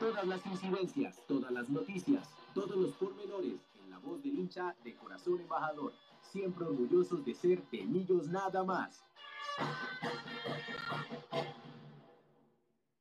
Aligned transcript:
Todas 0.00 0.26
las 0.26 0.46
incidencias, 0.46 1.20
todas 1.28 1.52
las 1.52 1.68
noticias, 1.68 2.26
todos 2.54 2.74
los 2.74 2.94
pormenores 2.94 3.60
en 3.74 3.90
la 3.90 3.98
voz 3.98 4.22
del 4.22 4.38
hincha 4.38 4.74
de 4.82 4.94
corazón 4.94 5.38
embajador. 5.38 5.92
Siempre 6.22 6.64
orgullosos 6.64 7.22
de 7.22 7.34
ser 7.34 7.62
de 7.70 7.84
Millos 7.84 8.26
nada 8.28 8.64
más. 8.64 9.04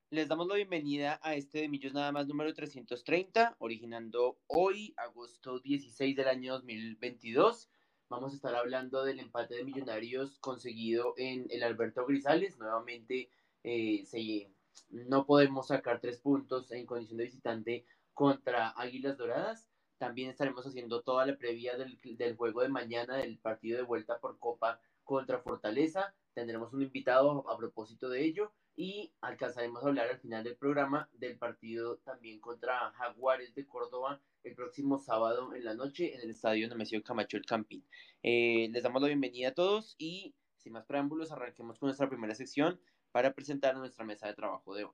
Les 0.10 0.28
damos 0.28 0.46
la 0.48 0.56
bienvenida 0.56 1.22
a 1.24 1.36
este 1.36 1.62
de 1.62 1.70
Millos 1.70 1.94
Nada 1.94 2.12
más 2.12 2.28
número 2.28 2.54
330, 2.54 3.56
originando 3.60 4.38
hoy, 4.48 4.94
agosto 4.98 5.62
16 5.62 6.18
del 6.18 6.28
año 6.28 6.56
2022. 6.56 7.70
Vamos 8.10 8.34
a 8.34 8.36
estar 8.36 8.56
hablando 8.56 9.06
del 9.06 9.22
empate 9.22 9.56
de 9.56 9.64
Millonarios 9.64 10.38
conseguido 10.40 11.14
en 11.16 11.48
el 11.50 11.64
Alberto 11.64 12.06
Grisales. 12.06 12.60
Nuevamente 12.60 13.30
eh, 13.64 14.04
se, 14.06 14.52
no 14.90 15.26
podemos 15.26 15.68
sacar 15.68 16.00
tres 16.00 16.20
puntos 16.20 16.72
en 16.72 16.86
condición 16.86 17.18
de 17.18 17.26
visitante 17.26 17.86
contra 18.14 18.70
Águilas 18.70 19.18
Doradas. 19.18 19.70
También 19.98 20.30
estaremos 20.30 20.66
haciendo 20.66 21.02
toda 21.02 21.26
la 21.26 21.38
previa 21.38 21.78
del, 21.78 22.00
del 22.18 22.36
juego 22.36 22.62
de 22.62 22.70
mañana 22.70 23.18
del 23.18 23.38
partido 23.38 23.78
de 23.78 23.84
vuelta 23.84 24.20
por 24.20 24.40
Copa 24.40 24.80
contra 25.04 25.40
Fortaleza. 25.40 26.14
Tendremos 26.34 26.74
un 26.74 26.82
invitado 26.82 27.50
a 27.50 27.58
propósito 27.58 28.10
de 28.10 28.24
ello 28.24 28.54
y 28.76 29.12
alcanzaremos 29.20 29.84
a 29.84 29.88
hablar 29.88 30.08
al 30.08 30.20
final 30.20 30.44
del 30.44 30.56
programa 30.56 31.10
del 31.12 31.38
partido 31.38 31.98
también 31.98 32.40
contra 32.40 32.92
Jaguares 32.92 33.54
de 33.54 33.68
Córdoba 33.68 34.22
el 34.44 34.56
próximo 34.56 34.98
sábado 35.00 35.54
en 35.54 35.66
la 35.66 35.74
noche 35.74 36.16
en 36.16 36.22
el 36.22 36.30
estadio 36.30 36.66
Nemesio 36.70 37.04
Camacho 37.04 37.36
El 37.36 37.46
Campín. 37.46 37.84
Eh, 38.24 38.70
les 38.72 38.82
damos 38.82 39.02
la 39.02 39.10
bienvenida 39.10 39.50
a 39.50 39.54
todos 39.54 39.96
y 39.98 40.34
sin 40.56 40.72
más 40.72 40.86
preámbulos 40.86 41.32
arranquemos 41.32 41.78
con 41.78 41.88
nuestra 41.88 42.08
primera 42.08 42.36
sección 42.36 42.80
para 43.12 43.34
presentar 43.34 43.76
nuestra 43.76 44.06
mesa 44.06 44.28
de 44.28 44.34
trabajo 44.34 44.76
de 44.76 44.86
hoy. 44.86 44.94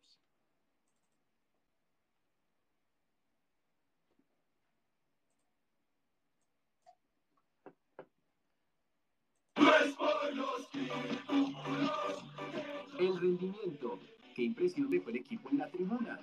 El 12.99 13.19
rendimiento. 13.19 13.99
¿Qué 14.35 14.43
impresión 14.43 14.89
dejó 14.89 15.09
el 15.09 15.17
equipo 15.17 15.49
en 15.49 15.59
la 15.59 15.69
tribuna? 15.69 16.19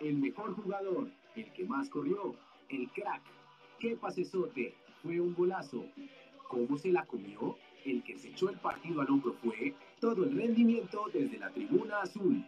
El 0.00 0.16
mejor 0.16 0.54
jugador, 0.54 1.10
el 1.34 1.52
que 1.52 1.64
más 1.64 1.88
corrió, 1.88 2.34
el 2.68 2.88
crack. 2.90 3.22
¿Qué 3.78 3.96
pasesote? 3.96 4.74
Fue 5.02 5.20
un 5.20 5.34
golazo. 5.34 5.84
¿Cómo 6.48 6.76
se 6.78 6.92
la 6.92 7.04
comió? 7.06 7.56
El 7.84 8.02
que 8.02 8.16
se 8.16 8.28
echó 8.28 8.48
el 8.48 8.58
partido 8.58 9.00
al 9.00 9.10
hombro 9.10 9.34
fue 9.34 9.74
todo 10.00 10.24
el 10.24 10.36
rendimiento 10.36 11.06
desde 11.12 11.38
la 11.38 11.50
tribuna 11.50 12.02
azul. 12.02 12.44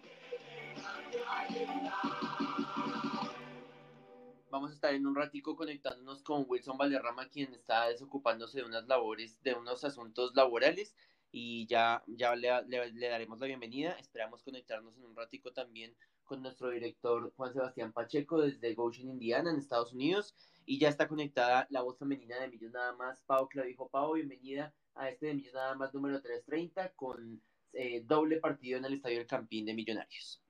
Vamos 4.50 4.70
a 4.70 4.74
estar 4.74 4.94
en 4.94 5.06
un 5.06 5.14
ratico 5.14 5.56
conectándonos 5.56 6.22
con 6.22 6.44
Wilson 6.48 6.76
Valderrama, 6.76 7.28
quien 7.28 7.52
está 7.54 7.88
desocupándose 7.88 8.58
de 8.58 8.64
unas 8.64 8.86
labores, 8.86 9.42
de 9.42 9.54
unos 9.54 9.84
asuntos 9.84 10.34
laborales 10.34 10.94
y 11.32 11.66
ya, 11.66 12.02
ya 12.06 12.34
le, 12.34 12.50
le, 12.66 13.08
daremos 13.08 13.38
la 13.38 13.46
bienvenida. 13.46 13.92
Esperamos 13.92 14.42
conectarnos 14.42 14.96
en 14.96 15.04
un 15.04 15.16
ratico 15.16 15.52
también 15.52 15.94
con 16.24 16.42
nuestro 16.42 16.70
director 16.70 17.32
Juan 17.36 17.52
Sebastián 17.52 17.92
Pacheco 17.92 18.40
desde 18.40 18.74
Goshen, 18.74 19.10
Indiana, 19.10 19.50
en 19.50 19.58
Estados 19.58 19.92
Unidos. 19.92 20.34
Y 20.66 20.78
ya 20.78 20.88
está 20.88 21.08
conectada 21.08 21.66
la 21.70 21.82
voz 21.82 21.98
femenina 21.98 22.38
de 22.40 22.48
Millos 22.48 22.72
Nada 22.72 22.92
Más, 22.94 23.22
Pau 23.22 23.48
Clavijo. 23.48 23.88
Pau, 23.88 24.14
bienvenida 24.14 24.74
a 25.00 25.08
este 25.08 25.26
de 25.26 25.34
Millos 25.34 25.54
Nada 25.54 25.74
Más 25.74 25.94
número 25.94 26.20
330 26.20 26.90
con 26.90 27.40
eh, 27.72 28.02
doble 28.06 28.36
partido 28.36 28.78
en 28.78 28.84
el 28.84 28.94
Estadio 28.94 29.18
del 29.18 29.26
Campín 29.26 29.64
de 29.64 29.74
Millonarios. 29.74 30.42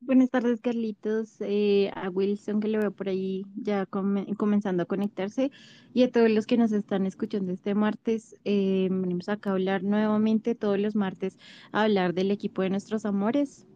Buenas 0.00 0.30
tardes, 0.30 0.60
Carlitos, 0.60 1.40
eh, 1.40 1.90
a 1.94 2.10
Wilson 2.10 2.60
que 2.60 2.68
lo 2.68 2.78
veo 2.78 2.92
por 2.92 3.08
ahí 3.08 3.44
ya 3.56 3.86
comenzando 3.86 4.82
a 4.82 4.86
conectarse 4.86 5.50
y 5.94 6.02
a 6.02 6.10
todos 6.10 6.30
los 6.30 6.46
que 6.46 6.58
nos 6.58 6.72
están 6.72 7.06
escuchando 7.06 7.52
este 7.52 7.74
martes. 7.74 8.36
Eh, 8.44 8.88
venimos 8.90 9.28
acá 9.28 9.50
a 9.50 9.52
hablar 9.54 9.82
nuevamente 9.82 10.54
todos 10.54 10.78
los 10.78 10.94
martes 10.94 11.38
a 11.72 11.84
hablar 11.84 12.12
del 12.12 12.30
equipo 12.30 12.62
de 12.62 12.70
nuestros 12.70 13.06
amores, 13.06 13.66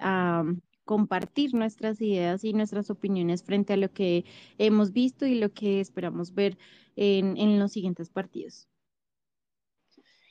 a 0.00 0.44
compartir 0.84 1.54
nuestras 1.54 2.00
ideas 2.00 2.44
y 2.44 2.52
nuestras 2.52 2.90
opiniones 2.90 3.42
frente 3.42 3.74
a 3.74 3.76
lo 3.76 3.90
que 3.92 4.24
hemos 4.58 4.92
visto 4.92 5.26
y 5.26 5.34
lo 5.34 5.52
que 5.52 5.80
esperamos 5.80 6.34
ver 6.34 6.56
en, 6.98 7.36
en 7.36 7.58
los 7.58 7.72
siguientes 7.72 8.10
partidos. 8.10 8.68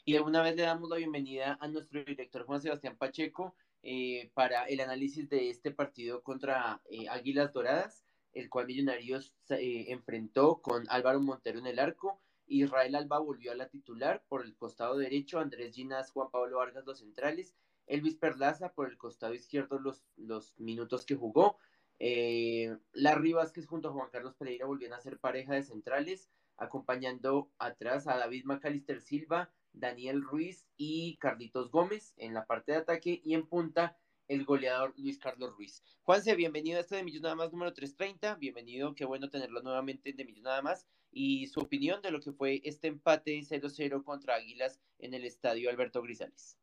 Y 0.04 0.16
alguna 0.16 0.42
vez 0.42 0.56
le 0.56 0.64
damos 0.64 0.90
la 0.90 0.98
bienvenida 0.98 1.58
a 1.62 1.68
nuestro 1.68 2.04
director 2.04 2.46
Juan 2.46 2.62
Sebastián 2.62 2.98
Pacheco 2.98 3.56
eh, 3.84 4.32
para 4.34 4.66
el 4.66 4.80
análisis 4.82 5.30
de 5.30 5.50
este 5.50 5.72
partido 5.72 6.24
contra 6.24 6.82
eh, 6.90 7.08
Águilas 7.10 7.54
Doradas, 7.54 8.06
el 8.34 8.50
cual 8.50 8.68
Millonarios 8.68 9.34
eh, 9.50 9.86
enfrentó 9.90 10.62
con 10.62 10.86
Álvaro 10.90 11.20
Montero 11.22 11.60
en 11.60 11.68
el 11.68 11.80
arco. 11.80 12.22
Israel 12.48 12.96
Alba 12.96 13.20
volvió 13.20 13.52
a 13.52 13.56
la 13.56 13.70
titular 13.70 14.24
por 14.30 14.46
el 14.46 14.56
costado 14.56 14.98
derecho, 14.98 15.40
Andrés 15.40 15.74
Ginas, 15.74 16.12
Juan 16.12 16.32
Pablo 16.32 16.58
Vargas 16.58 16.86
los 16.86 17.00
centrales, 17.00 17.56
Elvis 17.86 18.16
Perlaza 18.16 18.74
por 18.74 18.90
el 18.90 18.98
costado 18.98 19.34
izquierdo 19.34 19.80
los, 19.80 20.04
los 20.16 20.58
minutos 20.58 21.06
que 21.06 21.16
jugó. 21.16 21.58
Eh, 22.00 22.78
Larry 22.94 23.34
Vázquez 23.34 23.66
junto 23.66 23.90
a 23.90 23.92
Juan 23.92 24.10
Carlos 24.12 24.36
Pereira 24.36 24.66
volvían 24.66 24.94
a 24.94 25.02
ser 25.02 25.20
pareja 25.20 25.56
de 25.56 25.64
centrales, 25.64 26.30
acompañando 26.57 27.51
atrás 27.59 28.07
a 28.07 28.18
David 28.18 28.45
Macalister 28.45 29.01
Silva, 29.01 29.51
Daniel 29.73 30.22
Ruiz 30.22 30.66
y 30.78 31.18
Carlitos 31.18 31.72
Gómez 31.72 32.13
en 32.18 32.34
la 32.34 32.45
parte 32.45 32.72
de 32.72 32.79
ataque 32.79 33.22
y 33.23 33.34
en 33.34 33.47
punta 33.47 33.97
el 34.28 34.44
goleador 34.44 34.94
Luis 34.97 35.19
Carlos 35.19 35.56
Ruiz. 35.56 35.84
Juanse, 36.03 36.35
bienvenido 36.35 36.78
a 36.78 36.81
este 36.81 36.95
de 36.97 37.03
Millos 37.03 37.22
Nada 37.22 37.35
Más 37.35 37.51
número 37.51 37.73
330, 37.73 38.35
bienvenido, 38.35 38.94
qué 38.94 39.06
bueno 39.06 39.29
tenerlo 39.29 39.62
nuevamente 39.62 40.09
en 40.09 40.18
de 40.18 40.25
Millos 40.25 40.44
Nada 40.44 40.62
Más 40.62 40.88
y 41.12 41.47
su 41.47 41.62
opinión 41.62 42.01
de 42.01 42.12
lo 42.12 42.19
que 42.19 42.31
fue 42.31 42.62
este 42.63 42.88
empate 42.88 43.39
0-0 43.39 44.03
contra 44.03 44.35
Águilas 44.35 44.81
en 45.00 45.13
el 45.13 45.25
estadio 45.25 45.69
Alberto 45.69 46.01
Grisales. 46.01 46.57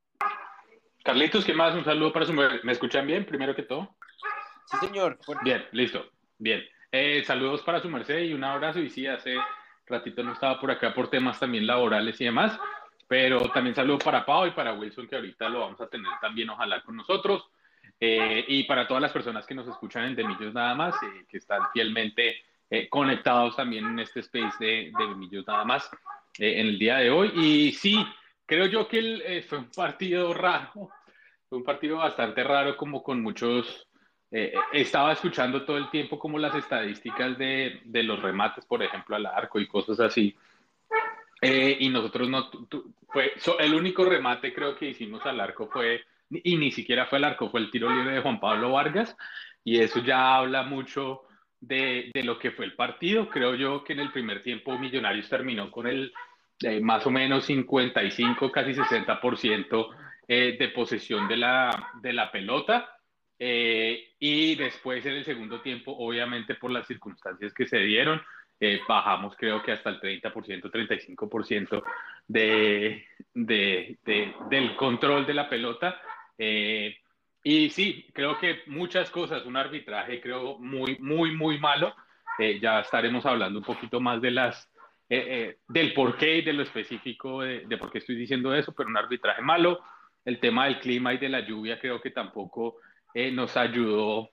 Carlitos, 1.02 1.44
¿qué 1.44 1.54
más? 1.54 1.74
Un 1.74 1.84
saludo 1.84 2.12
para 2.12 2.26
su... 2.26 2.32
¿Me 2.32 2.72
escuchan 2.72 3.06
bien, 3.06 3.26
primero 3.26 3.54
que 3.54 3.62
todo? 3.62 3.96
Sí, 4.66 4.76
señor. 4.86 5.18
Bien, 5.42 5.62
listo, 5.72 6.06
bien. 6.38 6.62
Eh, 6.92 7.22
saludos 7.24 7.62
para 7.62 7.80
su 7.80 7.88
merced 7.88 8.22
y 8.22 8.32
un 8.32 8.44
abrazo 8.44 8.80
y 8.80 8.88
sí, 8.88 9.06
hace 9.06 9.36
ratito 9.86 10.22
no 10.22 10.32
estaba 10.32 10.60
por 10.60 10.70
acá 10.70 10.94
por 10.94 11.08
temas 11.08 11.38
también 11.38 11.66
laborales 11.66 12.20
y 12.20 12.24
demás. 12.24 12.58
Pero 13.06 13.40
también 13.50 13.74
saludo 13.74 13.98
para 13.98 14.24
Pau 14.24 14.46
y 14.46 14.52
para 14.52 14.72
Wilson, 14.72 15.06
que 15.06 15.16
ahorita 15.16 15.48
lo 15.48 15.60
vamos 15.60 15.80
a 15.80 15.88
tener 15.88 16.10
también, 16.20 16.50
ojalá, 16.50 16.82
con 16.82 16.96
nosotros. 16.96 17.44
Eh, 18.00 18.44
y 18.48 18.64
para 18.64 18.88
todas 18.88 19.02
las 19.02 19.12
personas 19.12 19.46
que 19.46 19.54
nos 19.54 19.68
escuchan 19.68 20.04
en 20.06 20.16
Demillos 20.16 20.54
nada 20.54 20.74
más, 20.74 20.94
eh, 21.02 21.24
que 21.28 21.38
están 21.38 21.60
fielmente 21.72 22.36
eh, 22.70 22.88
conectados 22.88 23.56
también 23.56 23.86
en 23.86 23.98
este 23.98 24.20
space 24.20 24.56
de, 24.58 24.92
de 24.96 25.44
nada 25.46 25.64
más 25.64 25.88
en 26.38 26.66
el 26.66 26.78
día 26.78 26.96
de 26.96 27.10
hoy. 27.10 27.30
Y 27.34 27.72
sí, 27.72 28.04
creo 28.46 28.66
yo 28.66 28.88
que 28.88 29.44
fue 29.48 29.58
un 29.58 29.70
partido 29.70 30.32
raro, 30.34 30.90
fue 31.48 31.58
un 31.58 31.64
partido 31.64 31.98
bastante 31.98 32.42
raro, 32.42 32.76
como 32.76 33.02
con 33.02 33.22
muchos... 33.22 33.86
estaba 34.72 35.12
escuchando 35.12 35.64
todo 35.64 35.76
el 35.76 35.90
tiempo 35.90 36.18
como 36.18 36.38
las 36.38 36.54
estadísticas 36.56 37.38
de, 37.38 37.80
de 37.84 38.02
los 38.02 38.20
remates, 38.20 38.64
por 38.64 38.82
ejemplo, 38.82 39.14
al 39.14 39.26
arco 39.26 39.60
y 39.60 39.68
cosas 39.68 40.00
así. 40.00 40.36
Eh, 41.40 41.76
y 41.80 41.88
nosotros 41.90 42.28
no, 42.28 42.50
fue 43.08 43.34
el 43.58 43.74
único 43.74 44.04
remate 44.04 44.54
creo 44.54 44.74
que 44.76 44.88
hicimos 44.88 45.26
al 45.26 45.40
arco 45.40 45.68
fue, 45.68 46.02
y 46.30 46.56
ni 46.56 46.70
siquiera 46.70 47.04
fue 47.04 47.18
el 47.18 47.24
arco, 47.24 47.50
fue 47.50 47.60
el 47.60 47.70
tiro 47.70 47.94
libre 47.94 48.14
de 48.14 48.22
Juan 48.22 48.40
Pablo 48.40 48.72
Vargas, 48.72 49.14
y 49.62 49.78
eso 49.78 50.00
ya 50.00 50.36
habla 50.36 50.62
mucho 50.62 51.22
de, 51.60 52.10
de 52.14 52.22
lo 52.24 52.38
que 52.38 52.50
fue 52.50 52.64
el 52.64 52.74
partido. 52.74 53.28
Creo 53.28 53.54
yo 53.54 53.84
que 53.84 53.92
en 53.92 54.00
el 54.00 54.10
primer 54.10 54.42
tiempo 54.42 54.78
Millonarios 54.78 55.28
terminó 55.28 55.70
con 55.70 55.86
el 55.86 56.12
eh, 56.60 56.80
más 56.80 57.06
o 57.06 57.10
menos 57.10 57.44
55, 57.44 58.50
casi 58.50 58.72
60% 58.72 59.88
eh, 60.26 60.56
de 60.58 60.68
posesión 60.68 61.28
de 61.28 61.36
la, 61.36 61.90
de 62.00 62.12
la 62.12 62.30
pelota. 62.30 62.93
Y 63.46 64.54
después 64.54 65.04
en 65.04 65.14
el 65.14 65.24
segundo 65.24 65.60
tiempo, 65.60 65.94
obviamente 65.96 66.54
por 66.54 66.70
las 66.70 66.86
circunstancias 66.86 67.52
que 67.52 67.66
se 67.66 67.78
dieron, 67.78 68.20
eh, 68.60 68.80
bajamos 68.88 69.34
creo 69.36 69.62
que 69.62 69.72
hasta 69.72 69.90
el 69.90 70.00
30%, 70.00 70.70
35% 70.70 71.82
de, 72.28 73.04
de, 73.34 73.98
de, 74.04 74.34
del 74.48 74.76
control 74.76 75.26
de 75.26 75.34
la 75.34 75.48
pelota. 75.48 76.00
Eh, 76.38 76.96
y 77.42 77.68
sí, 77.70 78.06
creo 78.14 78.38
que 78.38 78.62
muchas 78.66 79.10
cosas, 79.10 79.44
un 79.44 79.56
arbitraje 79.56 80.20
creo 80.20 80.58
muy, 80.58 80.96
muy, 80.98 81.32
muy 81.32 81.58
malo. 81.58 81.94
Eh, 82.38 82.58
ya 82.60 82.80
estaremos 82.80 83.26
hablando 83.26 83.58
un 83.58 83.64
poquito 83.64 84.00
más 84.00 84.20
de 84.22 84.30
las, 84.30 84.70
del 85.08 85.92
porqué 85.92 86.38
y 86.38 86.42
de 86.42 86.52
lo 86.54 86.62
específico 86.62 87.42
de, 87.42 87.76
por 87.76 87.90
qué 87.92 87.98
estoy 87.98 88.16
diciendo 88.16 88.54
eso, 88.54 88.72
pero 88.72 88.88
un 88.88 88.96
arbitraje 88.96 89.42
malo. 89.42 89.80
El 90.24 90.40
tema 90.40 90.64
del 90.64 90.80
clima 90.80 91.12
y 91.12 91.18
de 91.18 91.28
la 91.28 91.40
lluvia 91.40 91.78
creo 91.78 92.00
que 92.00 92.10
tampoco 92.10 92.76
nos 93.32 93.56
ayudó. 93.56 94.30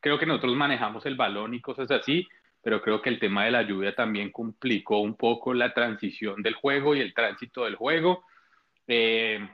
creo 0.00 0.18
que 0.18 0.26
nosotros 0.26 0.56
manejamos 0.56 1.04
el 1.06 1.16
balón 1.16 1.54
y 1.54 1.60
cosas 1.60 1.90
así, 1.90 2.26
pero 2.62 2.80
creo 2.80 3.02
que 3.02 3.10
el 3.10 3.18
tema 3.18 3.44
de 3.44 3.50
la 3.50 3.62
lluvia 3.62 3.94
también 3.94 4.30
complicó 4.30 5.00
un 5.00 5.16
poco 5.16 5.52
la 5.52 5.74
transición 5.74 6.42
del 6.42 6.54
juego 6.54 6.94
y 6.94 7.00
el 7.00 7.12
tránsito 7.12 7.64
del 7.64 7.74
juego. 7.74 8.24
Eh, 8.86 9.46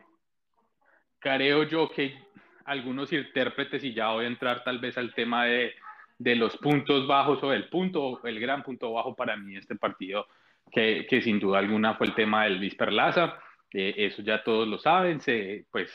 creo 1.18 1.64
yo 1.64 1.88
que 1.88 2.18
algunos 2.66 3.12
intérpretes 3.12 3.82
y 3.82 3.94
ya 3.94 4.12
voy 4.12 4.26
a 4.26 4.28
entrar 4.28 4.62
tal 4.62 4.78
vez 4.78 4.98
al 4.98 5.14
tema 5.14 5.46
de, 5.46 5.72
de 6.18 6.36
los 6.36 6.56
puntos 6.58 7.06
bajos 7.06 7.42
o 7.42 7.50
del 7.50 7.68
punto, 7.68 8.20
el 8.24 8.38
gran 8.38 8.62
punto 8.62 8.92
bajo 8.92 9.16
para 9.16 9.36
mí 9.36 9.56
este 9.56 9.76
partido, 9.76 10.26
que, 10.70 11.06
que 11.08 11.22
sin 11.22 11.40
duda 11.40 11.60
alguna 11.60 11.94
fue 11.94 12.08
el 12.08 12.14
tema 12.14 12.44
del 12.44 12.58
Luis 12.58 12.74
Perlaza. 12.74 13.38
Eh, 13.72 13.94
eso 13.96 14.22
ya 14.22 14.42
todos 14.42 14.68
lo 14.68 14.78
saben, 14.78 15.20
se, 15.20 15.66
pues 15.70 15.90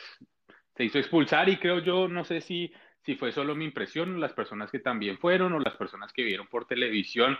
se 0.75 0.84
hizo 0.84 1.00
expulsar 1.00 1.50
y 1.50 1.58
creo 1.58 1.80
yo, 1.80 2.08
no 2.08 2.24
sé 2.24 2.42
si, 2.42 2.74
si 3.02 3.16
fue 3.16 3.31
solo 3.31 3.56
mi 3.56 3.66
impresión, 3.66 4.20
las 4.20 4.34
personas 4.34 4.72
que 4.72 4.80
también 4.80 5.18
fueron 5.18 5.54
o 5.54 5.60
las 5.60 5.75
personas 5.75 6.12
que 6.14 6.24
vieron 6.24 6.48
por 6.48 6.66
televisión, 6.66 7.38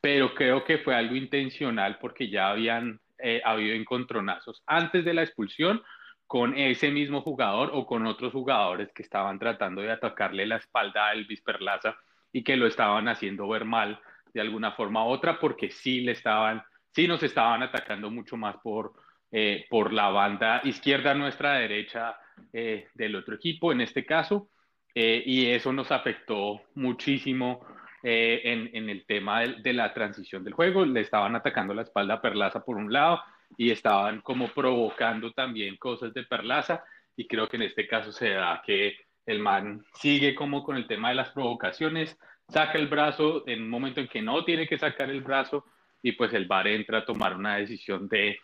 pero 0.00 0.34
creo 0.34 0.64
que 0.64 0.78
fue 0.78 0.94
algo 0.94 1.14
intencional 1.14 1.98
porque 2.00 2.28
ya 2.28 2.50
habían 2.50 3.00
eh, 3.18 3.40
habido 3.44 3.74
encontronazos 3.74 4.62
antes 4.66 5.04
de 5.04 5.14
la 5.14 5.22
expulsión 5.22 5.82
con 6.26 6.56
ese 6.56 6.90
mismo 6.90 7.20
jugador 7.20 7.70
o 7.74 7.86
con 7.86 8.06
otros 8.06 8.32
jugadores 8.32 8.90
que 8.92 9.02
estaban 9.02 9.38
tratando 9.38 9.82
de 9.82 9.92
atacarle 9.92 10.46
la 10.46 10.56
espalda 10.56 11.08
a 11.08 11.12
Elvis 11.12 11.42
Perlaza 11.42 11.96
y 12.32 12.42
que 12.42 12.56
lo 12.56 12.66
estaban 12.66 13.06
haciendo 13.06 13.46
ver 13.46 13.64
mal 13.64 14.00
de 14.32 14.40
alguna 14.40 14.72
forma 14.72 15.04
u 15.04 15.08
otra 15.08 15.38
porque 15.38 15.70
sí 15.70 16.00
le 16.00 16.12
estaban, 16.12 16.62
sí 16.90 17.06
nos 17.06 17.22
estaban 17.22 17.62
atacando 17.62 18.10
mucho 18.10 18.36
más 18.36 18.56
por, 18.62 18.94
eh, 19.30 19.66
por 19.68 19.92
la 19.92 20.08
banda 20.08 20.62
izquierda 20.64 21.14
nuestra 21.14 21.52
derecha 21.52 22.16
eh, 22.52 22.88
del 22.94 23.16
otro 23.16 23.34
equipo 23.34 23.72
en 23.72 23.80
este 23.80 24.04
caso 24.04 24.48
y 24.94 25.46
eso 25.46 25.72
nos 25.72 25.90
afectó 25.90 26.60
muchísimo 26.74 27.64
eh, 28.04 28.68
en, 28.72 28.90
el 28.90 29.06
tema 29.06 29.42
de, 29.42 29.72
la 29.72 29.94
transición 29.94 30.42
del 30.42 30.54
juego. 30.54 30.84
Le 30.84 31.00
estaban 31.00 31.36
atacando 31.36 31.72
la 31.72 31.82
espalda 31.82 32.14
a 32.14 32.20
Perlaza 32.20 32.64
por 32.64 32.76
un 32.76 32.92
lado 32.92 33.22
y 33.56 33.70
estaban 33.70 34.22
como 34.22 34.48
provocando 34.48 35.32
también 35.32 35.76
cosas 35.76 36.12
de 36.12 36.24
Perlaza 36.24 36.82
y 37.16 37.28
creo 37.28 37.48
que 37.48 37.58
en 37.58 37.62
este 37.62 37.86
caso 37.86 38.10
se 38.10 38.30
da 38.30 38.60
que 38.66 38.96
el 39.24 39.38
man 39.38 39.84
sigue 39.94 40.34
como 40.34 40.64
con 40.64 40.76
el 40.76 40.88
tema 40.88 41.10
de 41.10 41.14
las 41.14 41.30
provocaciones, 41.30 42.18
saca 42.48 42.76
el 42.76 42.88
brazo 42.88 43.44
en 43.46 43.62
un 43.62 43.70
momento 43.70 44.00
en 44.00 44.08
que 44.08 44.20
no 44.20 44.44
tiene 44.44 44.66
que 44.66 44.78
sacar 44.78 45.08
el 45.08 45.20
brazo 45.20 45.64
y 46.02 46.12
pues 46.12 46.32
el 46.32 46.46
VAR 46.46 46.66
entra 46.66 46.98
a 46.98 47.04
tomar 47.04 47.36
una 47.36 47.58
decisión 47.58 48.08
de, 48.08 48.40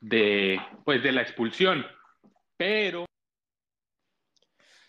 de, 0.00 0.60
pues 0.84 1.02
de 1.02 1.12
la 1.12 1.22
expulsión. 1.22 1.86
Pero 2.58 3.07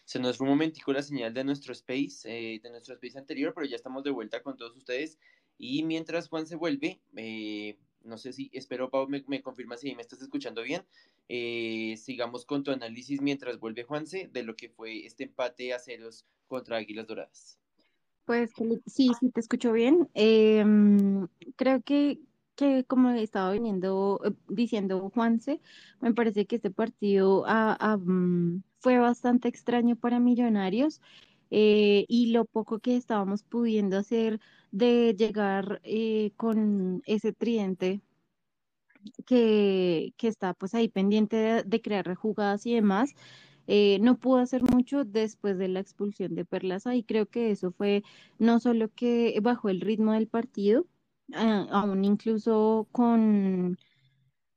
se 0.09 0.17
nos 0.17 0.38
fue 0.38 0.45
un 0.45 0.53
momentico 0.53 0.91
la 0.91 1.03
señal 1.03 1.35
de 1.35 1.44
nuestro 1.44 1.71
space, 1.71 2.23
eh, 2.25 2.59
de 2.63 2.71
nuestro 2.71 2.95
space 2.95 3.19
anterior, 3.19 3.53
pero 3.53 3.67
ya 3.67 3.75
estamos 3.75 4.03
de 4.03 4.09
vuelta 4.09 4.41
con 4.41 4.57
todos 4.57 4.75
ustedes. 4.75 5.19
Y 5.59 5.83
mientras 5.83 6.29
Juan 6.29 6.47
se 6.47 6.56
vuelve, 6.56 7.00
eh, 7.15 7.77
no 8.03 8.17
sé 8.17 8.33
si, 8.33 8.50
espero 8.51 8.89
Pau 8.89 9.07
me, 9.07 9.44
confirma 9.44 9.77
si 9.77 9.94
me 9.94 10.01
estás 10.01 10.19
escuchando 10.23 10.63
bien. 10.63 10.83
Eh, 11.27 11.94
sigamos 11.95 12.44
con 12.44 12.63
tu 12.63 12.71
análisis 12.71 13.21
mientras 13.21 13.59
vuelve 13.59 13.83
Juanse 13.83 14.27
de 14.33 14.41
lo 14.41 14.56
que 14.56 14.69
fue 14.69 15.06
este 15.06 15.25
empate 15.25 15.75
a 15.75 15.79
ceros 15.79 16.25
contra 16.47 16.77
Águilas 16.77 17.06
Doradas. 17.06 17.59
Pues 18.25 18.50
sí, 18.88 19.11
sí 19.19 19.29
te 19.29 19.39
escucho 19.39 19.71
bien. 19.71 20.09
Em, 20.15 21.27
creo 21.56 21.83
que, 21.83 22.19
que 22.59 22.83
como 22.85 23.11
estaba 23.11 23.53
viniendo 23.53 24.19
diciendo 24.50 25.09
Juanse, 25.13 25.61
me 26.01 26.13
parece 26.13 26.45
que 26.45 26.57
este 26.57 26.71
partido 26.71 27.45
mm, 27.47 28.61
fue 28.79 28.97
bastante 29.00 29.47
extraño 29.47 29.95
para 29.95 30.19
Millonarios 30.19 31.01
eh, 31.51 32.06
y 32.09 32.31
lo 32.33 32.44
poco 32.45 32.79
que 32.79 32.97
estábamos 32.97 33.44
pudiendo 33.44 33.97
hacer 33.97 34.41
de 34.71 35.15
llegar 35.17 35.79
eh, 35.83 36.31
con 36.38 37.01
ese 37.06 37.31
tridente 37.33 38.01
que, 39.25 40.13
que, 40.17 40.27
está 40.27 40.53
pues 40.53 40.75
ahí 40.75 40.89
pendiente 40.89 41.63
de, 41.63 41.81
crear 41.81 42.13
jugadas 42.15 42.65
y 42.65 42.75
demás. 42.75 43.13
Eh, 43.67 44.00
no 44.01 44.17
pudo 44.17 44.39
hacer 44.39 44.63
mucho 44.63 45.06
después 45.06 45.57
de 45.57 45.69
la 45.69 45.79
expulsión 45.79 46.35
de 46.35 46.45
Perlaza 46.45 46.95
y 46.95 47.03
creo 47.03 47.27
que 47.27 47.51
eso 47.51 47.71
fue 47.71 48.03
no 48.39 48.59
solo 48.59 48.89
que 48.94 49.39
bajó 49.41 49.69
el 49.69 49.81
ritmo 49.81 50.13
del 50.13 50.27
partido, 50.27 50.85
aún 51.34 52.06
incluso 52.06 52.88
con 52.92 53.78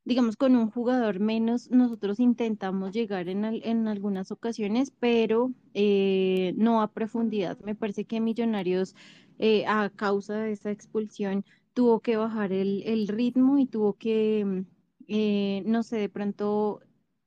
digamos, 0.04 0.36
con 0.36 0.56
un 0.56 0.70
jugador 0.70 1.20
menos, 1.20 1.70
nosotros 1.70 2.20
intentamos 2.20 2.92
llegar 2.92 3.28
en, 3.28 3.44
en 3.44 3.88
algunas 3.88 4.32
ocasiones, 4.32 4.92
pero 4.98 5.52
eh, 5.74 6.54
no 6.56 6.82
a 6.82 6.92
profundidad. 6.92 7.58
Me 7.60 7.74
parece 7.76 8.04
que 8.06 8.20
Millonarios, 8.20 8.94
eh, 9.38 9.64
a 9.66 9.90
causa 9.90 10.36
de 10.38 10.52
esa 10.52 10.70
expulsión, 10.72 11.44
tuvo 11.74 12.00
que 12.00 12.16
bajar 12.16 12.52
el, 12.52 12.82
el 12.84 13.08
ritmo 13.08 13.58
y 13.58 13.66
tuvo 13.66 13.94
que, 13.98 14.44
mm, 14.44 14.60
eh, 15.08 15.62
no 15.66 15.82
sé, 15.82 15.96
de 15.98 16.08
pronto 16.08 16.80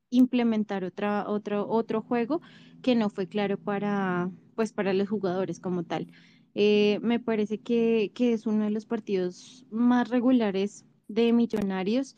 implementar 0.10 0.84
otra, 0.84 1.28
otro, 1.30 1.68
otro 1.68 2.02
juego 2.02 2.42
que 2.82 2.96
no 2.96 3.10
fue 3.10 3.28
claro 3.28 3.58
para, 3.58 4.32
pues, 4.56 4.72
para 4.74 4.94
los 4.94 5.10
jugadores 5.10 5.60
como 5.60 5.84
tal. 5.84 6.08
Me 6.56 7.20
parece 7.20 7.60
que, 7.60 8.12
que 8.16 8.34
es 8.34 8.46
uno 8.46 8.64
de 8.66 8.72
los 8.72 8.86
partidos 8.86 9.66
más 9.70 10.10
regulares 10.10 10.86
de 11.08 11.34
Millonarios 11.34 12.16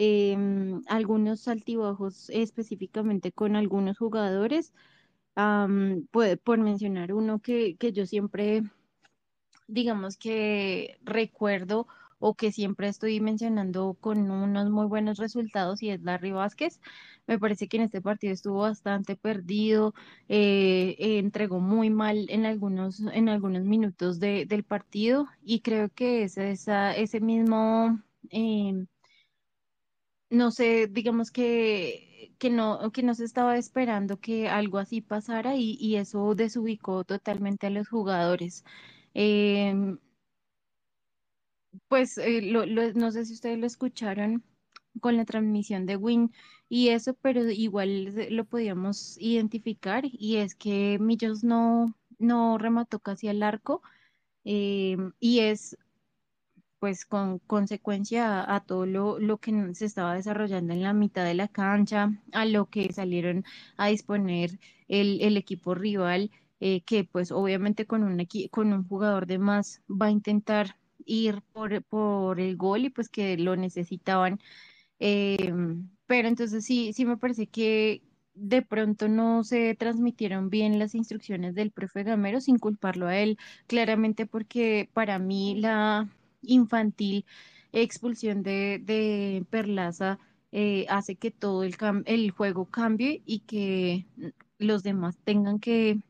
Em, 0.00 0.80
algunos 0.86 1.48
altibajos 1.48 2.30
específicamente 2.30 3.32
con 3.32 3.56
algunos 3.56 3.98
jugadores. 3.98 4.72
por 6.12 6.58
mencionar 6.58 7.12
uno 7.12 7.40
que, 7.40 7.76
que 7.76 7.92
yo 7.92 8.06
siempre, 8.06 8.62
digamos 9.66 10.16
que 10.16 10.98
recuerdo 11.02 11.88
o 12.18 12.34
que 12.34 12.52
siempre 12.52 12.88
estoy 12.88 13.20
mencionando 13.20 13.96
con 14.00 14.30
unos 14.30 14.70
muy 14.70 14.86
buenos 14.86 15.18
resultados 15.18 15.82
y 15.82 15.90
es 15.90 16.02
Larry 16.02 16.32
Vázquez. 16.32 16.80
Me 17.26 17.38
parece 17.38 17.68
que 17.68 17.76
en 17.78 17.84
este 17.84 18.00
partido 18.00 18.32
estuvo 18.32 18.58
bastante 18.60 19.16
perdido, 19.16 19.94
eh, 20.28 20.96
entregó 20.98 21.60
muy 21.60 21.90
mal 21.90 22.26
en 22.30 22.46
algunos, 22.46 23.00
en 23.00 23.28
algunos 23.28 23.64
minutos 23.64 24.18
de, 24.20 24.46
del 24.46 24.64
partido 24.64 25.26
y 25.42 25.60
creo 25.60 25.88
que 25.90 26.24
es 26.24 26.38
esa, 26.38 26.94
ese 26.96 27.20
mismo... 27.20 28.02
Eh, 28.30 28.86
no 30.30 30.50
sé, 30.50 30.86
digamos 30.88 31.30
que, 31.30 32.34
que 32.38 32.50
no, 32.50 32.90
que 32.92 33.02
no 33.02 33.14
se 33.14 33.24
estaba 33.24 33.56
esperando 33.56 34.20
que 34.20 34.48
algo 34.48 34.78
así 34.78 35.00
pasara 35.00 35.56
y, 35.56 35.76
y 35.80 35.96
eso 35.96 36.34
desubicó 36.34 37.04
totalmente 37.04 37.66
a 37.66 37.70
los 37.70 37.88
jugadores. 37.88 38.64
Em, 39.14 39.98
pues 41.88 42.18
eh, 42.18 42.42
lo, 42.42 42.66
no 42.66 43.12
sé 43.12 43.24
si 43.24 43.34
ustedes 43.34 43.58
lo 43.58 43.66
escucharon 43.66 44.42
con 45.00 45.16
la 45.16 45.24
transmisión 45.24 45.86
de 45.86 45.96
Win 45.96 46.32
y 46.68 46.88
eso, 46.88 47.14
pero 47.14 47.48
igual 47.50 48.14
lo 48.30 48.44
podíamos 48.44 49.16
identificar 49.18 50.04
y 50.04 50.36
es 50.36 50.54
que 50.54 50.98
Millos 51.00 51.44
no, 51.44 51.94
no 52.18 52.58
remató 52.58 53.00
casi 53.00 53.28
al 53.28 53.42
arco 53.42 53.82
em, 54.44 55.12
y 55.20 55.40
es 55.40 55.76
pues 56.78 57.04
con 57.04 57.38
consecuencia 57.40 58.54
a, 58.54 58.60
todo 58.60 58.86
lo, 58.86 59.18
lo, 59.18 59.38
que 59.38 59.74
se 59.74 59.84
estaba 59.86 60.14
desarrollando 60.14 60.72
en 60.72 60.82
la 60.82 60.92
mitad 60.92 61.24
de 61.24 61.34
la 61.34 61.48
cancha, 61.48 62.12
a 62.32 62.44
lo 62.44 62.66
que 62.66 62.92
salieron 62.92 63.44
a 63.76 63.88
disponer 63.88 64.60
el, 64.86 65.20
el 65.22 65.36
equipo 65.36 65.74
rival, 65.74 66.30
eh, 66.60 66.82
que 66.82 67.04
pues 67.04 67.32
obviamente 67.32 67.86
con 67.86 68.04
un, 68.04 68.26
con 68.50 68.72
un 68.72 68.86
jugador 68.86 69.26
de 69.26 69.38
más 69.38 69.82
va 69.88 70.06
a 70.06 70.10
intentar 70.10 70.76
ir 71.08 71.42
por, 71.52 71.82
por 71.84 72.40
el 72.40 72.56
gol 72.56 72.84
y 72.84 72.90
pues 72.90 73.08
que 73.08 73.36
lo 73.38 73.56
necesitaban. 73.56 74.38
Em, 75.00 75.90
pero 76.06 76.28
entonces 76.28 76.64
sí, 76.64 76.92
sí 76.92 77.04
me 77.06 77.16
parece 77.16 77.48
que 77.48 78.02
de 78.34 78.62
pronto 78.62 79.08
no 79.08 79.44
se 79.44 79.74
transmitieron 79.74 80.50
bien 80.50 80.78
las 80.78 80.94
instrucciones 80.94 81.54
del 81.54 81.72
profe 81.72 82.04
Gamero 82.04 82.40
sin 82.40 82.58
culparlo 82.58 83.08
a 83.08 83.16
él, 83.18 83.38
claramente 83.66 84.26
porque 84.26 84.90
para 84.94 85.18
mí 85.18 85.56
la 85.60 86.08
infantil, 86.42 87.26
expulsión 87.72 88.42
de, 88.42 89.44
Perlaza, 89.50 90.18
eh, 90.52 90.86
hace 90.88 91.16
que 91.16 91.30
todo 91.30 91.64
el, 91.64 91.76
el 92.06 92.30
juego 92.30 92.66
cambie 92.66 93.22
y 93.26 93.40
que 93.40 94.06
los 94.58 94.82
demás 94.82 95.18
tengan 95.24 95.58
que 95.60 96.00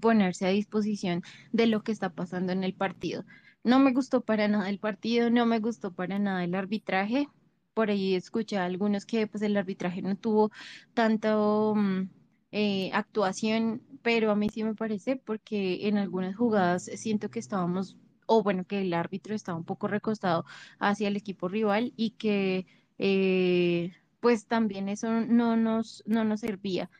ponerse 0.00 0.46
a 0.46 0.50
disposición 0.50 1.22
de 1.52 1.66
lo 1.66 1.82
que 1.82 1.92
está 1.92 2.10
pasando 2.10 2.52
en 2.52 2.64
el 2.64 2.74
partido. 2.74 3.24
No 3.64 3.78
me 3.78 3.92
gustó 3.92 4.22
para 4.22 4.48
nada 4.48 4.68
el 4.70 4.78
partido, 4.80 5.30
no 5.30 5.46
me 5.46 5.60
gustó 5.60 5.92
para 5.94 6.18
nada 6.18 6.42
el 6.44 6.54
arbitraje. 6.54 7.28
Por 7.74 7.90
ahí 7.90 8.14
escuché 8.14 8.56
a 8.58 8.64
algunos 8.64 9.06
que 9.06 9.26
pues 9.26 9.42
el 9.42 9.56
arbitraje 9.56 10.02
no 10.02 10.16
tuvo 10.16 10.50
tanto 10.94 11.74
mm, 11.76 12.10
eh, 12.52 12.90
actuación, 12.92 13.82
pero 14.02 14.30
a 14.30 14.36
mí 14.36 14.48
sí 14.50 14.64
me 14.64 14.74
parece 14.74 15.16
porque 15.16 15.86
en 15.88 15.96
algunas 15.98 16.36
jugadas 16.36 16.84
siento 16.96 17.30
que 17.30 17.38
estábamos 17.38 17.96
o 18.26 18.42
bueno, 18.42 18.64
que 18.64 18.80
el 18.82 18.94
árbitro 18.94 19.34
estaba 19.34 19.58
un 19.58 19.64
poco 19.64 19.88
recostado 19.88 20.44
hacia 20.78 21.08
el 21.08 21.16
equipo 21.16 21.48
rival 21.48 21.92
y 21.96 22.10
que 22.12 22.66
eh, 22.98 23.92
pues 24.20 24.46
también 24.46 24.88
eso 24.88 25.08
no 25.10 25.56
nos, 25.56 26.02
no 26.06 26.24
nos 26.24 26.40
servía. 26.40 26.90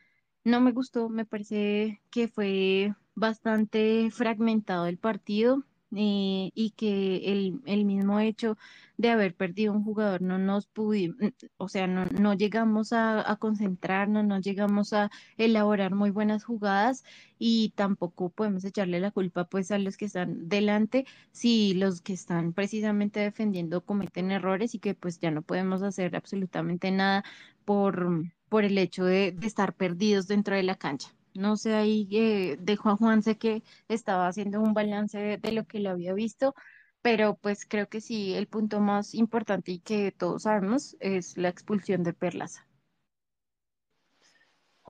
No 0.45 0.61
me 0.61 0.71
gustó, 0.73 1.09
me 1.09 1.25
parece 1.25 2.01
que 2.11 2.27
fue 2.29 2.93
bastante 3.15 4.09
fragmentado 4.11 4.85
el 4.87 4.97
partido. 4.97 5.65
Eh, 5.95 6.51
y 6.55 6.71
que 6.71 7.31
el, 7.31 7.61
el, 7.65 7.85
mismo 7.85 8.19
hecho 8.19 8.57
de 8.97 9.09
haber 9.09 9.35
perdido 9.35 9.73
un 9.73 9.83
jugador 9.83 10.21
no 10.21 10.37
nos 10.37 10.67
pudimos, 10.67 11.17
o 11.57 11.67
sea, 11.69 11.87
no, 11.87 12.05
no 12.05 12.33
llegamos 12.33 12.93
a, 12.93 13.37
concentrarnos, 13.39 14.25
no 14.25 14.39
llegamos 14.39 14.93
a 14.93 15.11
elaborar 15.37 15.93
muy 15.93 16.09
buenas 16.11 16.43
jugadas 16.43 17.03
y 17.37 17.73
tampoco 17.75 18.29
podemos 18.29 18.63
echarle 18.65 18.99
la 18.99 19.11
culpa 19.11 19.45
pues 19.45 19.71
a 19.71 19.77
los 19.77 19.97
que 19.97 20.05
están 20.05 20.47
delante 20.49 21.05
si 21.31 21.73
los 21.73 22.01
que 22.01 22.13
están 22.13 22.53
precisamente 22.53 23.19
defendiendo 23.19 23.81
cometen 23.81 24.31
errores 24.31 24.75
y 24.75 24.79
que 24.79 24.95
pues 24.95 25.19
ya 25.19 25.31
no 25.31 25.41
podemos 25.41 25.83
hacer 25.83 26.15
absolutamente 26.15 26.91
nada 26.91 27.23
por, 27.65 28.23
por 28.49 28.63
el 28.63 28.77
hecho 28.77 29.05
de 29.05 29.35
estar 29.41 29.73
perdidos 29.73 30.27
dentro 30.27 30.55
de 30.55 30.63
la 30.63 30.75
cancha. 30.75 31.09
No 31.35 31.57
sé, 31.57 31.73
ahí 31.75 32.07
eh, 32.11 32.57
dejó 32.59 32.89
a 32.89 32.95
Juan, 32.97 33.23
sé 33.23 33.37
que 33.37 33.63
estaba 33.87 34.27
haciendo 34.27 34.61
un 34.61 34.73
balance 34.73 35.17
de, 35.17 35.37
de, 35.37 35.51
lo 35.51 35.65
que 35.65 35.79
lo 35.79 35.89
había 35.89 36.13
visto, 36.13 36.53
pero 37.01 37.35
pues 37.41 37.65
creo 37.67 37.87
que 37.89 38.01
sí, 38.01 38.33
el 38.33 38.47
punto 38.47 38.79
más 38.79 39.13
importante 39.13 39.71
y 39.71 39.79
que 39.79 40.11
todos 40.11 40.43
sabemos 40.43 40.95
es 40.99 41.37
la 41.37 41.49
expulsión 41.49 42.03
de 42.03 42.13
Perlaza. 42.13 42.67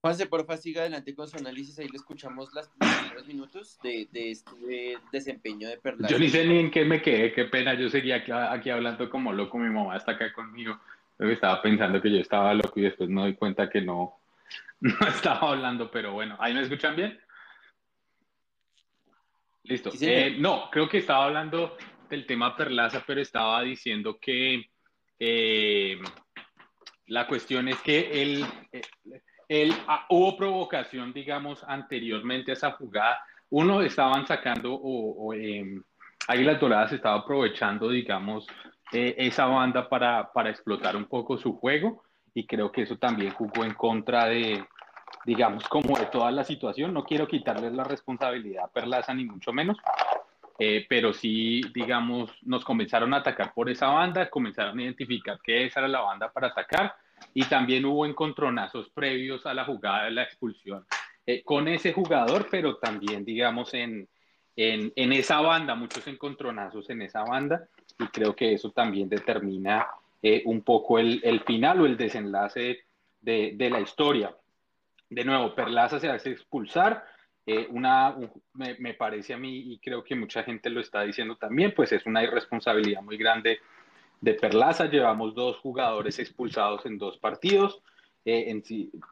Juanse, 0.04 0.26
porfa, 0.26 0.58
siga 0.58 0.82
adelante 0.82 1.16
con 1.16 1.30
su 1.30 1.38
análisis, 1.38 1.80
ahí 1.80 1.88
le 1.88 1.96
escuchamos 1.96 2.54
los 2.54 2.68
primeros 2.78 3.26
minutos 3.26 3.80
de, 3.82 4.10
de 4.12 4.32
este 4.32 4.98
desempeño 5.14 5.70
de 5.70 5.78
Perlaza. 5.78 6.14
Yo 6.14 6.20
ni 6.20 6.28
sé 6.28 6.46
ni 6.46 6.60
en 6.60 6.72
qué 6.72 6.84
me 6.84 7.02
quedé, 7.02 7.32
qué 7.32 7.46
pena, 7.46 7.74
yo 7.74 7.90
seguía 7.90 8.18
aquí, 8.18 8.34
aquí 8.34 8.70
hablando 8.70 9.10
como 9.10 9.32
loco, 9.32 9.58
mi 9.58 9.70
mamá 9.70 9.96
está 9.96 10.12
acá 10.12 10.34
conmigo, 10.34 10.78
yo 11.18 11.28
estaba 11.30 11.62
pensando 11.62 12.02
que 12.02 12.12
yo 12.12 12.18
estaba 12.18 12.54
loco 12.54 12.82
y 12.82 12.84
después 12.84 13.10
me 13.10 13.22
doy 13.22 13.36
cuenta 13.36 13.70
que 13.70 13.80
no, 13.80 14.20
no 15.00 15.08
estaba 15.08 15.52
hablando, 15.52 15.90
pero 15.90 16.12
bueno, 16.12 16.36
¿ahí 16.40 16.54
me 16.54 16.62
escuchan 16.62 16.94
bien? 16.96 17.18
Listo. 19.64 19.92
Sí, 19.92 20.06
eh, 20.06 20.36
no, 20.38 20.70
creo 20.70 20.90
que 20.90 20.98
estaba 20.98 21.24
hablando 21.24 21.78
del 22.10 22.26
tema 22.26 22.56
Perlaza, 22.58 23.02
pero 23.08 23.22
estaba 23.22 23.62
diciendo 23.62 24.20
que 24.20 24.70
eh, 25.18 26.02
la 27.08 27.26
cuestión 27.28 27.70
es 27.70 27.78
que 27.78 28.22
él, 28.22 28.46
él, 29.48 29.74
ah, 29.88 30.06
hubo 30.10 30.36
provocación, 30.36 31.14
digamos, 31.14 31.64
anteriormente 31.64 32.52
a 32.52 32.56
esa 32.56 32.72
jugada. 32.72 33.20
Uno, 33.52 33.82
estaban 33.82 34.28
sacando, 34.28 34.74
o, 34.74 35.28
o 35.28 35.34
eh, 35.34 35.80
Águilas 36.28 36.60
Doradas 36.60 36.92
estaba 36.92 37.20
aprovechando, 37.20 37.88
digamos, 37.88 38.46
eh, 38.92 39.16
esa 39.18 39.46
banda 39.46 39.88
para, 39.88 40.30
para 40.34 40.50
explotar 40.50 40.98
un 40.98 41.06
poco 41.06 41.38
su 41.38 41.56
juego 41.58 42.04
y 42.34 42.46
creo 42.46 42.72
que 42.72 42.82
eso 42.82 42.98
también 42.98 43.32
jugó 43.32 43.64
en 43.64 43.74
contra 43.74 44.26
de, 44.26 44.66
digamos, 45.26 45.68
como 45.68 45.98
de 45.98 46.06
toda 46.08 46.32
la 46.32 46.44
situación. 46.44 46.94
No 46.94 47.04
quiero 47.04 47.28
quitarles 47.28 47.74
la 47.74 47.84
responsabilidad 47.84 48.66
a 48.66 48.72
Perlaza, 48.72 49.14
ni 49.14 49.26
mucho 49.26 49.54
menos, 49.54 49.78
eh, 50.60 50.86
pero 50.88 51.14
sí, 51.14 51.62
digamos, 51.74 52.32
nos 52.44 52.64
comenzaron 52.64 53.14
a 53.14 53.18
atacar 53.18 53.54
por 53.54 53.70
esa 53.70 53.88
banda, 53.88 54.30
comenzaron 54.30 54.78
a 54.80 54.84
identificar 54.84 55.40
que 55.42 55.66
esa 55.66 55.80
era 55.80 55.88
la 55.88 56.02
banda 56.02 56.32
para 56.32 56.48
atacar 56.48 56.96
y 57.34 57.46
también 57.46 57.86
hubo 57.86 58.06
encontronazos 58.06 58.90
previos 58.90 59.46
a 59.46 59.54
la 59.54 59.66
jugada 59.66 60.06
de 60.06 60.12
la 60.12 60.24
expulsión 60.24 60.86
eh, 61.26 61.42
con 61.44 61.68
ese 61.68 61.94
jugador, 61.94 62.48
pero 62.52 62.78
también, 62.78 63.24
digamos, 63.24 63.74
en, 63.74 64.08
en, 64.56 65.14
esa 65.14 65.42
banda, 65.42 65.74
muchos 65.74 66.06
encontronazos 66.08 66.90
en 66.90 67.02
esa 67.02 67.24
banda 67.24 67.68
y 67.98 68.08
creo 68.08 68.36
que 68.36 68.54
eso 68.54 68.72
también 68.72 69.10
determina 69.10 69.88
eh, 70.22 70.44
un 70.46 70.62
poco 70.62 71.00
el, 71.00 71.22
el, 71.24 71.40
final 71.42 71.82
o 71.82 71.86
el 71.86 71.98
desenlace 71.98 72.86
de, 73.22 73.54
de, 73.56 73.70
la 73.70 73.80
historia. 73.80 74.36
De 75.14 75.24
nuevo, 75.24 75.54
Perlaza 75.54 76.00
se 76.00 76.10
hace 76.10 76.32
expulsar, 76.32 77.06
eh, 77.46 77.68
una, 77.70 78.16
me, 78.54 78.94
parece 78.94 79.34
a 79.34 79.38
mí, 79.38 79.74
y 79.74 79.78
creo 79.80 80.04
que 80.04 80.16
mucha 80.16 80.44
gente 80.44 80.70
lo 80.70 80.80
está 80.80 81.02
diciendo 81.02 81.36
también, 81.36 81.74
pues 81.76 81.92
es 81.92 82.06
una 82.06 82.24
irresponsabilidad 82.24 83.02
muy 83.02 83.18
grande 83.18 83.60
de 84.22 84.34
Perlaza. 84.34 84.86
Llevamos 84.86 85.36
dos 85.36 85.58
jugadores 85.58 86.20
expulsados 86.20 86.86
en 86.86 86.98
dos 86.98 87.18
partidos, 87.18 87.82
eh, 88.26 88.46
en 88.48 88.64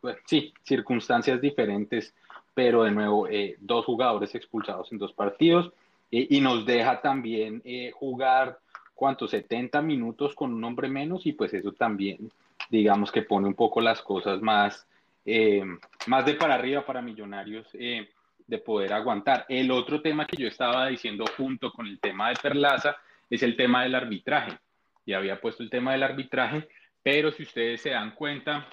pues, 0.02 0.18
sí, 0.26 0.54
circunstancias 0.64 1.42
diferentes, 1.42 2.14
pero 2.54 2.84
de 2.84 2.92
nuevo, 2.92 3.28
eh, 3.28 3.58
dos 3.60 3.86
jugadores 3.86 4.34
expulsados 4.34 4.92
en 4.92 4.98
dos 4.98 5.14
partidos, 5.14 5.72
y 6.14 6.42
nos 6.42 6.66
deja 6.66 7.00
también 7.00 7.64
jugar 7.94 8.60
¿cuántos? 9.02 9.32
70 9.32 9.82
minutos 9.82 10.36
con 10.36 10.54
un 10.54 10.64
hombre 10.64 10.88
menos 10.88 11.26
y 11.26 11.34
pues 11.34 11.52
eso 11.56 11.72
también, 11.72 12.32
digamos 12.70 13.12
que 13.12 13.24
pone 13.24 13.48
un 13.48 13.56
poco 13.56 13.82
las 13.82 14.00
cosas 14.04 14.44
más, 14.44 14.86
eh, 15.26 15.64
más 16.08 16.26
de 16.26 16.34
para 16.34 16.56
arriba 16.56 16.86
para 16.86 17.02
millonarios 17.02 17.68
eh, 17.74 18.10
de 18.48 18.58
poder 18.58 18.94
aguantar. 18.94 19.46
El 19.48 19.72
otro 19.72 20.02
tema 20.02 20.26
que 20.26 20.38
yo 20.38 20.48
estaba 20.48 20.88
diciendo 20.88 21.26
junto 21.38 21.72
con 21.72 21.88
el 21.88 22.00
tema 22.00 22.30
de 22.30 22.36
Perlaza 22.42 22.98
es 23.30 23.44
el 23.44 23.56
tema 23.56 23.84
del 23.84 23.96
arbitraje. 23.96 24.58
Ya 25.06 25.18
había 25.18 25.40
puesto 25.40 25.64
el 25.64 25.70
tema 25.70 25.94
del 25.94 26.04
arbitraje, 26.04 26.68
pero 27.02 27.32
si 27.32 27.44
ustedes 27.44 27.82
se 27.82 27.92
dan 27.92 28.16
cuenta, 28.16 28.68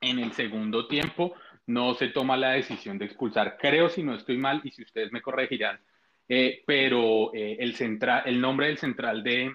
en 0.00 0.18
el 0.18 0.32
segundo 0.32 0.86
tiempo 0.86 1.34
no 1.66 1.94
se 1.94 2.08
toma 2.08 2.36
la 2.36 2.50
decisión 2.50 2.98
de 2.98 3.06
expulsar. 3.06 3.56
Creo, 3.58 3.88
si 3.88 4.02
no 4.02 4.14
estoy 4.14 4.36
mal, 4.36 4.60
y 4.64 4.70
si 4.70 4.82
ustedes 4.82 5.12
me 5.12 5.22
corregirán, 5.22 5.80
eh, 6.28 6.62
pero 6.66 7.32
el, 7.32 7.74
central, 7.74 8.22
el 8.26 8.40
nombre 8.40 8.66
del 8.66 8.78
central 8.78 9.22
de, 9.22 9.54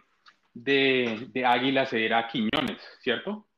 de, 0.53 1.27
de 1.31 1.45
Águilas 1.45 1.93
era 1.93 2.27
Quiñones, 2.27 2.81
¿cierto? 3.01 3.48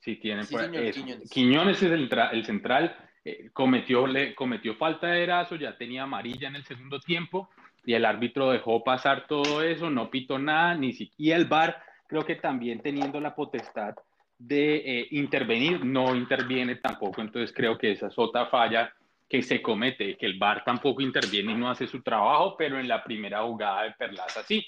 Sí, 0.00 0.16
tienen 0.16 0.44
Sí, 0.44 0.56
señor. 0.56 0.92
Quiñones. 0.92 1.30
Quiñones 1.30 1.82
es 1.82 1.90
el, 1.92 2.10
el 2.32 2.44
central, 2.44 2.96
eh, 3.24 3.50
cometió, 3.52 4.06
le, 4.06 4.34
cometió 4.34 4.74
falta 4.74 5.08
de 5.08 5.22
erazo, 5.22 5.56
ya 5.56 5.76
tenía 5.76 6.04
amarilla 6.04 6.48
en 6.48 6.56
el 6.56 6.64
segundo 6.64 7.00
tiempo 7.00 7.50
y 7.84 7.94
el 7.94 8.04
árbitro 8.04 8.50
dejó 8.50 8.82
pasar 8.82 9.26
todo 9.26 9.62
eso, 9.62 9.90
no 9.90 10.10
pitó 10.10 10.38
nada, 10.38 10.74
ni 10.74 10.92
siquiera. 10.92 11.16
Y 11.18 11.40
el 11.42 11.48
VAR, 11.48 11.82
creo 12.06 12.24
que 12.24 12.36
también 12.36 12.80
teniendo 12.80 13.20
la 13.20 13.34
potestad 13.34 13.94
de 14.38 14.76
eh, 14.76 15.08
intervenir, 15.10 15.84
no 15.84 16.14
interviene 16.14 16.76
tampoco. 16.76 17.20
Entonces 17.20 17.54
creo 17.54 17.76
que 17.76 17.92
esa 17.92 18.08
es 18.08 18.18
otra 18.18 18.46
falla 18.46 18.92
que 19.28 19.42
se 19.42 19.62
comete, 19.62 20.16
que 20.16 20.26
el 20.26 20.38
VAR 20.38 20.64
tampoco 20.64 21.02
interviene 21.02 21.52
y 21.52 21.56
no 21.56 21.70
hace 21.70 21.86
su 21.86 22.02
trabajo, 22.02 22.56
pero 22.56 22.80
en 22.80 22.88
la 22.88 23.04
primera 23.04 23.42
jugada 23.42 23.84
de 23.84 23.92
Perlaza 23.92 24.42
sí. 24.42 24.66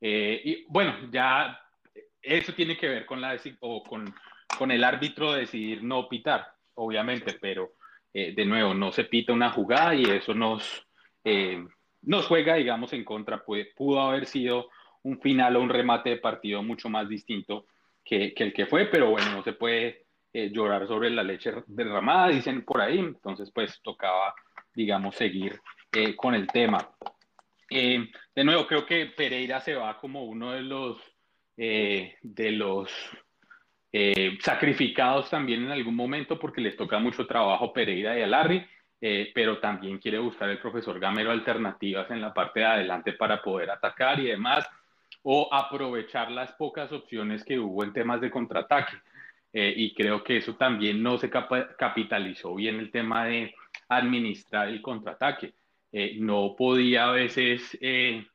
Eh, 0.00 0.42
y 0.44 0.64
bueno, 0.68 0.94
ya 1.10 1.58
eso 2.20 2.52
tiene 2.52 2.76
que 2.76 2.88
ver 2.88 3.06
con, 3.06 3.20
la, 3.20 3.36
o 3.60 3.82
con, 3.82 4.12
con 4.58 4.70
el 4.70 4.84
árbitro 4.84 5.32
decidir 5.32 5.82
no 5.82 6.08
pitar, 6.08 6.46
obviamente, 6.74 7.36
pero 7.40 7.72
eh, 8.12 8.32
de 8.34 8.46
nuevo, 8.46 8.72
no 8.72 8.92
se 8.92 9.04
pita 9.04 9.32
una 9.32 9.50
jugada 9.50 9.94
y 9.94 10.04
eso 10.04 10.34
nos, 10.34 10.86
eh, 11.24 11.62
nos 12.02 12.26
juega, 12.26 12.54
digamos, 12.54 12.92
en 12.92 13.04
contra. 13.04 13.44
Pudo 13.44 14.00
haber 14.00 14.26
sido 14.26 14.70
un 15.02 15.20
final 15.20 15.56
o 15.56 15.60
un 15.60 15.68
remate 15.68 16.10
de 16.10 16.16
partido 16.16 16.62
mucho 16.62 16.88
más 16.88 17.08
distinto 17.08 17.66
que, 18.02 18.32
que 18.32 18.44
el 18.44 18.52
que 18.52 18.66
fue, 18.66 18.86
pero 18.86 19.10
bueno, 19.10 19.30
no 19.32 19.42
se 19.42 19.52
puede 19.52 20.06
eh, 20.32 20.50
llorar 20.50 20.86
sobre 20.86 21.10
la 21.10 21.22
leche 21.22 21.52
derramada, 21.66 22.28
dicen 22.28 22.64
por 22.64 22.80
ahí, 22.80 22.98
entonces 22.98 23.50
pues 23.54 23.80
tocaba, 23.82 24.34
digamos, 24.74 25.14
seguir 25.14 25.60
con 26.16 26.34
el 26.34 26.46
tema. 26.46 26.90
De 27.70 28.44
nuevo, 28.44 28.66
creo 28.66 28.84
que 28.84 29.06
Pereira 29.06 29.60
se 29.60 29.74
va 29.74 29.98
como 29.98 30.24
uno 30.24 30.52
de 30.52 30.60
los, 30.60 30.98
de 31.56 32.50
los 32.52 32.92
eh, 33.98 34.36
sacrificados 34.42 35.30
también 35.30 35.64
en 35.64 35.70
algún 35.70 35.96
momento 35.96 36.38
porque 36.38 36.60
les 36.60 36.76
toca 36.76 36.98
mucho 36.98 37.26
trabajo 37.26 37.72
Pereira 37.72 38.18
y 38.18 38.20
a 38.20 38.26
Larry, 38.26 38.62
eh, 39.00 39.30
pero 39.34 39.58
también 39.58 39.96
quiere 39.96 40.18
buscar 40.18 40.50
el 40.50 40.58
profesor 40.58 41.00
Gamero 41.00 41.30
alternativas 41.30 42.10
en 42.10 42.20
la 42.20 42.34
parte 42.34 42.60
de 42.60 42.66
adelante 42.66 43.14
para 43.14 43.40
poder 43.40 43.70
atacar 43.70 44.20
y 44.20 44.26
demás, 44.26 44.68
o 45.22 45.48
aprovechar 45.50 46.30
las 46.30 46.52
pocas 46.52 46.92
opciones 46.92 47.42
que 47.42 47.58
hubo 47.58 47.84
en 47.84 47.94
temas 47.94 48.20
de 48.20 48.30
contraataque. 48.30 48.98
Eh, 49.54 49.72
y 49.74 49.94
creo 49.94 50.22
que 50.22 50.36
eso 50.36 50.56
también 50.56 51.02
no 51.02 51.16
se 51.16 51.30
capitalizó 51.30 52.54
bien 52.54 52.78
el 52.78 52.90
tema 52.90 53.24
de 53.24 53.54
administrar 53.88 54.68
el 54.68 54.82
contraataque. 54.82 55.54
Eh, 55.90 56.18
no 56.20 56.54
podía 56.54 57.08
a 57.08 57.12
veces 57.12 57.78
eh, 57.80 58.26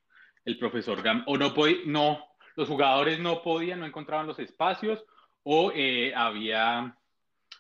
el 0.44 0.58
profesor 0.58 1.03
Gam 1.03 1.24
o 1.27 1.38
no 1.38 1.53
podía, 1.53 1.77
no, 1.86 2.25
los 2.56 2.68
jugadores 2.68 3.20
no 3.20 3.44
podían, 3.44 3.82
no 3.82 3.86
encontraban 3.86 4.25
los 4.25 4.39
espacios 4.39 5.06
o 5.44 5.72
eh, 5.74 6.14
había, 6.16 6.96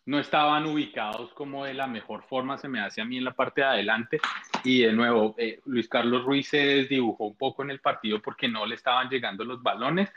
no 0.05 0.19
estaban 0.19 0.65
ubicados 0.65 1.33
como 1.33 1.65
de 1.65 1.73
la 1.73 1.87
mejor 1.87 2.23
forma, 2.23 2.57
se 2.57 2.67
me 2.67 2.79
hace 2.79 3.01
a 3.01 3.05
mí 3.05 3.17
en 3.17 3.25
la 3.25 3.33
parte 3.33 3.61
de 3.61 3.67
adelante. 3.67 4.19
Y 4.63 4.81
de 4.81 4.93
nuevo, 4.93 5.35
eh, 5.37 5.59
Luis 5.65 5.87
Carlos 5.87 6.23
Ruiz 6.23 6.47
se 6.49 6.57
desdibujó 6.57 7.25
un 7.25 7.35
poco 7.35 7.63
en 7.63 7.71
el 7.71 7.79
partido 7.79 8.21
porque 8.21 8.47
no 8.47 8.65
le 8.65 8.75
estaban 8.75 9.09
llegando 9.09 9.43
los 9.43 9.61
balones 9.61 10.09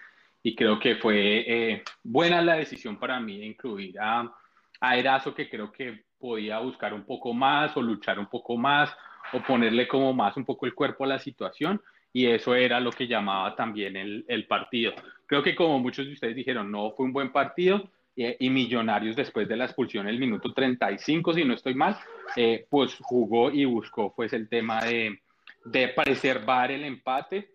y 0.42 0.54
creo 0.54 0.78
que 0.78 0.96
fue 0.96 1.44
eh, 1.46 1.84
buena 2.02 2.42
la 2.42 2.56
decisión 2.56 2.98
para 2.98 3.18
mí 3.18 3.38
de 3.38 3.46
incluir 3.46 3.98
a, 3.98 4.30
a 4.80 5.24
que 5.34 5.48
creo 5.48 5.72
que 5.72 6.04
podía 6.18 6.58
buscar 6.58 6.92
un 6.92 7.04
poco 7.04 7.32
más 7.32 7.74
o 7.76 7.82
luchar 7.82 8.18
un 8.18 8.26
poco 8.26 8.56
más 8.58 8.94
o 9.32 9.40
ponerle 9.40 9.88
como 9.88 10.12
más 10.12 10.36
un 10.36 10.44
poco 10.44 10.66
el 10.66 10.74
cuerpo 10.74 11.04
a 11.04 11.08
la 11.08 11.18
situación 11.18 11.80
y 12.14 12.26
eso 12.26 12.54
era 12.54 12.78
lo 12.78 12.92
que 12.92 13.08
llamaba 13.08 13.56
también 13.56 13.96
el, 13.96 14.24
el 14.28 14.46
partido. 14.46 14.94
Creo 15.26 15.42
que 15.42 15.54
como 15.54 15.80
muchos 15.80 16.06
de 16.06 16.12
ustedes 16.12 16.36
dijeron, 16.36 16.70
no 16.70 16.92
fue 16.92 17.06
un 17.06 17.12
buen 17.12 17.32
partido 17.32 17.90
eh, 18.16 18.36
y 18.38 18.50
Millonarios 18.50 19.16
después 19.16 19.48
de 19.48 19.56
la 19.56 19.64
expulsión 19.64 20.06
el 20.06 20.20
minuto 20.20 20.52
35, 20.52 21.34
si 21.34 21.44
no 21.44 21.54
estoy 21.54 21.74
mal, 21.74 21.98
eh, 22.36 22.66
pues 22.70 22.96
jugó 23.00 23.50
y 23.50 23.64
buscó 23.64 24.14
pues 24.14 24.32
el 24.32 24.48
tema 24.48 24.84
de, 24.84 25.20
de 25.64 25.88
preservar 25.88 26.70
el 26.70 26.84
empate 26.84 27.50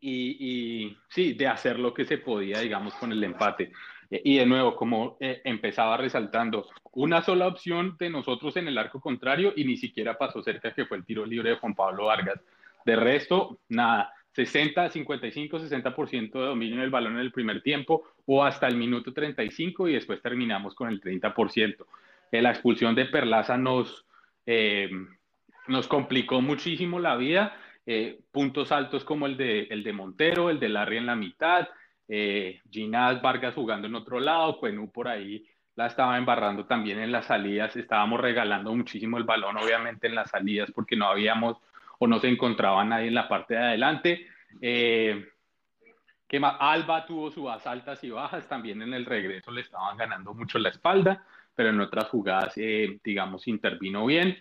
y, 0.00 0.96
sí, 1.08 1.34
de 1.34 1.46
hacer 1.46 1.78
lo 1.78 1.94
que 1.94 2.06
se 2.06 2.18
podía, 2.18 2.58
digamos, 2.60 2.94
con 2.94 3.12
el 3.12 3.22
empate. 3.22 3.70
E, 4.10 4.20
y 4.24 4.38
de 4.38 4.46
nuevo, 4.46 4.74
como 4.74 5.16
eh, 5.20 5.42
empezaba 5.44 5.96
resaltando, 5.96 6.66
una 6.92 7.22
sola 7.22 7.46
opción 7.46 7.96
de 8.00 8.10
nosotros 8.10 8.56
en 8.56 8.66
el 8.66 8.78
arco 8.78 8.98
contrario 8.98 9.52
y 9.54 9.64
ni 9.64 9.76
siquiera 9.76 10.18
pasó 10.18 10.42
cerca 10.42 10.74
que 10.74 10.86
fue 10.86 10.96
el 10.96 11.04
tiro 11.04 11.24
libre 11.24 11.50
de 11.50 11.56
Juan 11.56 11.74
Pablo 11.74 12.06
Vargas. 12.06 12.40
De 12.84 12.96
resto, 12.96 13.58
nada, 13.68 14.12
60, 14.32 14.90
55, 14.90 15.58
60% 15.58 16.32
de 16.32 16.46
dominio 16.46 16.80
del 16.80 16.90
balón 16.90 17.14
en 17.14 17.20
el 17.20 17.32
primer 17.32 17.62
tiempo 17.62 18.04
o 18.26 18.44
hasta 18.44 18.68
el 18.68 18.76
minuto 18.76 19.12
35 19.12 19.88
y 19.88 19.94
después 19.94 20.22
terminamos 20.22 20.74
con 20.74 20.88
el 20.88 21.00
30%. 21.00 21.86
Eh, 22.32 22.42
la 22.42 22.50
expulsión 22.50 22.94
de 22.94 23.06
Perlaza 23.06 23.56
nos, 23.56 24.06
eh, 24.46 24.90
nos 25.68 25.88
complicó 25.88 26.40
muchísimo 26.40 27.00
la 27.00 27.16
vida 27.16 27.56
eh, 27.92 28.20
puntos 28.30 28.72
altos 28.72 29.04
como 29.04 29.26
el 29.26 29.36
de, 29.36 29.62
el 29.62 29.82
de 29.82 29.92
Montero, 29.92 30.50
el 30.50 30.60
de 30.60 30.68
Larry 30.68 30.98
en 30.98 31.06
la 31.06 31.16
mitad, 31.16 31.68
eh, 32.06 32.60
Ginás 32.70 33.20
Vargas 33.22 33.54
jugando 33.54 33.88
en 33.88 33.94
otro 33.94 34.20
lado, 34.20 34.58
Cuenú 34.58 34.92
por 34.92 35.08
ahí 35.08 35.44
la 35.74 35.86
estaba 35.86 36.18
embarrando 36.18 36.66
también 36.66 37.00
en 37.00 37.10
las 37.10 37.26
salidas, 37.26 37.74
estábamos 37.74 38.20
regalando 38.20 38.74
muchísimo 38.74 39.16
el 39.16 39.24
balón, 39.24 39.56
obviamente 39.56 40.06
en 40.06 40.14
las 40.14 40.30
salidas, 40.30 40.70
porque 40.72 40.94
no 40.94 41.06
habíamos 41.06 41.56
o 42.00 42.06
no 42.06 42.18
se 42.18 42.28
encontraba 42.28 42.84
nadie 42.84 43.08
en 43.08 43.14
la 43.14 43.28
parte 43.28 43.54
de 43.54 43.60
adelante. 43.60 44.26
Eh, 44.60 45.26
Alba 46.42 47.06
tuvo 47.06 47.30
sus 47.30 47.48
altas 47.66 48.02
y 48.04 48.10
bajas, 48.10 48.48
también 48.48 48.82
en 48.82 48.94
el 48.94 49.04
regreso 49.04 49.50
le 49.50 49.60
estaban 49.60 49.96
ganando 49.96 50.32
mucho 50.32 50.58
la 50.58 50.70
espalda, 50.70 51.24
pero 51.54 51.70
en 51.70 51.80
otras 51.80 52.08
jugadas, 52.08 52.54
eh, 52.56 52.98
digamos, 53.04 53.46
intervino 53.48 54.06
bien. 54.06 54.38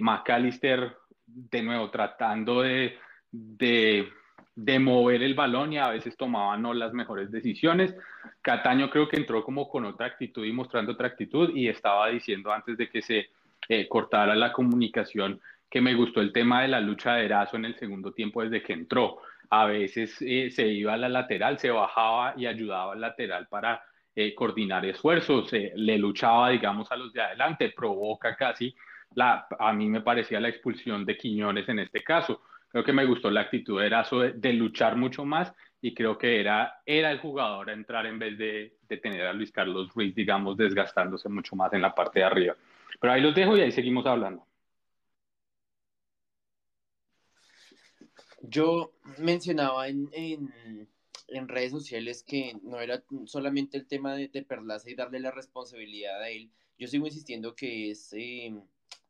McAllister 0.00 0.96
de 1.26 1.62
nuevo 1.62 1.90
tratando 1.90 2.62
de, 2.62 2.96
de, 3.30 4.78
mover 4.78 5.22
el 5.22 5.34
balón 5.34 5.72
y 5.72 5.78
a 5.78 5.88
veces 5.88 6.16
tomaba 6.16 6.56
no 6.56 6.72
las 6.72 6.92
mejores 6.92 7.30
decisiones. 7.30 7.94
Cataño 8.40 8.90
creo 8.90 9.08
que 9.08 9.16
entró 9.16 9.44
como 9.44 9.68
con 9.68 9.84
otra 9.84 10.06
actitud 10.06 10.44
y 10.44 10.52
mostrando 10.52 10.92
otra 10.92 11.08
actitud 11.08 11.50
y 11.54 11.68
estaba 11.68 12.08
diciendo 12.08 12.52
antes 12.52 12.76
de 12.78 12.88
que 12.88 13.02
se 13.02 13.28
eh, 13.68 13.88
cortara 13.88 14.34
la 14.34 14.52
comunicación 14.52 15.40
que 15.70 15.80
me 15.80 15.94
gustó 15.94 16.20
el 16.20 16.32
tema 16.32 16.62
de 16.62 16.68
la 16.68 16.80
lucha 16.80 17.14
de 17.14 17.26
Erazo 17.26 17.56
en 17.56 17.64
el 17.64 17.76
segundo 17.76 18.12
tiempo 18.12 18.42
desde 18.42 18.62
que 18.62 18.72
entró. 18.72 19.18
A 19.50 19.66
veces 19.66 20.16
eh, 20.20 20.50
se 20.50 20.66
iba 20.66 20.94
a 20.94 20.96
la 20.96 21.08
lateral, 21.08 21.58
se 21.58 21.70
bajaba 21.70 22.34
y 22.36 22.46
ayudaba 22.46 22.92
al 22.92 23.00
lateral 23.00 23.46
para 23.48 23.82
eh, 24.14 24.34
coordinar 24.34 24.84
esfuerzos, 24.86 25.52
le 25.52 25.98
luchaba, 25.98 26.50
digamos, 26.50 26.90
a 26.90 26.96
los 26.96 27.12
de 27.12 27.20
adelante, 27.20 27.72
provoca 27.76 28.34
casi 28.34 28.74
la, 29.14 29.46
a 29.58 29.72
mí 29.72 29.88
me 29.88 30.02
parecía 30.02 30.40
la 30.40 30.48
expulsión 30.48 31.04
de 31.04 31.16
Quiñones 31.16 31.68
en 31.68 31.80
este 31.80 32.02
caso. 32.02 32.42
Creo 32.68 32.84
que 32.84 32.92
me 32.92 33.06
gustó 33.06 33.30
la 33.30 33.42
actitud 33.42 33.80
de 33.80 33.86
Erazo 33.86 34.20
de, 34.20 34.52
luchar 34.52 34.96
mucho 34.96 35.24
más 35.24 35.52
y 35.80 35.94
creo 35.94 36.18
que 36.18 36.40
era, 36.40 36.80
era 36.84 37.10
el 37.10 37.18
jugador 37.18 37.70
a 37.70 37.72
entrar 37.72 38.06
en 38.06 38.18
vez 38.18 38.36
de, 38.36 38.76
de, 38.88 38.96
tener 38.98 39.26
a 39.26 39.32
Luis 39.32 39.50
Carlos 39.52 39.90
Ruiz, 39.94 40.14
digamos, 40.14 40.56
desgastándose 40.56 41.28
mucho 41.28 41.56
más 41.56 41.72
en 41.72 41.82
la 41.82 41.94
parte 41.94 42.20
de 42.20 42.24
arriba. 42.26 42.54
Pero 43.00 43.12
ahí 43.12 43.22
los 43.22 43.34
dejo 43.34 43.56
y 43.56 43.60
ahí 43.60 43.72
seguimos 43.72 44.04
hablando. 44.06 44.44
Yo 48.48 48.92
mencionaba 49.18 49.88
en, 49.88 50.08
en, 50.12 51.48
redes 51.48 51.72
sociales 51.72 52.22
que 52.22 52.54
no 52.62 52.80
era 52.80 53.02
solamente 53.24 53.76
el 53.76 53.86
tema 53.86 54.14
de, 54.14 54.28
de, 54.28 54.42
Perlaza 54.42 54.90
y 54.90 54.94
darle 54.94 55.20
la 55.20 55.30
responsabilidad 55.30 56.20
a 56.22 56.30
él. 56.30 56.50
Yo 56.78 56.86
sigo 56.88 57.06
insistiendo 57.06 57.54
que 57.54 57.90
es 57.90 58.12
eh, 58.12 58.54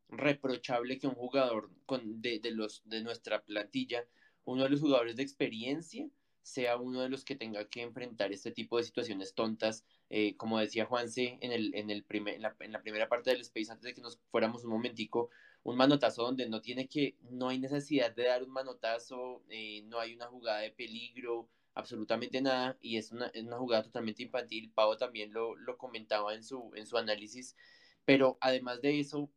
reprochable 0.08 0.98
que 0.98 1.06
un 1.06 1.14
jugador 1.14 1.70
con, 1.84 2.22
de, 2.22 2.38
de, 2.38 2.52
los, 2.52 2.82
de 2.86 3.02
nuestra 3.02 3.42
plantilla, 3.42 4.06
uno 4.44 4.64
de 4.64 4.70
los 4.70 4.80
jugadores 4.80 5.16
de 5.16 5.22
experiencia, 5.22 6.08
sea 6.42 6.76
uno 6.76 7.00
de 7.02 7.08
los 7.08 7.24
que 7.24 7.34
tenga 7.34 7.68
que 7.68 7.82
enfrentar 7.82 8.32
este 8.32 8.52
tipo 8.52 8.78
de 8.78 8.84
situaciones 8.84 9.34
tontas, 9.34 9.84
eh, 10.10 10.36
como 10.36 10.60
decía 10.60 10.86
Juanse 10.86 11.38
en, 11.40 11.50
el, 11.50 11.74
en, 11.74 11.90
el 11.90 12.04
primer, 12.04 12.34
en, 12.34 12.42
la, 12.42 12.56
en, 12.60 12.70
la, 12.70 12.82
primera 12.82 13.08
parte 13.08 13.30
del 13.30 13.40
space, 13.40 13.72
antes 13.72 13.84
de 13.84 13.94
que 13.94 14.00
nos 14.00 14.20
fuéramos 14.30 14.62
un 14.64 14.70
momentico, 14.70 15.30
un 15.66 15.76
manotazo 15.76 16.22
donde 16.22 16.48
no 16.48 16.60
tiene 16.60 16.86
que, 16.86 17.16
no 17.30 17.48
hay 17.48 17.58
necesidad 17.58 18.14
de 18.14 18.26
dar 18.26 18.44
un 18.44 18.50
manotazo, 18.50 19.42
eh, 19.50 19.82
no 19.86 19.98
hay 19.98 20.14
una 20.14 20.26
jugada 20.26 20.60
de 20.60 20.70
peligro, 20.70 21.48
absolutamente 21.74 22.40
nada, 22.40 22.78
y 22.80 22.98
es 22.98 23.10
una, 23.10 23.26
es 23.34 23.42
una 23.42 23.58
jugada 23.58 23.82
totalmente 23.82 24.22
infantil, 24.22 24.70
Pavo 24.72 24.96
también 24.96 25.32
lo, 25.32 25.56
lo 25.56 25.76
comentaba 25.76 26.34
en 26.34 26.44
su, 26.44 26.70
en 26.76 26.86
su 26.86 26.96
análisis, 26.96 27.56
pero 28.04 28.38
además 28.40 28.80
de 28.80 29.00
eso, 29.00 29.28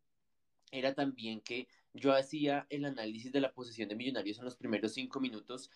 era 0.71 0.93
también 0.93 1.41
que 1.41 1.67
yo 1.93 2.13
hacía 2.13 2.67
el 2.69 2.85
análisis 2.85 3.31
de 3.31 3.41
la 3.41 3.51
posición 3.51 3.89
de 3.89 3.95
Millonarios 3.95 4.37
en 4.37 4.45
los 4.45 4.55
primeros 4.55 4.93
cinco 4.93 5.19
minutos. 5.19 5.71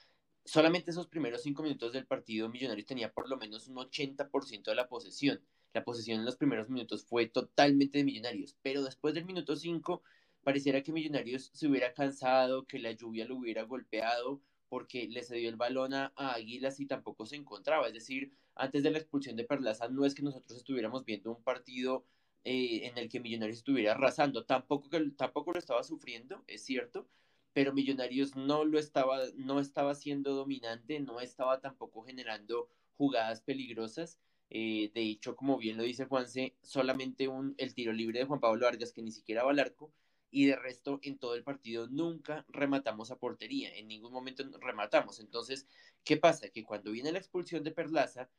Solamente 0.46 0.92
esos 0.92 1.08
primeros 1.08 1.42
cinco 1.42 1.64
minutos 1.64 1.94
del 1.94 2.06
partido, 2.06 2.48
Millonarios 2.48 2.86
tenía 2.86 3.12
por 3.12 3.28
lo 3.28 3.38
menos 3.38 3.68
un 3.70 3.78
80% 3.78 4.66
de 4.66 4.76
la 4.76 4.88
posesión. 4.88 5.42
La 5.74 5.84
posesión 5.84 6.20
en 6.20 6.26
los 6.26 6.36
primeros 6.36 6.70
minutos 6.70 7.04
fue 7.06 7.26
totalmente 7.26 7.98
de 7.98 8.04
Millonarios, 8.04 8.56
pero 8.62 8.84
después 8.84 9.16
del 9.16 9.26
minuto 9.26 9.56
cinco 9.56 10.04
pareciera 10.44 10.84
que 10.84 10.92
Millonarios 10.92 11.50
se 11.54 11.68
hubiera 11.68 11.94
cansado, 11.94 12.66
que 12.66 12.80
la 12.80 12.92
lluvia 12.92 13.26
lo 13.26 13.38
hubiera 13.38 13.64
golpeado, 13.64 14.42
porque 14.70 15.08
le 15.08 15.24
cedió 15.24 15.50
el 15.50 15.56
balón 15.56 15.94
a, 15.94 16.12
Águilas 16.16 16.80
y 16.80 16.86
tampoco 16.86 17.26
se 17.26 17.36
encontraba. 17.36 17.88
Es 17.88 17.94
decir, 17.94 18.34
antes 18.56 18.84
de 18.84 18.92
la 18.92 18.98
expulsión 18.98 19.36
de 19.36 19.44
Perlaza, 19.44 19.88
no 19.88 20.06
es 20.06 20.16
que 20.16 20.24
nosotros 20.24 20.58
estuviéramos 20.58 21.06
viendo 21.06 21.32
un 21.32 21.44
partido 21.44 22.06
eh, 22.44 22.88
en 22.88 22.98
el 22.98 23.10
que 23.10 23.20
Millonarios 23.20 23.60
estuviera 23.60 23.94
arrasando. 23.94 24.46
Tampoco, 24.46 24.90
tampoco 25.16 25.54
lo 25.54 25.60
estaba 25.60 25.84
sufriendo, 25.84 26.44
es 26.48 26.64
cierto, 26.64 27.08
pero 27.54 27.74
Millonarios 27.74 28.36
no 28.36 28.66
lo 28.66 28.80
estaba, 28.80 29.20
no 29.36 29.60
estaba 29.60 29.96
siendo 29.96 30.34
dominante, 30.34 31.00
no 31.00 31.20
estaba 31.22 31.60
tampoco 31.62 32.04
generando 32.04 32.68
jugadas 32.98 33.42
peligrosas. 33.42 34.20
Eh, 34.50 34.92
de 34.94 35.02
hecho, 35.02 35.36
como 35.36 35.58
bien 35.58 35.78
lo 35.78 35.84
dice 35.84 36.06
Juanse, 36.06 36.56
solamente 36.62 37.28
un, 37.28 37.56
el 37.58 37.74
tiro 37.74 37.94
libre 37.94 38.20
de 38.20 38.26
Juan 38.26 38.40
Pablo 38.40 38.66
Vargas, 38.66 38.92
que 38.92 39.02
ni 39.02 39.12
siquiera 39.12 39.44
va 39.44 39.52
al 39.52 39.60
arco, 39.60 39.92
y 40.34 40.48
de 40.48 40.56
resto 40.56 41.00
en 41.04 41.20
todo 41.20 41.36
el 41.36 41.44
partido 41.44 41.88
nunca 41.88 42.44
rematamos 42.50 43.12
a 43.12 43.20
portería, 43.20 43.72
en 43.76 43.88
ningún 43.88 44.12
momento 44.12 44.44
rematamos. 44.60 45.20
Entonces, 45.20 45.68
¿qué 46.04 46.18
pasa? 46.18 46.50
Que 46.50 46.64
cuando 46.64 46.92
viene 46.92 47.12
la 47.12 47.20
expulsión 47.20 47.64
de 47.64 47.70
Perlaza, 47.70 48.32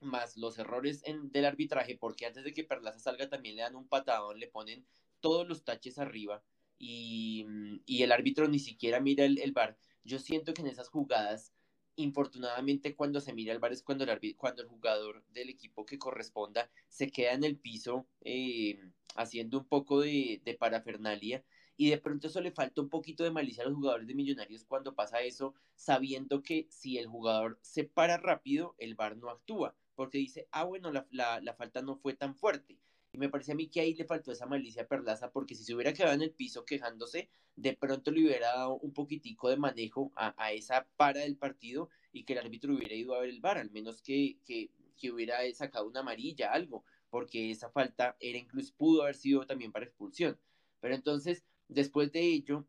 más 0.00 0.38
los 0.38 0.58
errores 0.58 1.02
en, 1.04 1.30
del 1.30 1.44
arbitraje, 1.44 1.98
porque 1.98 2.24
antes 2.24 2.42
de 2.42 2.54
que 2.54 2.64
Perlaza 2.64 2.98
salga 2.98 3.28
también 3.28 3.56
le 3.56 3.62
dan 3.62 3.76
un 3.76 3.86
patadón, 3.86 4.40
le 4.40 4.48
ponen 4.48 4.86
todos 5.20 5.46
los 5.46 5.62
taches 5.62 5.98
arriba 5.98 6.42
y, 6.78 7.44
y 7.84 8.02
el 8.02 8.10
árbitro 8.10 8.48
ni 8.48 8.58
siquiera 8.58 8.98
mira 8.98 9.26
el, 9.26 9.38
el 9.38 9.52
bar. 9.52 9.76
Yo 10.04 10.18
siento 10.18 10.54
que 10.54 10.62
en 10.62 10.68
esas 10.68 10.88
jugadas, 10.88 11.52
infortunadamente 11.96 12.94
cuando 12.94 13.20
se 13.20 13.32
mira 13.32 13.52
el 13.52 13.58
bar 13.58 13.72
es 13.72 13.82
cuando 13.82 14.04
el, 14.04 14.36
cuando 14.36 14.62
el 14.62 14.68
jugador 14.68 15.24
del 15.32 15.50
equipo 15.50 15.86
que 15.86 15.98
corresponda 15.98 16.70
se 16.88 17.10
queda 17.10 17.32
en 17.32 17.44
el 17.44 17.56
piso 17.56 18.06
eh, 18.22 18.78
haciendo 19.16 19.58
un 19.58 19.64
poco 19.66 20.00
de, 20.00 20.40
parafernalia 20.58 21.44
y 21.76 21.90
de 21.90 21.98
pronto 21.98 22.28
eso 22.28 22.40
le 22.40 22.52
falta 22.52 22.80
un 22.80 22.88
poquito 22.88 23.24
de 23.24 23.30
malicia 23.30 23.64
a 23.64 23.66
los 23.66 23.76
jugadores 23.76 24.06
de 24.06 24.14
Millonarios 24.14 24.64
cuando 24.64 24.94
pasa 24.94 25.22
eso, 25.22 25.54
sabiendo 25.74 26.42
que 26.42 26.66
si 26.70 26.98
el 26.98 27.06
jugador 27.08 27.58
se 27.62 27.84
para 27.84 28.16
rápido, 28.16 28.74
el 28.78 28.94
VAR 28.94 29.16
no 29.16 29.30
actúa 29.30 29.74
porque 29.94 30.18
dice, 30.18 30.48
ah, 30.50 30.64
bueno, 30.64 30.92
la, 30.92 31.06
la, 31.10 31.40
la, 31.40 31.54
falta 31.54 31.82
no 31.82 31.96
fue 31.96 32.14
tan 32.14 32.34
fuerte. 32.34 32.78
Y 33.14 33.18
me 33.18 33.28
parece 33.28 33.52
a 33.52 33.54
mí 33.54 33.68
que 33.68 33.80
ahí 33.80 33.94
le 33.94 34.04
faltó 34.04 34.32
esa 34.32 34.44
malicia 34.44 34.88
Perlaza, 34.88 35.30
porque 35.30 35.54
si 35.54 35.62
se 35.62 35.72
hubiera 35.72 35.92
quedado 35.92 36.14
en 36.14 36.22
el 36.22 36.32
piso 36.32 36.64
quejándose, 36.64 37.30
de 37.54 37.76
pronto 37.76 38.10
le 38.10 38.24
hubiera 38.24 38.48
dado 38.48 38.74
un 38.78 38.92
poquitico 38.92 39.48
de 39.48 39.56
manejo 39.56 40.10
a, 40.16 40.34
a 40.36 40.50
esa 40.50 40.88
para 40.96 41.20
del 41.20 41.36
partido 41.36 41.90
y 42.12 42.24
que 42.24 42.32
el 42.32 42.40
árbitro 42.40 42.74
hubiera 42.74 42.96
ido 42.96 43.14
a 43.14 43.20
ver 43.20 43.30
el 43.30 43.40
bar, 43.40 43.58
al 43.58 43.70
menos 43.70 44.02
que, 44.02 44.38
que, 44.44 44.72
que 44.96 45.12
hubiera 45.12 45.38
sacado 45.54 45.86
una 45.86 46.00
amarilla, 46.00 46.50
algo, 46.50 46.84
porque 47.08 47.52
esa 47.52 47.70
falta 47.70 48.16
era 48.18 48.36
incluso, 48.36 48.74
pudo 48.76 49.02
haber 49.02 49.14
sido 49.14 49.46
también 49.46 49.70
para 49.70 49.84
expulsión. 49.84 50.36
Pero 50.80 50.96
entonces, 50.96 51.44
después 51.68 52.10
de 52.10 52.20
ello, 52.20 52.66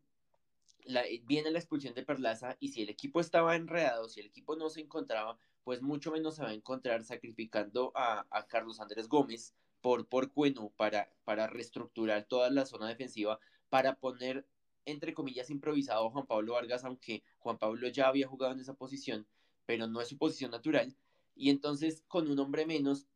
la, 0.84 1.02
viene 1.24 1.50
la 1.50 1.58
expulsión 1.58 1.92
de 1.94 2.04
Perlaza 2.04 2.56
y 2.60 2.68
si 2.68 2.82
el 2.82 2.88
equipo 2.88 3.18
estaba 3.18 3.56
enredado, 3.56 4.08
si 4.08 4.20
el 4.20 4.26
equipo 4.26 4.54
no 4.54 4.70
se 4.70 4.80
encontraba, 4.80 5.40
pues 5.64 5.82
mucho 5.82 6.12
menos 6.12 6.36
se 6.36 6.44
va 6.44 6.50
a 6.50 6.54
encontrar 6.54 7.02
sacrificando 7.02 7.90
a, 7.96 8.24
a 8.30 8.46
Carlos 8.46 8.78
Andrés 8.78 9.08
Gómez 9.08 9.52
por, 9.80 10.06
por 10.08 10.32
Cueno 10.32 10.72
para, 10.76 11.10
para 11.24 11.46
reestructurar 11.46 12.24
toda 12.24 12.50
la 12.50 12.66
zona 12.66 12.88
defensiva, 12.88 13.38
para 13.68 13.96
poner, 13.96 14.46
entre 14.84 15.14
comillas, 15.14 15.50
improvisado 15.50 16.10
Juan 16.10 16.26
Pablo 16.26 16.54
Vargas, 16.54 16.84
aunque 16.84 17.22
Juan 17.38 17.58
Pablo 17.58 17.88
ya 17.88 18.08
había 18.08 18.28
jugado 18.28 18.52
en 18.52 18.60
esa 18.60 18.74
posición, 18.74 19.26
pero 19.66 19.86
no 19.86 20.00
es 20.00 20.08
su 20.08 20.18
posición 20.18 20.50
natural. 20.50 20.94
Y 21.34 21.50
entonces, 21.50 22.02
con 22.08 22.30
un 22.30 22.38
hombre 22.38 22.66
menos, 22.66 23.06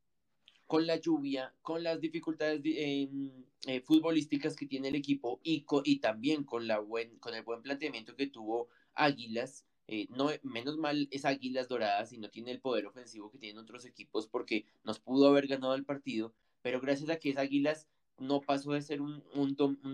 con 0.66 0.86
la 0.86 0.96
lluvia, 0.96 1.52
con 1.62 1.82
las 1.82 2.00
dificultades 2.00 2.60
eh, 2.64 3.80
futbolísticas 3.84 4.54
que 4.54 4.66
tiene 4.66 4.88
el 4.88 4.94
equipo 4.94 5.40
y, 5.42 5.64
y 5.84 5.98
también 5.98 6.44
con, 6.44 6.68
la 6.68 6.78
buen, 6.78 7.18
con 7.18 7.34
el 7.34 7.42
buen 7.42 7.62
planteamiento 7.62 8.14
que 8.14 8.28
tuvo 8.28 8.68
Águilas, 8.94 9.64
eh, 9.88 10.06
no, 10.10 10.30
menos 10.44 10.76
mal 10.76 11.08
es 11.10 11.24
Águilas 11.24 11.66
Doradas 11.66 12.12
y 12.12 12.18
no 12.18 12.30
tiene 12.30 12.52
el 12.52 12.60
poder 12.60 12.86
ofensivo 12.86 13.32
que 13.32 13.38
tienen 13.38 13.58
otros 13.58 13.84
equipos 13.84 14.28
porque 14.28 14.64
nos 14.84 15.00
pudo 15.00 15.26
haber 15.26 15.48
ganado 15.48 15.74
el 15.74 15.84
partido, 15.84 16.32
pero 16.62 16.80
gracias 16.80 17.10
a 17.10 17.18
que 17.18 17.30
es 17.30 17.36
Águilas 17.36 17.88
no 18.18 18.40
pasó 18.40 18.72
de 18.72 18.82
ser 18.82 19.00
un, 19.00 19.22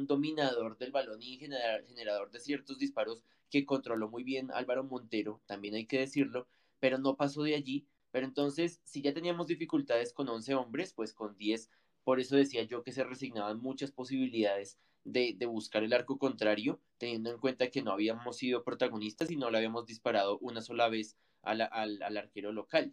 dominador 0.07 0.77
del 0.79 0.91
balón 0.91 1.23
y 1.23 1.39
generador 1.39 2.31
de 2.31 2.41
ciertos 2.41 2.79
disparos 2.79 3.23
que 3.51 3.65
controló 3.65 4.09
muy 4.09 4.25
bien 4.25 4.51
Álvaro 4.53 4.85
Montero, 4.85 5.41
también 5.47 5.75
hay 5.75 5.87
que 5.87 6.01
decirlo, 6.01 6.49
pero 6.81 6.99
no 6.99 7.17
pasó 7.17 7.43
de 7.43 7.55
allí. 7.55 7.87
Pero 8.11 8.27
entonces, 8.27 8.81
si 8.85 9.03
ya 9.03 9.13
teníamos 9.13 9.47
dificultades 9.47 10.13
con 10.13 10.29
11 10.29 10.55
hombres, 10.55 10.93
pues 10.95 11.13
con 11.13 11.37
10, 11.37 11.71
por 12.03 12.19
eso 12.21 12.37
decía 12.37 12.63
yo 12.63 12.83
que 12.83 12.93
se 12.93 13.05
resignaban 13.05 13.61
muchas 13.61 13.91
posibilidades 13.93 14.79
de, 15.05 15.37
buscar 15.47 15.85
el 15.85 15.93
arco 15.93 16.19
contrario, 16.19 16.81
teniendo 16.99 17.31
en 17.31 17.39
cuenta 17.39 17.71
que 17.71 17.83
no 17.83 17.93
habíamos 17.93 18.39
sido 18.39 18.65
protagonistas 18.65 19.31
y 19.31 19.37
no 19.37 19.51
le 19.51 19.59
habíamos 19.59 19.87
disparado 19.87 20.39
una 20.39 20.63
sola 20.63 20.89
vez 20.89 21.17
al, 21.43 21.61
arquero 22.17 22.53
local. 22.53 22.93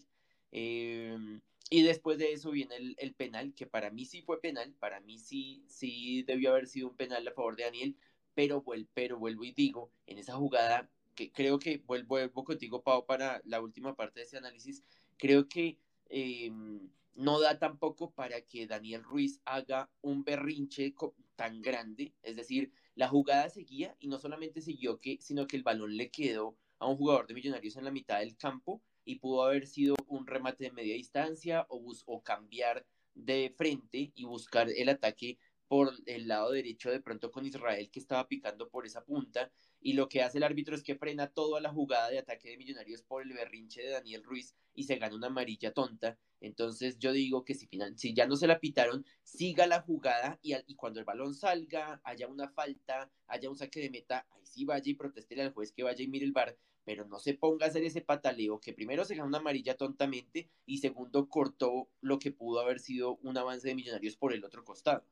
Em, 0.52 1.42
y 1.70 1.82
después 1.84 2.18
de 2.18 2.34
eso 2.34 2.52
viene 2.52 2.76
el, 2.98 3.14
penal, 3.14 3.54
que 3.54 3.66
para 3.66 3.90
mí 3.90 4.06
sí 4.06 4.22
fue 4.22 4.40
penal, 4.40 4.74
para 4.80 5.00
mí 5.00 5.18
sí, 5.18 5.64
sí 5.68 6.24
debió 6.24 6.52
haber 6.52 6.68
sido 6.68 6.90
un 6.90 6.96
penal 6.96 7.28
a 7.28 7.34
favor 7.34 7.56
de 7.56 7.64
Daniel, 7.64 7.96
pero, 8.36 8.64
pero 8.94 9.18
vuelvo 9.18 9.44
y 9.44 9.52
digo, 9.52 9.92
en 10.06 10.18
esa 10.18 10.36
jugada, 10.36 10.90
que 11.16 11.32
creo 11.32 11.60
que 11.60 11.78
vuelvo, 11.78 12.16
vuelvo 12.16 12.44
contigo, 12.44 12.84
Pau, 12.84 13.06
para 13.06 13.42
la 13.46 13.62
última 13.62 13.96
parte 13.96 14.20
de 14.20 14.26
ese 14.26 14.38
análisis, 14.38 14.84
creo 15.18 15.48
que 15.48 15.78
em, 16.10 16.90
no 17.16 17.40
da 17.40 17.60
tampoco 17.60 18.12
para 18.12 18.42
que 18.42 18.68
Daniel 18.68 19.04
Ruiz 19.04 19.40
haga 19.46 19.90
un 20.02 20.24
berrinche 20.24 20.94
tan 21.36 21.62
grande, 21.62 22.14
es 22.24 22.36
decir, 22.36 22.72
la 22.96 23.08
jugada 23.08 23.50
seguía 23.50 23.96
y 24.00 24.08
no 24.08 24.20
solamente 24.20 24.62
siguió 24.62 25.00
que, 25.00 25.18
sino 25.22 25.48
que 25.48 25.58
el 25.58 25.64
balón 25.64 25.98
le 25.98 26.12
quedó 26.12 26.56
a 26.80 26.88
un 26.88 26.98
jugador 26.98 27.28
de 27.28 27.34
Millonarios 27.34 27.76
en 27.78 27.86
la 27.86 27.92
mitad 27.92 28.20
del 28.20 28.38
campo 28.38 28.82
y 29.06 29.16
pudo 29.16 29.44
haber 29.44 29.68
sido 29.68 29.96
un 30.08 30.28
remate 30.28 30.66
de 30.66 30.72
media 30.72 30.96
distancia 30.96 31.66
o, 31.70 31.84
o 32.06 32.24
cambiar 32.24 32.86
de 33.14 33.54
frente 33.58 34.12
y 34.16 34.26
buscar 34.26 34.70
el 34.70 34.90
ataque 34.90 35.38
por 35.68 35.92
el 36.06 36.28
lado 36.28 36.52
derecho 36.52 36.92
de 36.92 37.02
pronto 37.02 37.32
con 37.32 37.46
Israel 37.46 37.90
que 37.90 38.00
estaba 38.00 38.28
picando 38.28 38.70
por 38.70 38.86
esa 38.86 39.04
punta 39.04 39.52
y 39.82 39.94
lo 39.94 40.08
que 40.08 40.22
hace 40.22 40.38
el 40.38 40.44
árbitro 40.44 40.76
es 40.76 40.84
que 40.84 40.96
frena 40.96 41.28
toda 41.28 41.60
la 41.60 41.72
jugada 41.72 42.10
de 42.10 42.20
ataque 42.20 42.50
de 42.50 42.58
Millonarios 42.58 43.02
por 43.04 43.22
el 43.24 43.34
berrinche 43.34 43.82
de 43.82 43.90
Daniel 43.90 44.24
Ruiz 44.24 44.56
y 44.76 44.84
se 44.84 44.96
gana 44.96 45.16
una 45.16 45.28
amarilla 45.28 45.74
tonta. 45.74 46.18
Entonces 46.40 47.00
yo 47.00 47.12
digo 47.12 47.44
que 47.44 47.54
si, 47.54 47.68
si 47.96 48.14
ya 48.14 48.28
no 48.28 48.36
se 48.36 48.48
la 48.48 48.60
pitaron, 48.60 49.06
siga 49.24 49.68
la 49.68 49.82
jugada 49.82 50.40
y, 50.42 50.54
y, 50.68 50.76
cuando 50.76 51.00
el 51.00 51.06
balón 51.06 51.34
salga, 51.34 52.00
haya 52.04 52.28
una 52.28 52.50
falta, 52.50 53.12
haya 53.28 53.50
un 53.50 53.58
saque 53.58 53.82
de 53.82 53.90
meta, 53.90 54.26
ahí 54.32 54.46
sí 54.46 54.66
vaya 54.66 54.90
y 54.90 54.94
proteste 54.96 55.42
al 55.42 55.54
juez 55.54 55.72
que 55.72 55.84
vaya 55.84 56.04
y 56.04 56.08
mire 56.08 56.26
el 56.26 56.34
bar, 56.34 56.58
pero 56.86 57.06
no 57.06 57.20
se 57.20 57.34
ponga 57.34 57.66
a 57.66 57.70
hacer 57.70 57.84
ese 57.84 58.02
pataleo 58.02 58.60
que 58.60 58.74
primero 58.74 59.06
se 59.06 59.16
gana 59.16 59.28
una 59.28 59.38
amarilla 59.40 59.78
tontamente 59.78 60.50
y 60.66 60.80
segundo 60.80 61.28
cortó 61.30 61.90
lo 62.02 62.20
que 62.20 62.32
pudo 62.32 62.60
haber 62.60 62.80
sido 62.80 63.18
un 63.24 63.38
avance 63.38 63.68
de 63.68 63.76
Millonarios 63.76 64.16
por 64.16 64.34
el 64.34 64.44
otro 64.44 64.64
costado. 64.64 65.04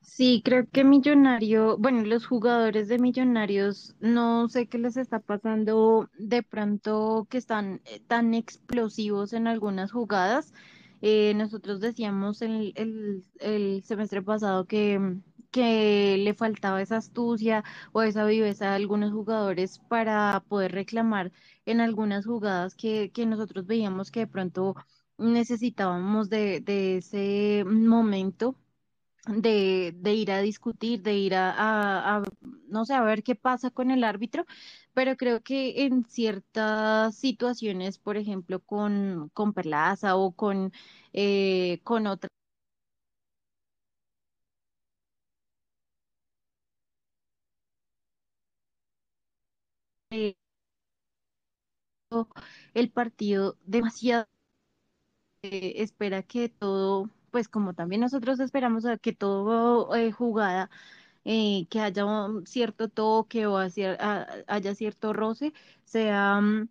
Sí, 0.00 0.42
creo 0.44 0.68
que 0.70 0.82
Millonario, 0.82 1.76
bueno, 1.78 2.02
los 2.04 2.26
jugadores 2.26 2.88
de 2.88 2.98
Millonarios, 2.98 3.94
no 4.00 4.48
sé 4.48 4.66
qué 4.66 4.78
les 4.78 4.96
está 4.96 5.20
pasando 5.20 6.10
de 6.18 6.42
pronto 6.42 7.26
que 7.30 7.38
están 7.38 7.80
eh, 7.84 8.00
tan 8.06 8.34
explosivos 8.34 9.32
en 9.32 9.46
algunas 9.46 9.92
jugadas. 9.92 10.52
Eh, 11.02 11.34
nosotros 11.34 11.80
decíamos 11.80 12.42
el, 12.42 12.72
el, 12.76 13.24
el 13.38 13.82
semestre 13.84 14.22
pasado 14.22 14.66
que, 14.66 14.98
que 15.50 16.16
le 16.18 16.34
faltaba 16.34 16.82
esa 16.82 16.96
astucia 16.98 17.64
o 17.92 18.02
esa 18.02 18.24
viveza 18.26 18.72
a 18.72 18.74
algunos 18.76 19.12
jugadores 19.12 19.78
para 19.88 20.44
poder 20.48 20.72
reclamar 20.72 21.32
en 21.66 21.80
algunas 21.80 22.26
jugadas 22.26 22.74
que, 22.74 23.10
que 23.12 23.26
nosotros 23.26 23.66
veíamos 23.66 24.10
que 24.10 24.20
de 24.20 24.26
pronto 24.26 24.74
necesitábamos 25.18 26.30
de, 26.30 26.60
de 26.60 26.98
ese 26.98 27.64
momento 27.66 28.56
de, 29.26 29.92
de, 29.96 30.14
ir 30.14 30.30
a 30.32 30.40
discutir, 30.40 31.02
de 31.02 31.16
ir 31.18 31.34
a, 31.34 32.22
no 32.68 32.84
sé, 32.84 32.94
a 32.94 33.02
ver 33.02 33.22
qué 33.22 33.34
pasa 33.34 33.70
con 33.70 33.90
el 33.90 34.04
árbitro, 34.04 34.44
pero 34.94 35.16
creo 35.16 35.42
que 35.42 35.84
en 35.84 36.04
ciertas 36.06 37.16
situaciones, 37.16 37.98
por 37.98 38.16
ejemplo, 38.16 38.60
con, 38.60 39.30
con 39.34 39.52
Perlaza 39.52 40.16
o 40.16 40.32
con, 40.32 40.72
eh, 41.12 41.80
con 41.84 42.06
otras 42.06 42.30
el 50.10 50.36
partido 52.90 53.56
demasiado 53.64 54.26
eh, 55.42 55.74
espera 55.82 56.22
que 56.22 56.48
todo 56.48 57.10
pues 57.30 57.48
como 57.48 57.74
también 57.74 58.00
nosotros 58.00 58.40
esperamos 58.40 58.84
a 58.86 58.98
que 58.98 59.12
todo 59.12 59.94
eh, 59.94 60.10
jugada, 60.12 60.68
eh, 61.24 61.66
que 61.70 61.80
haya 61.80 62.04
un 62.06 62.46
cierto 62.46 62.88
toque 62.88 63.46
o 63.46 63.56
haya 63.58 64.74
cierto 64.74 65.12
roce, 65.12 65.52
sea 65.84 66.40
mm, 66.40 66.68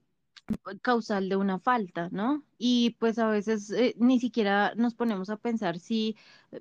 causal 0.81 1.29
de 1.29 1.35
una 1.35 1.59
falta, 1.59 2.09
¿no? 2.11 2.43
Y 2.57 2.91
pues 2.99 3.19
a 3.19 3.27
veces 3.29 3.71
eh, 3.71 3.95
ni 3.97 4.19
siquiera 4.19 4.73
nos 4.75 4.95
ponemos 4.95 5.29
a 5.29 5.37
pensar 5.37 5.79
si 5.79 6.15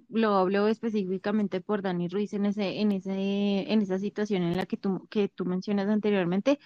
lo 0.09 0.35
hablo 0.37 0.69
específicamente 0.69 1.61
por 1.61 1.83
Dani 1.83 2.09
Ruiz 2.09 2.33
en 2.35 2.47
ese, 2.47 2.81
en 2.81 2.93
ese, 2.93 3.73
en 3.73 3.83
esa 3.83 3.99
situación 3.99 4.43
en 4.43 4.57
la 4.57 4.67
que 4.67 4.77
tú, 4.77 5.07
que 5.11 5.29
tú 5.29 5.45
mencionas 5.45 5.89
anteriormente, 5.89 6.59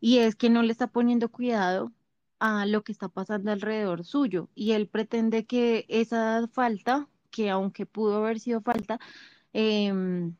y 0.00 0.18
es 0.18 0.36
que 0.36 0.50
no 0.50 0.62
le 0.62 0.72
está 0.72 0.88
poniendo 0.88 1.30
cuidado 1.30 1.92
a 2.38 2.66
lo 2.66 2.84
que 2.84 2.92
está 2.92 3.08
pasando 3.08 3.50
alrededor 3.52 4.04
suyo 4.04 4.50
y 4.54 4.72
él 4.72 4.88
pretende 4.88 5.46
que 5.46 5.86
esa 5.88 6.48
falta, 6.48 7.08
que 7.30 7.50
aunque 7.50 7.86
pudo 7.86 8.16
haber 8.18 8.40
sido 8.40 8.60
falta, 8.62 8.98
em, 9.52 10.36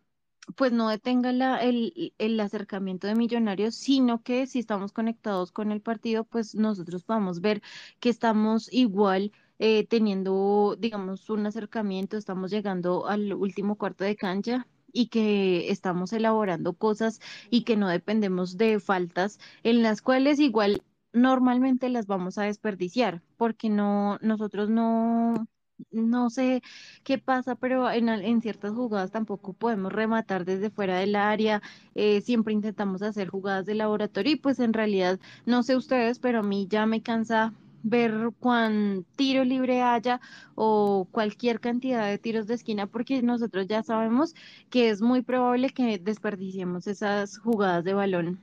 pues 0.55 0.73
no 0.73 0.89
detenga 0.89 1.33
la, 1.33 1.59
el, 1.59 2.15
el, 2.19 2.41
acercamiento 2.41 3.07
de 3.07 3.15
Millonarios, 3.15 3.75
sino 3.75 4.23
que 4.23 4.47
si 4.47 4.61
estamos 4.61 4.93
conectados 4.93 5.53
con 5.53 5.73
el 5.73 5.81
partido, 5.81 6.25
pues 6.25 6.55
nosotros 6.55 7.05
podamos 7.05 7.41
ver 7.41 7.63
que 8.01 8.09
estamos 8.09 8.73
igual 8.73 9.33
eh, 9.59 9.87
teniendo, 9.87 10.77
digamos, 10.79 11.29
un 11.31 11.47
acercamiento, 11.47 12.17
estamos 12.17 12.51
llegando 12.51 13.07
al 13.09 13.33
último 13.35 13.77
cuarto 13.77 14.05
de 14.05 14.17
cancha 14.17 14.67
y 14.93 15.09
que 15.09 15.71
estamos 15.71 16.13
elaborando 16.13 16.75
cosas 16.75 17.21
y 17.51 17.65
que 17.65 17.77
no 17.77 17.89
dependemos 17.89 18.57
de 18.57 18.81
faltas 18.81 19.39
en 19.63 19.83
las 19.83 20.01
cuales 20.03 20.39
igual 20.41 20.83
normalmente 21.13 21.89
las 21.89 22.07
vamos 22.07 22.39
a 22.39 22.45
desperdiciar 22.45 23.23
porque 23.37 23.69
no, 23.69 24.19
nosotros 24.23 24.71
no, 24.71 25.49
no 25.91 26.31
sé 26.31 26.63
qué 27.05 27.19
pasa, 27.19 27.55
pero 27.57 27.91
en, 27.91 28.09
en 28.09 28.41
ciertas 28.43 28.73
jugadas 28.73 29.11
tampoco 29.11 29.53
podemos 29.53 29.93
rematar 29.93 30.45
desde 30.45 30.71
fuera 30.71 30.99
del 30.99 31.17
área, 31.17 31.63
eh, 31.95 32.21
siempre 32.23 32.55
intentamos 32.55 33.03
hacer 33.03 33.29
jugadas 33.29 33.67
de 33.67 33.75
laboratorio 33.75 34.33
y 34.33 34.37
pues 34.37 34.59
en 34.61 34.73
realidad, 34.73 35.21
no 35.45 35.63
sé 35.63 35.77
ustedes, 35.77 36.19
pero 36.19 36.41
a 36.41 36.43
mí 36.43 36.67
ya 36.69 36.87
me 36.87 37.03
cansa 37.03 37.55
ver 37.83 38.31
cuán 38.41 39.07
tiro 39.17 39.45
libre 39.45 39.81
haya 39.83 40.21
o 40.55 41.09
cualquier 41.13 41.61
cantidad 41.61 42.09
de 42.09 42.19
tiros 42.19 42.47
de 42.47 42.55
esquina, 42.55 42.87
porque 42.89 43.23
nosotros 43.23 43.67
ya 43.69 43.83
sabemos 43.83 44.35
que 44.71 44.91
es 44.91 45.01
muy 45.03 45.23
probable 45.23 45.71
que 45.71 45.99
desperdiciemos 45.99 46.87
esas 46.89 47.39
jugadas 47.39 47.85
de 47.85 47.95
balón 47.95 48.41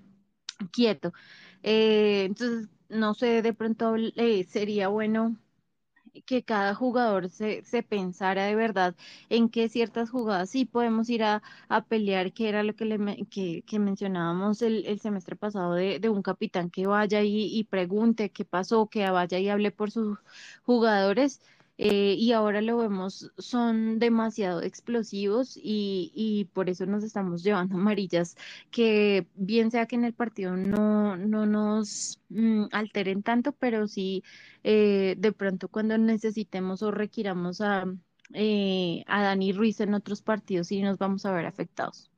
quieto. 0.71 1.13
Eh, 1.63 2.25
entonces, 2.25 2.69
no 2.89 3.13
sé, 3.13 3.41
de 3.41 3.53
pronto 3.53 3.95
eh, 3.97 4.45
sería 4.45 4.87
bueno 4.89 5.37
que 6.25 6.43
cada 6.43 6.75
jugador 6.75 7.29
se, 7.29 7.63
se, 7.63 7.83
pensara 7.83 8.45
de 8.45 8.55
verdad 8.55 8.95
en 9.29 9.49
qué 9.49 9.69
ciertas 9.69 10.09
jugadas 10.09 10.49
sí 10.49 10.65
podemos 10.65 11.09
ir 11.09 11.23
a, 11.23 11.41
a 11.69 11.83
pelear, 11.85 12.33
que 12.33 12.49
era 12.49 12.63
lo 12.63 12.75
que, 12.75 12.85
le, 12.85 13.25
que, 13.27 13.63
que 13.63 13.79
mencionábamos 13.79 14.61
el, 14.61 14.85
el, 14.85 14.99
semestre 14.99 15.35
pasado 15.35 15.73
de, 15.73 15.99
de, 15.99 16.09
un 16.09 16.21
capitán 16.21 16.69
que 16.69 16.87
vaya 16.87 17.21
y, 17.23 17.45
y 17.57 17.63
pregunte 17.65 18.29
qué 18.29 18.45
pasó, 18.45 18.87
que 18.87 19.09
vaya 19.09 19.39
y 19.39 19.49
hable 19.49 19.71
por 19.71 19.91
sus 19.91 20.17
jugadores 20.65 21.41
eh, 21.77 22.15
y 22.17 22.31
ahora 22.33 22.61
lo 22.61 22.77
vemos, 22.77 23.31
son 23.37 23.97
demasiado 23.97 24.61
explosivos 24.61 25.57
y, 25.61 26.47
por 26.53 26.69
eso 26.69 26.85
nos 26.85 27.03
estamos 27.03 27.43
llevando 27.43 27.75
amarillas, 27.77 28.35
que 28.71 29.27
bien 29.35 29.71
sea 29.71 29.87
que 29.87 29.95
en 29.95 30.05
el 30.05 30.13
partido 30.13 30.55
no, 30.55 31.17
no 31.17 31.45
nos 31.45 32.19
mm, 32.29 32.65
alteren 32.71 33.23
tanto, 33.23 33.53
pero 33.53 33.87
sí 33.87 34.23
eh, 34.63 35.15
de 35.17 35.31
pronto 35.31 35.67
cuando 35.67 35.97
necesitemos 35.97 36.83
o 36.83 36.91
requiramos 36.91 37.61
a, 37.61 37.85
eh, 38.33 39.03
a 39.07 39.23
Dani 39.23 39.51
Ruiz 39.53 39.79
en 39.79 39.93
otros 39.95 40.21
partidos, 40.21 40.67
sí 40.67 40.81
nos 40.81 40.97
vamos 40.99 41.25
a 41.25 41.31
ver 41.33 41.45
afectados. 41.45 42.11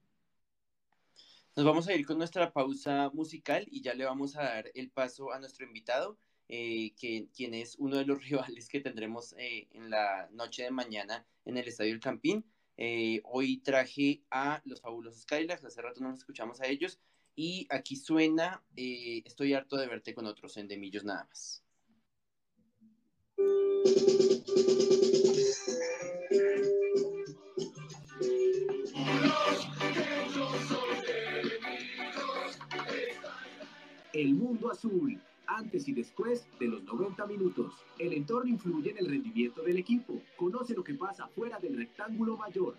Nos 1.56 1.66
vamos 1.66 1.88
a 1.88 1.94
ir 1.94 2.06
con 2.06 2.18
nuestra 2.18 2.52
pausa 2.52 3.10
musical 3.14 3.66
y 3.72 3.82
ya 3.82 3.94
le 3.94 4.04
vamos 4.04 4.36
a 4.36 4.44
dar 4.44 4.72
el 4.74 4.90
paso 4.92 5.32
a 5.32 5.40
nuestro 5.40 5.66
invitado. 5.66 6.18
Eh, 6.48 6.94
que, 6.96 7.28
quien 7.36 7.56
es 7.56 7.76
uno 7.80 7.98
de 7.98 8.06
los 8.06 8.24
rivales 8.30 8.70
que 8.70 8.80
tendremos 8.80 9.34
eh, 9.38 9.68
en 9.72 9.90
la 9.90 10.30
noche 10.32 10.64
de 10.64 10.72
mañana 10.72 11.26
en 11.46 11.58
el 11.58 11.68
Estadio 11.68 11.94
El 11.94 12.00
Campín. 12.00 12.46
Eh, 12.78 13.22
hoy 13.24 13.58
traje 13.58 14.22
a 14.30 14.62
los 14.66 14.82
fabulosos 14.82 15.22
Skylax, 15.22 15.64
hace 15.64 15.82
rato 15.82 16.02
no 16.02 16.10
nos 16.10 16.20
escuchamos 16.20 16.60
a 16.62 16.68
ellos, 16.68 17.00
y 17.36 17.68
aquí 17.70 17.96
suena 17.96 18.64
Estoy 18.76 19.54
harto 19.54 19.78
de 19.78 19.88
verte 19.88 20.14
con 20.14 20.26
otros 20.26 20.58
endemillos 20.58 21.04
nada 21.04 21.26
más. 21.26 21.64
El 34.14 34.34
mundo 34.34 34.72
azul 34.72 35.22
antes 35.56 35.88
y 35.88 35.94
después 35.94 36.48
de 36.60 36.68
los 36.68 36.84
90 36.84 37.26
minutos. 37.28 37.74
El 37.98 38.14
entorno 38.14 38.50
influye 38.50 38.92
en 38.92 38.98
el 38.98 39.08
rendimiento 39.08 39.64
del 39.64 39.78
equipo. 39.78 40.22
Conoce 40.36 40.74
lo 40.74 40.84
que 40.84 40.94
pasa 40.94 41.28
fuera 41.28 41.60
del 41.60 41.78
rectángulo 41.78 42.38
mayor. 42.38 42.78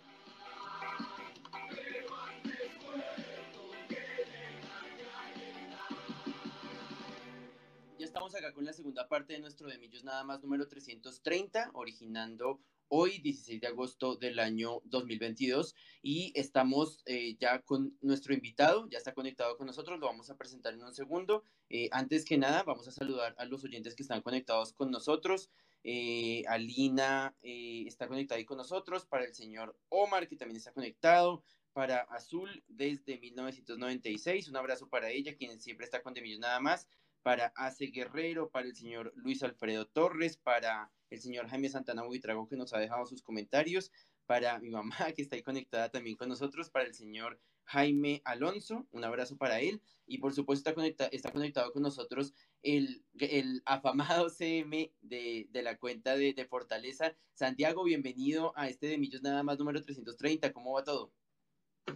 Ya 7.99 8.05
estamos 8.05 8.35
acá 8.35 8.53
con 8.53 8.65
la 8.65 8.73
segunda 8.73 9.09
parte 9.09 9.33
de 9.33 9.41
nuestro 9.41 9.69
de 9.69 9.79
Millos 9.79 10.05
Nada 10.05 10.23
más 10.23 10.43
número 10.43 10.69
330, 10.69 11.71
originando 11.73 12.61
hoy, 12.89 13.19
16 13.19 13.61
de 13.61 13.67
agosto 13.67 14.17
del 14.17 14.39
año 14.39 14.81
2022, 14.85 15.75
y 16.03 16.33
estamos 16.35 17.03
eh, 17.07 17.37
ya 17.39 17.61
con 17.63 17.97
nuestro 18.01 18.35
invitado, 18.35 18.89
ya 18.89 18.99
está 18.99 19.15
conectado 19.15 19.57
con 19.57 19.67
nosotros, 19.67 19.99
lo 19.99 20.07
vamos 20.07 20.31
a 20.31 20.37
presentar 20.37 20.75
en 20.75 20.83
un 20.83 20.95
segundo. 20.95 21.45
Eh, 21.69 21.89
antes 21.93 22.25
que 22.25 22.39
nada, 22.39 22.63
vamos 22.63 22.87
a 22.89 22.93
saludar 22.93 23.35
a 23.39 23.45
los 23.45 23.65
oyentes 23.65 23.95
que 23.95 24.03
están 24.03 24.23
conectados 24.23 24.73
con 24.73 24.91
nosotros. 24.91 25.51
Eh, 25.85 26.43
Alina 26.49 27.37
está 27.43 28.09
conectada 28.09 28.39
ahí 28.39 28.45
con 28.45 28.59
nosotros, 28.59 29.07
para 29.07 29.25
el 29.25 29.35
señor 29.35 29.79
Omar, 29.89 30.29
que 30.29 30.37
también 30.37 30.57
está 30.57 30.73
conectado, 30.73 31.43
para 31.73 32.01
Azul 32.01 32.65
desde 32.69 33.19
1996, 33.19 34.49
un 34.49 34.57
abrazo 34.57 34.89
para 34.89 35.11
ella, 35.11 35.37
quien 35.37 35.61
siempre 35.61 35.85
está 35.85 36.03
con 36.03 36.15
Demillos 36.15 36.41
nada 36.41 36.59
más, 36.59 36.89
para 37.23 37.53
Ace 37.57 37.89
Guerrero, 37.89 38.49
para 38.49 38.67
el 38.67 38.75
señor 38.75 39.13
Luis 39.15 39.43
Alfredo 39.43 39.87
Torres, 39.87 40.39
para 40.39 40.91
el 41.11 41.21
señor 41.21 41.49
Jaime 41.49 41.69
Santana 41.69 42.05
Buitrago 42.05 42.49
que 42.49 42.57
nos 42.57 42.73
ha 42.75 42.79
dejado 42.79 43.07
sus 43.07 43.23
comentarios, 43.23 43.93
para 44.27 44.59
mi 44.59 44.71
mamá 44.71 44.97
que 45.17 45.23
está 45.23 45.37
ahí 45.37 45.43
conectada 45.43 45.91
también 45.91 46.17
con 46.17 46.29
nosotros, 46.29 46.71
para 46.71 46.87
el 46.87 46.95
señor 46.95 47.41
Jaime 47.65 48.23
Alonso, 48.25 48.87
un 48.93 49.05
abrazo 49.05 49.37
para 49.37 49.61
él, 49.61 49.81
y 50.07 50.19
por 50.19 50.33
supuesto 50.33 50.71
está, 50.83 51.07
está 51.07 51.33
conectado 51.33 51.73
con 51.73 51.83
nosotros 51.83 52.33
el, 52.63 53.05
el 53.19 53.63
afamado 53.65 54.29
CM 54.37 54.93
de, 55.01 55.49
de 55.51 55.63
la 55.63 55.77
cuenta 55.79 56.17
de, 56.17 56.33
de, 56.33 56.45
Fortaleza. 56.45 57.17
Santiago, 57.35 57.85
bienvenido 57.85 58.53
a 58.57 58.69
este 58.69 58.87
de 58.87 58.99
Millos 58.99 59.23
Nada 59.23 59.43
más 59.43 59.59
número 59.59 59.83
330, 59.83 60.53
¿cómo 60.53 60.75
va 60.75 60.85
todo? 60.85 61.13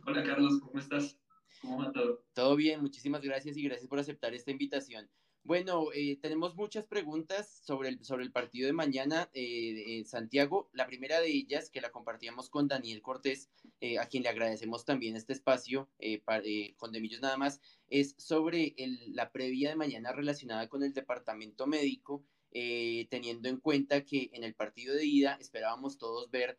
Hola 0.06 0.22
Carlos, 0.24 0.60
¿cómo 0.60 0.78
estás? 0.78 1.18
¿Cómo 1.60 1.78
va 1.78 1.92
todo? 1.92 2.24
Todo 2.32 2.56
bien, 2.56 2.80
muchísimas 2.80 3.22
gracias 3.22 3.56
y 3.56 3.62
gracias 3.62 3.88
por 3.88 3.98
aceptar 3.98 4.34
esta 4.34 4.50
invitación. 4.50 5.08
Bueno, 5.42 5.88
eh, 5.94 6.18
tenemos 6.20 6.54
muchas 6.54 6.84
preguntas 6.84 7.62
sobre 7.64 7.88
el, 7.88 8.04
sobre 8.04 8.24
el 8.24 8.30
partido 8.30 8.66
de 8.66 8.72
mañana 8.74 9.30
eh, 9.32 10.04
Santiago. 10.04 10.68
La 10.74 10.86
primera 10.86 11.20
de 11.20 11.28
ellas, 11.28 11.70
que 11.70 11.80
la 11.80 11.90
compartíamos 11.90 12.50
con 12.50 12.68
Daniel 12.68 13.00
Cortés, 13.00 13.50
eh, 13.80 13.98
a 13.98 14.06
quien 14.06 14.22
le 14.22 14.28
agradecemos 14.28 14.84
también 14.84 15.16
este 15.16 15.32
espacio 15.32 15.88
para, 16.24 16.44
con 16.76 16.92
Demillos 16.92 17.22
nada 17.22 17.38
más, 17.38 17.60
es 17.88 18.14
sobre 18.18 18.74
el, 18.76 19.14
la 19.14 19.32
previa 19.32 19.70
de 19.70 19.76
mañana 19.76 20.12
relacionada 20.12 20.68
con 20.68 20.82
el 20.82 20.92
departamento 20.92 21.66
médico, 21.66 22.24
teniendo 22.50 23.48
en 23.48 23.58
cuenta 23.58 24.04
que 24.04 24.30
en 24.32 24.44
el 24.44 24.54
partido 24.54 24.94
de 24.94 25.06
ida 25.06 25.38
esperábamos 25.40 25.98
todos 25.98 26.30
ver 26.30 26.58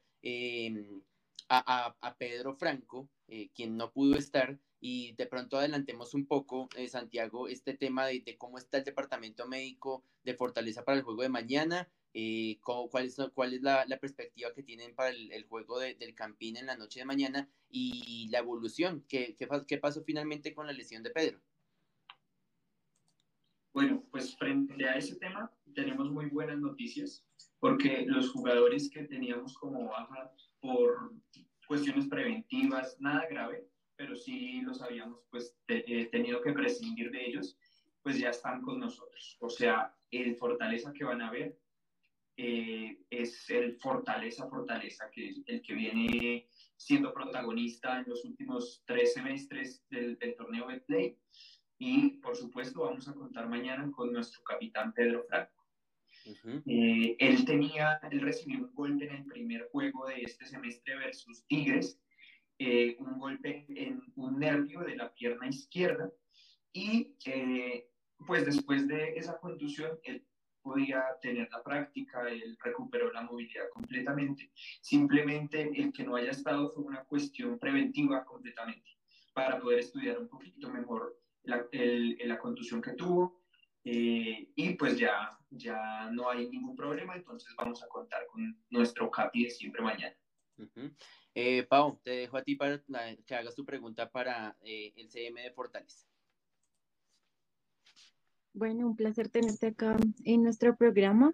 a, 1.49 1.95
a, 2.01 2.17
Pedro 2.17 2.55
Franco, 2.55 3.09
quien 3.53 3.77
no 3.77 3.91
pudo 3.91 4.17
estar, 4.17 4.59
y 4.81 5.13
de 5.13 5.27
pronto 5.27 5.57
adelantemos 5.57 6.13
un 6.15 6.25
poco, 6.25 6.67
eh, 6.75 6.89
Santiago, 6.89 7.47
este 7.47 7.75
tema 7.75 8.07
de, 8.07 8.35
cómo 8.37 8.57
está 8.57 8.79
el 8.79 8.83
departamento 8.83 9.47
médico 9.47 10.03
de 10.23 10.33
Fortaleza 10.33 10.83
para 10.83 10.97
el 10.97 11.03
juego 11.03 11.21
de 11.21 11.29
mañana, 11.29 11.87
eh, 12.13 12.57
cómo, 12.61 12.89
cuál 12.89 13.05
es, 13.05 13.17
cuál 13.35 13.53
es 13.53 13.61
la, 13.61 13.85
perspectiva 14.01 14.51
que 14.53 14.63
tienen 14.63 14.95
para 14.95 15.11
el, 15.11 15.45
juego 15.47 15.79
de, 15.79 15.93
del 15.93 16.15
Campín 16.15 16.57
en 16.57 16.65
la 16.65 16.75
noche 16.75 16.99
de 16.99 17.05
mañana 17.05 17.47
y 17.69 18.27
la 18.31 18.39
evolución, 18.39 19.05
¿qué, 19.07 19.35
qué, 19.37 19.47
qué 19.67 19.77
pasó 19.77 20.03
finalmente 20.03 20.53
con 20.53 20.65
la 20.65 20.73
lesión 20.73 21.03
de 21.03 21.11
Pedro? 21.11 21.39
Bueno, 23.73 24.03
pues 24.11 24.35
frente 24.35 24.85
a 24.85 24.97
ese 24.97 25.15
tema 25.15 25.49
tenemos 25.73 26.11
muy 26.11 26.25
buenas 26.25 26.59
noticias 26.59 27.23
porque 27.59 28.03
los 28.05 28.31
jugadores 28.31 28.89
que 28.89 29.03
teníamos 29.03 29.57
como 29.57 29.87
baja 29.87 30.33
por 30.59 31.13
cuestiones 31.67 32.07
preventivas, 32.07 32.99
nada 32.99 33.25
grave, 33.29 33.70
pero 34.01 34.15
sí 34.15 34.61
los 34.61 34.81
habíamos 34.81 35.19
pues 35.29 35.55
te, 35.67 35.85
eh, 35.85 36.07
tenido 36.07 36.41
que 36.41 36.53
prescindir 36.53 37.11
de 37.11 37.23
ellos, 37.23 37.55
pues 38.01 38.17
ya 38.17 38.31
están 38.31 38.63
con 38.63 38.79
nosotros. 38.79 39.37
O 39.39 39.47
sea, 39.47 39.95
el 40.09 40.35
fortaleza 40.37 40.91
que 40.91 41.03
van 41.03 41.21
a 41.21 41.29
ver 41.29 41.55
eh, 42.35 42.97
es 43.11 43.47
el 43.51 43.75
fortaleza, 43.75 44.49
fortaleza, 44.49 45.07
que 45.11 45.29
es 45.29 45.41
el 45.45 45.61
que 45.61 45.75
viene 45.75 46.47
siendo 46.75 47.13
protagonista 47.13 47.99
en 47.99 48.09
los 48.09 48.25
últimos 48.25 48.81
tres 48.87 49.13
semestres 49.13 49.85
del, 49.91 50.17
del 50.17 50.35
torneo 50.35 50.65
Betplay. 50.65 51.15
Y 51.77 52.09
por 52.23 52.35
supuesto 52.35 52.81
vamos 52.81 53.07
a 53.07 53.13
contar 53.13 53.47
mañana 53.47 53.91
con 53.91 54.11
nuestro 54.11 54.41
capitán 54.43 54.93
Pedro 54.93 55.23
Franco. 55.25 55.61
Uh 56.25 56.31
-huh. 56.31 56.63
eh, 56.65 57.15
él 57.19 57.45
tenía, 57.45 57.99
él 58.11 58.21
recibió 58.21 58.65
un 58.65 58.73
golpe 58.73 59.05
en 59.05 59.15
el 59.17 59.25
primer 59.25 59.69
juego 59.71 60.07
de 60.07 60.23
este 60.23 60.47
semestre 60.47 60.95
versus 60.95 61.45
Tigres, 61.45 61.99
eh, 62.63 62.95
un 62.99 63.17
golpe 63.17 63.65
en 63.69 64.01
un 64.15 64.39
nervio 64.39 64.81
de 64.81 64.95
la 64.95 65.11
pierna 65.13 65.47
izquierda 65.47 66.11
y 66.71 67.15
pues 68.27 68.45
después 68.45 68.87
de 68.87 69.17
esa 69.17 69.39
contusión 69.39 69.99
él 70.03 70.25
podía 70.61 71.03
tener 71.21 71.49
la 71.51 71.63
práctica, 71.63 72.29
él 72.29 72.55
recuperó 72.63 73.11
la 73.11 73.23
movilidad 73.23 73.67
completamente. 73.73 74.51
Simplemente 74.81 75.71
el 75.75 75.91
que 75.91 76.03
no 76.03 76.15
haya 76.15 76.29
estado 76.29 76.71
fue 76.71 76.83
una 76.83 77.03
cuestión 77.05 77.57
preventiva 77.57 78.23
completamente 78.23 78.91
para 79.33 79.59
poder 79.59 79.79
estudiar 79.79 80.19
un 80.19 80.27
poquito 80.27 80.69
mejor 80.69 81.19
la, 81.43 81.65
la 81.71 82.37
contusión 82.37 82.79
que 82.79 82.93
tuvo 82.93 83.41
eh, 83.83 84.51
y 84.55 84.73
pues 84.75 84.99
ya, 84.99 85.31
ya 85.49 86.09
no 86.11 86.29
hay 86.29 86.47
ningún 86.49 86.75
problema, 86.75 87.15
entonces 87.15 87.53
vamos 87.57 87.81
a 87.81 87.87
contar 87.87 88.27
con 88.27 88.55
nuestro 88.69 89.09
CAPI 89.09 89.45
de 89.45 89.49
siempre 89.49 89.81
mañana. 89.81 90.15
Eh, 91.33 91.63
Pau, 91.63 91.99
te 92.03 92.11
dejo 92.11 92.37
a 92.37 92.43
ti 92.43 92.55
para 92.55 92.81
que 93.25 93.35
hagas 93.35 93.55
tu 93.55 93.65
pregunta 93.65 94.09
para 94.09 94.57
eh, 94.61 94.91
el 94.97 95.09
CM 95.09 95.41
de 95.41 95.51
Fortaleza. 95.51 96.05
Bueno, 98.53 98.87
un 98.87 98.95
placer 98.97 99.29
tenerte 99.29 99.67
acá 99.67 99.97
en 100.25 100.43
nuestro 100.43 100.75
programa. 100.75 101.33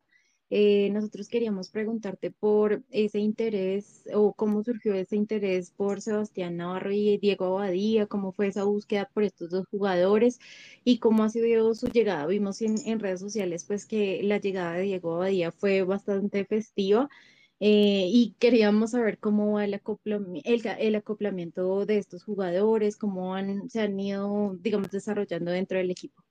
Eh, 0.49 0.89
nosotros 0.91 1.27
queríamos 1.27 1.69
preguntarte 1.69 2.31
por 2.31 2.83
ese 2.89 3.19
interés 3.19 4.03
o 4.13 4.33
cómo 4.33 4.63
surgió 4.63 4.93
ese 4.93 5.17
interés 5.17 5.71
por 5.71 5.99
Sebastián 5.99 6.55
Navarro 6.55 6.91
y 6.91 7.17
Diego 7.17 7.57
Abadía, 7.57 8.05
cómo 8.05 8.31
fue 8.31 8.47
esa 8.47 8.63
búsqueda 8.63 9.09
por 9.13 9.23
estos 9.23 9.49
dos 9.49 9.65
jugadores 9.69 10.39
y 10.85 10.99
cómo 10.99 11.23
ha 11.23 11.29
sido 11.29 11.73
su 11.73 11.87
llegada. 11.87 12.27
Vimos 12.27 12.61
en, 12.61 12.75
en 12.85 12.99
redes 12.99 13.19
sociales 13.19 13.65
pues 13.65 13.85
que 13.85 14.21
la 14.23 14.37
llegada 14.37 14.73
de 14.73 14.83
Diego 14.83 15.15
Abadía 15.15 15.51
fue 15.51 15.81
bastante 15.83 16.45
festiva. 16.45 17.09
Eh, 17.59 18.07
y 18.11 18.35
queríamos 18.39 18.91
saber 18.91 19.17
cómo 19.17 19.53
va 19.53 19.65
el, 19.65 19.73
acoplamiento, 19.73 20.47
el, 20.47 20.61
el, 20.79 20.95
acoplamiento 20.95 21.85
de 21.87 21.97
estos 21.97 22.23
jugadores, 22.23 22.97
cómo 22.97 23.33
han, 23.33 23.67
se 23.69 23.81
han 23.81 23.99
ido, 23.99 24.55
digamos, 24.59 24.91
desarrollando 24.91 25.51
dentro 25.51 25.77
del 25.79 25.89
equipo. 25.89 26.23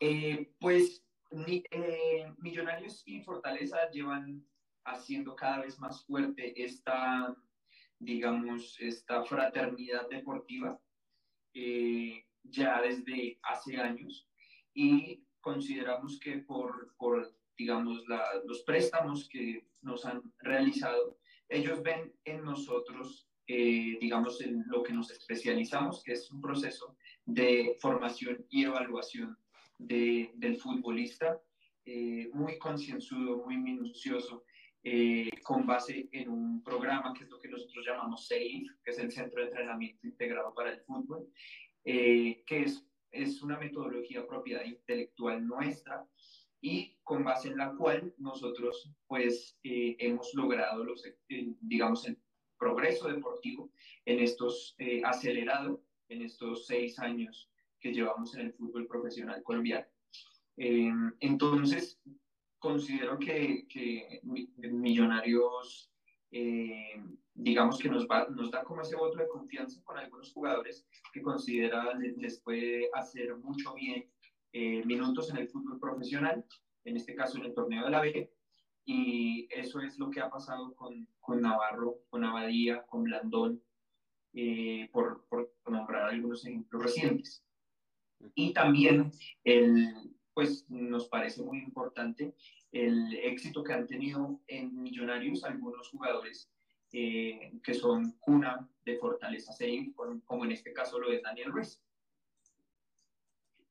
Eh, 0.00 0.52
pues 0.60 1.04
eh, 1.46 2.32
Millonarios 2.38 3.02
y 3.06 3.20
Fortaleza 3.22 3.90
llevan 3.90 4.44
haciendo 4.84 5.34
cada 5.34 5.60
vez 5.62 5.78
más 5.78 6.04
fuerte 6.04 6.62
esta, 6.62 7.34
digamos, 7.98 8.76
esta 8.80 9.24
fraternidad 9.24 10.08
deportiva 10.08 10.80
eh, 11.54 12.24
ya 12.44 12.80
desde 12.80 13.38
hace 13.42 13.76
años 13.76 14.28
y 14.72 15.24
consideramos 15.40 16.18
que 16.20 16.38
por, 16.38 16.94
por 16.96 17.34
digamos, 17.58 18.06
la, 18.06 18.22
los 18.46 18.62
préstamos 18.62 19.28
que 19.28 19.66
nos 19.82 20.06
han 20.06 20.22
realizado, 20.38 21.18
ellos 21.48 21.82
ven 21.82 22.12
en 22.24 22.44
nosotros, 22.44 23.28
eh, 23.46 23.98
digamos, 24.00 24.40
en 24.40 24.62
lo 24.68 24.82
que 24.82 24.92
nos 24.92 25.10
especializamos, 25.10 26.02
que 26.04 26.12
es 26.12 26.30
un 26.30 26.40
proceso 26.40 26.96
de 27.24 27.76
formación 27.80 28.46
y 28.48 28.64
evaluación 28.64 29.36
de, 29.78 30.30
del 30.36 30.56
futbolista, 30.56 31.40
eh, 31.84 32.28
muy 32.32 32.58
concienzudo, 32.58 33.44
muy 33.44 33.56
minucioso, 33.56 34.44
eh, 34.84 35.30
con 35.42 35.66
base 35.66 36.08
en 36.12 36.28
un 36.28 36.62
programa 36.62 37.12
que 37.12 37.24
es 37.24 37.30
lo 37.30 37.40
que 37.40 37.48
nosotros 37.48 37.84
llamamos 37.84 38.28
SAFE, 38.28 38.66
que 38.84 38.90
es 38.90 38.98
el 38.98 39.10
Centro 39.10 39.42
de 39.42 39.48
Entrenamiento 39.48 40.06
Integrado 40.06 40.54
para 40.54 40.72
el 40.72 40.80
Fútbol, 40.82 41.26
que 41.84 42.44
es, 42.48 42.86
es 43.10 43.42
una 43.42 43.58
metodología 43.58 44.26
propiedad 44.26 44.64
intelectual 44.64 45.46
nuestra, 45.46 46.06
y 46.60 46.96
con 47.02 47.24
base 47.24 47.48
en 47.48 47.56
la 47.56 47.74
cual 47.74 48.14
nosotros 48.18 48.90
pues 49.06 49.58
eh, 49.62 49.96
hemos 49.98 50.34
logrado 50.34 50.84
los, 50.84 51.04
eh, 51.06 51.54
digamos, 51.60 52.06
el 52.06 52.18
progreso 52.58 53.08
deportivo 53.08 53.70
en 54.04 54.20
estos, 54.20 54.74
eh, 54.78 55.02
acelerado 55.04 55.84
en 56.08 56.22
estos 56.22 56.66
seis 56.66 56.98
años 56.98 57.50
que 57.80 57.92
llevamos 57.92 58.34
en 58.34 58.46
el 58.46 58.52
fútbol 58.54 58.86
profesional 58.86 59.42
colombiano. 59.42 59.86
entonces, 60.56 62.00
considero 62.58 63.18
que, 63.18 63.68
que 63.68 64.20
Millonarios 64.24 65.92
digamos 67.34 67.78
que 67.78 67.88
nos, 67.88 68.06
va, 68.08 68.26
nos 68.28 68.50
da 68.50 68.64
como 68.64 68.82
ese 68.82 68.96
voto 68.96 69.18
de 69.18 69.28
confianza 69.28 69.80
con 69.84 69.96
algunos 69.96 70.32
jugadores 70.32 70.84
que 71.12 71.22
considera 71.22 71.94
les 71.94 72.40
puede 72.40 72.90
hacer 72.94 73.36
mucho 73.36 73.74
bien 73.74 74.10
eh, 74.52 74.84
minutos 74.84 75.30
en 75.30 75.38
el 75.38 75.48
fútbol 75.48 75.78
profesional, 75.78 76.44
en 76.84 76.96
este 76.96 77.14
caso 77.14 77.38
en 77.38 77.44
el 77.44 77.54
torneo 77.54 77.84
de 77.84 77.90
la 77.90 78.00
B, 78.00 78.32
y 78.84 79.46
eso 79.50 79.80
es 79.80 79.98
lo 79.98 80.10
que 80.10 80.20
ha 80.20 80.30
pasado 80.30 80.74
con, 80.74 81.06
con 81.20 81.42
Navarro, 81.42 82.00
con 82.08 82.24
Abadía, 82.24 82.86
con 82.86 83.04
Blandón, 83.04 83.62
eh, 84.32 84.88
por, 84.92 85.26
por, 85.28 85.52
nombrar 85.66 86.08
algunos 86.08 86.46
ejemplos 86.46 86.82
recientes. 86.82 87.44
Y 88.34 88.54
también, 88.54 89.12
el, 89.44 90.16
pues 90.32 90.64
nos 90.70 91.08
parece 91.08 91.42
muy 91.42 91.58
importante 91.58 92.34
el 92.72 93.14
éxito 93.14 93.62
que 93.62 93.74
han 93.74 93.86
tenido 93.86 94.40
en 94.46 94.80
Millonarios 94.80 95.44
algunos 95.44 95.88
jugadores 95.88 96.50
eh, 96.92 97.52
que 97.62 97.74
son 97.74 98.12
cuna 98.12 98.66
de 98.84 98.96
Fortaleza 98.96 99.52
6, 99.52 99.90
como 100.24 100.44
en 100.46 100.52
este 100.52 100.72
caso 100.72 100.98
lo 100.98 101.12
es 101.12 101.22
Daniel 101.22 101.52
Ruiz. 101.52 101.82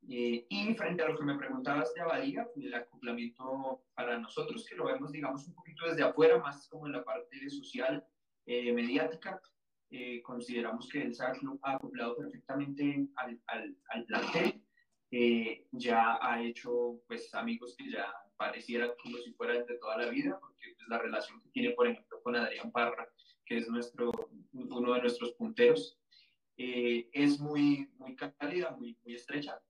Eh, 0.09 0.45
y 0.47 0.73
frente 0.73 1.03
a 1.03 1.09
lo 1.09 1.17
que 1.17 1.25
me 1.25 1.37
preguntabas 1.37 1.93
de 1.93 2.01
Abadía, 2.01 2.47
el 2.55 2.73
acoplamiento 2.73 3.83
para 3.93 4.17
nosotros, 4.17 4.65
que 4.65 4.75
lo 4.75 4.85
vemos, 4.85 5.11
digamos, 5.11 5.45
un 5.47 5.53
poquito 5.53 5.85
desde 5.85 6.03
afuera, 6.03 6.37
más 6.39 6.69
como 6.69 6.87
en 6.87 6.93
la 6.93 7.03
parte 7.03 7.49
social, 7.49 8.05
eh, 8.45 8.71
mediática, 8.71 9.41
eh, 9.89 10.21
consideramos 10.21 10.87
que 10.87 11.01
él 11.01 11.13
se 11.13 11.25
ha 11.25 11.33
acoplado 11.61 12.15
perfectamente 12.15 13.09
al, 13.17 13.41
al, 13.47 13.77
al 13.89 14.05
plantel. 14.05 14.63
ya 15.71 16.17
ha 16.21 16.41
hecho, 16.41 17.01
pues, 17.07 17.33
amigos 17.33 17.75
que 17.77 17.91
ya 17.91 18.13
parecieran 18.37 18.91
como 19.03 19.17
si 19.17 19.33
fueran 19.33 19.65
de 19.65 19.77
toda 19.77 19.97
la 19.97 20.09
vida, 20.09 20.39
porque 20.39 20.73
pues, 20.73 20.87
la 20.87 20.99
relación 20.99 21.41
que 21.41 21.49
tiene, 21.49 21.71
por 21.71 21.87
ejemplo, 21.87 22.21
con 22.23 22.35
Adrián 22.35 22.71
Parra, 22.71 23.09
que 23.45 23.57
es 23.57 23.67
nuestro, 23.67 24.11
uno 24.53 24.93
de 24.93 25.01
nuestros 25.01 25.33
punteros, 25.33 25.99
es 26.55 27.39
muy, 27.39 27.89
muy 27.97 28.15
cálida, 28.15 28.71
muy, 28.71 28.97
muy 29.03 29.15
estrecha 29.15 29.61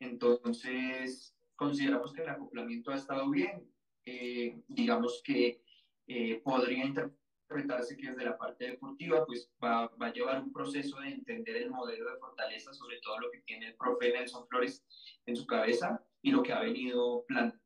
entonces, 0.00 1.36
consideramos 1.54 2.12
que 2.12 2.22
el 2.22 2.30
acoplamiento 2.30 2.90
ha 2.90 2.96
estado 2.96 3.30
bien. 3.30 3.70
Eh, 4.06 4.62
digamos 4.66 5.22
que 5.22 5.62
eh, 6.06 6.40
podría 6.42 6.86
interpretarse 6.86 7.96
que 7.96 8.08
desde 8.08 8.24
la 8.24 8.38
parte 8.38 8.66
deportiva, 8.66 9.26
pues 9.26 9.52
va, 9.62 9.88
va, 9.88 10.06
a 10.06 10.12
llevar 10.12 10.42
un 10.42 10.52
proceso 10.52 10.98
de 11.00 11.10
entender 11.10 11.56
el 11.56 11.70
modelo 11.70 12.10
de 12.10 12.18
fortaleza, 12.18 12.72
sobre 12.72 12.98
todo 13.00 13.20
lo 13.20 13.30
que 13.30 13.42
tiene 13.42 13.68
el 13.68 13.76
profe 13.76 14.10
Nelson 14.10 14.48
Flores 14.48 14.84
en 15.26 15.36
su 15.36 15.46
cabeza 15.46 16.02
y 16.22 16.30
lo 16.30 16.42
que 16.42 16.52
ha 16.52 16.60
venido 16.60 17.24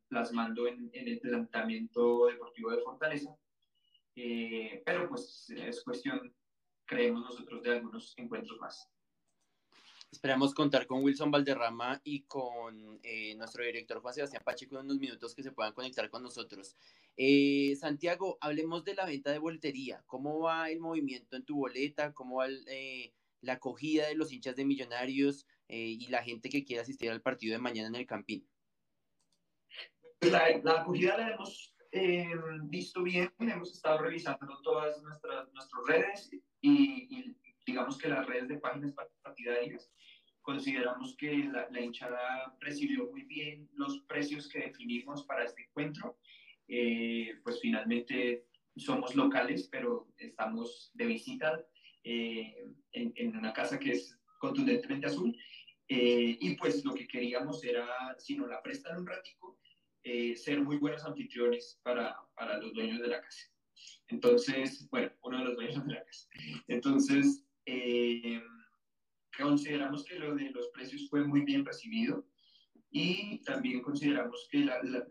plasmando 0.09 0.67
en, 0.67 0.91
el 0.93 1.19
planteamiento 1.19 2.27
deportivo 2.27 2.71
de 2.71 2.81
fortaleza. 2.81 3.35
Eh, 4.15 4.81
pero 4.85 5.07
pues 5.09 5.49
es 5.55 5.83
cuestión, 5.83 6.33
creemos 6.85 7.21
nosotros, 7.21 7.63
de 7.63 7.71
algunos 7.71 8.13
encuentros 8.17 8.59
más. 8.59 8.94
Esperamos 10.11 10.53
contar 10.53 10.87
con 10.87 11.03
Wilson 11.03 11.29
Valderrama 11.29 11.99
y 12.03 12.21
con 12.23 12.99
eh, 13.03 13.35
nuestro 13.35 13.63
director 13.63 13.99
Juan 13.99 14.13
Sebastián 14.13 14.43
Pacheco 14.45 14.75
en 14.79 14.85
unos 14.85 14.99
minutos 14.99 15.35
que 15.35 15.43
se 15.43 15.51
puedan 15.51 15.73
conectar 15.73 16.09
con 16.09 16.23
nosotros. 16.23 16.75
Eh, 17.17 17.75
Santiago, 17.79 18.37
hablemos 18.39 18.83
de 18.85 18.95
la 18.95 19.05
venta 19.05 19.31
de 19.31 19.39
boletería. 19.39 20.03
¿Cómo 20.05 20.39
va 20.39 20.69
el 20.69 20.79
movimiento 20.79 21.35
en 21.35 21.43
tu 21.43 21.57
boleta? 21.57 22.13
¿Cómo 22.13 22.37
va 22.37 22.47
eh, 22.49 23.13
la 23.41 23.53
acogida 23.53 24.07
de 24.07 24.15
los 24.15 24.31
hinchas 24.31 24.55
de 24.55 24.65
Millonarios 24.65 25.45
y 25.67 26.07
la 26.07 26.21
gente 26.21 26.47
que 26.47 26.63
quiere 26.63 26.83
asistir 26.83 27.09
al 27.09 27.21
partido 27.21 27.53
de 27.53 27.61
mañana 27.61 27.87
en 27.87 27.95
el 27.95 28.05
Campín? 28.05 28.47
La, 30.21 30.45
acogida 30.79 31.17
la 31.17 31.33
hemos 31.33 31.75
visto 32.63 33.03
bien, 33.03 33.31
hemos 33.39 33.71
estado 33.73 33.99
revisando 33.99 34.61
todas 34.61 35.01
nuestras, 35.01 35.51
nuestras 35.53 35.85
redes 35.87 36.29
y 36.61 37.35
digamos 37.65 37.97
que 37.97 38.09
las 38.09 38.25
redes 38.25 38.47
de 38.47 38.57
páginas 38.57 38.93
partidarias 39.21 39.91
Consideramos 40.45 41.15
que 41.17 41.49
la, 41.71 41.81
hinchada 41.81 42.55
recibió 42.59 43.09
muy 43.09 43.23
bien 43.23 43.67
los 43.73 44.01
precios 44.01 44.47
que 44.47 44.59
definimos 44.59 45.23
para 45.25 45.43
este 45.43 45.63
encuentro. 45.63 46.19
Eh, 46.67 47.39
pues 47.43 47.59
finalmente 47.59 48.45
somos 48.75 49.15
locales, 49.15 49.67
pero 49.71 50.07
estamos 50.17 50.91
de 50.93 51.05
visita 51.07 51.65
eh, 52.03 52.63
en, 52.91 53.11
en, 53.15 53.35
una 53.35 53.53
casa 53.53 53.79
que 53.79 53.93
es 53.93 54.19
contundentemente 54.37 55.07
azul. 55.07 55.35
Eh, 55.87 56.37
y 56.39 56.55
pues 56.57 56.85
lo 56.85 56.93
que 56.93 57.07
queríamos 57.07 57.63
era, 57.63 57.87
si 58.19 58.37
nos 58.37 58.47
la 58.47 58.61
prestan 58.61 58.99
un 58.99 59.07
ratico, 59.07 59.59
ser 60.35 60.61
muy 60.61 60.77
buenos 60.77 61.03
anfitriones 61.05 61.79
para, 61.81 62.15
para 62.35 62.59
los 62.59 62.71
dueños 62.71 63.01
de 63.01 63.07
la 63.07 63.19
casa. 63.19 63.49
Entonces, 64.09 64.87
bueno, 64.91 65.11
uno 65.23 65.39
de 65.39 65.45
los 65.45 65.55
dueños 65.55 65.87
de 65.87 65.93
la 65.95 66.05
casa. 66.05 66.29
Entonces, 66.67 67.43
eh, 67.65 68.41
Consideramos 69.37 70.05
que 70.05 70.19
lo 70.19 70.35
de 70.35 70.49
los 70.51 70.69
precios 70.69 71.07
fue 71.09 71.25
muy 71.25 71.41
bien 71.41 71.65
recibido 71.65 72.25
y 72.91 73.39
también 73.43 73.81
consideramos 73.81 74.47
que 74.49 74.65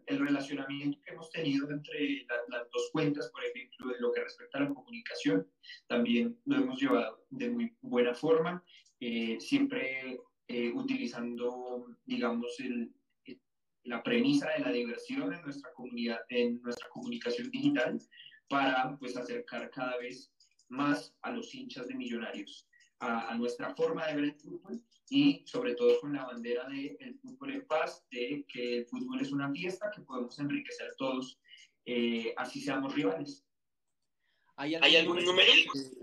el 0.06 0.18
relacionamiento 0.18 0.98
que 1.04 1.12
hemos 1.12 1.30
tenido 1.30 1.70
entre 1.70 2.26
las 2.48 2.70
dos 2.72 2.88
cuentas, 2.92 3.30
por 3.30 3.44
ejemplo, 3.44 3.94
en 3.94 4.00
lo 4.00 4.12
que 4.12 4.22
respecta 4.22 4.58
a 4.58 4.62
la 4.62 4.74
comunicación, 4.74 5.46
también 5.86 6.40
lo 6.46 6.56
hemos 6.56 6.80
llevado 6.80 7.26
de 7.28 7.50
muy 7.50 7.76
buena 7.82 8.14
forma, 8.14 8.64
eh, 9.00 9.38
siempre 9.38 10.18
eh, 10.48 10.72
utilizando, 10.72 11.86
digamos, 12.06 12.58
el, 12.60 12.94
la 13.82 14.02
premisa 14.02 14.48
de 14.56 14.60
la 14.60 14.72
diversión 14.72 15.34
en 15.34 15.42
nuestra 15.42 15.70
comunidad, 15.74 16.20
en 16.30 16.62
nuestra 16.62 16.88
comunicación 16.88 17.50
digital, 17.50 18.00
para 18.48 18.96
pues 18.98 19.16
acercar 19.16 19.70
cada 19.70 19.98
vez 19.98 20.32
más 20.68 21.14
a 21.22 21.30
los 21.30 21.54
hinchas 21.54 21.88
de 21.88 21.94
millonarios 21.94 22.68
a, 23.00 23.34
nuestra 23.36 23.74
forma 23.74 24.06
de 24.06 24.14
ver 24.14 24.24
el 24.24 24.34
fútbol 24.34 24.82
y 25.08 25.44
sobre 25.46 25.74
todo 25.74 26.00
con 26.00 26.14
la 26.14 26.24
bandera 26.24 26.68
de 26.68 26.96
el 27.00 27.18
fútbol 27.18 27.52
en 27.52 27.66
paz, 27.66 28.04
de 28.10 28.44
que 28.48 28.78
el 28.78 28.86
fútbol 28.86 29.20
es 29.20 29.32
una 29.32 29.50
fiesta 29.52 29.90
que 29.94 30.02
podemos 30.02 30.38
enriquecer 30.38 30.94
todos, 30.96 31.38
eh, 31.84 32.32
así 32.36 32.60
seamos 32.60 32.94
rivales. 32.94 33.44
¿Hay 34.56 34.74
algún, 34.74 35.22
número 35.24 35.52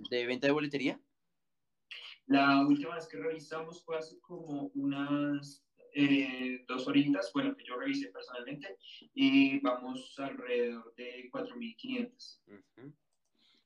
de, 0.09 0.25
venta 0.25 0.47
de 0.47 0.53
boletería? 0.53 1.01
La 2.27 2.65
última 2.65 2.95
vez 2.95 3.07
que 3.07 3.17
revisamos 3.17 3.83
fue 3.83 3.97
hace 3.97 4.19
como 4.19 4.71
unas 4.75 5.65
eh, 5.93 6.63
dos 6.67 6.85
horitas, 6.87 7.31
bueno, 7.33 7.55
que 7.55 7.63
yo 7.63 7.77
revisé 7.77 8.09
personalmente, 8.09 8.77
y 9.13 9.59
vamos 9.61 10.13
alrededor 10.19 10.93
de 10.95 11.29
4.500. 11.31 12.41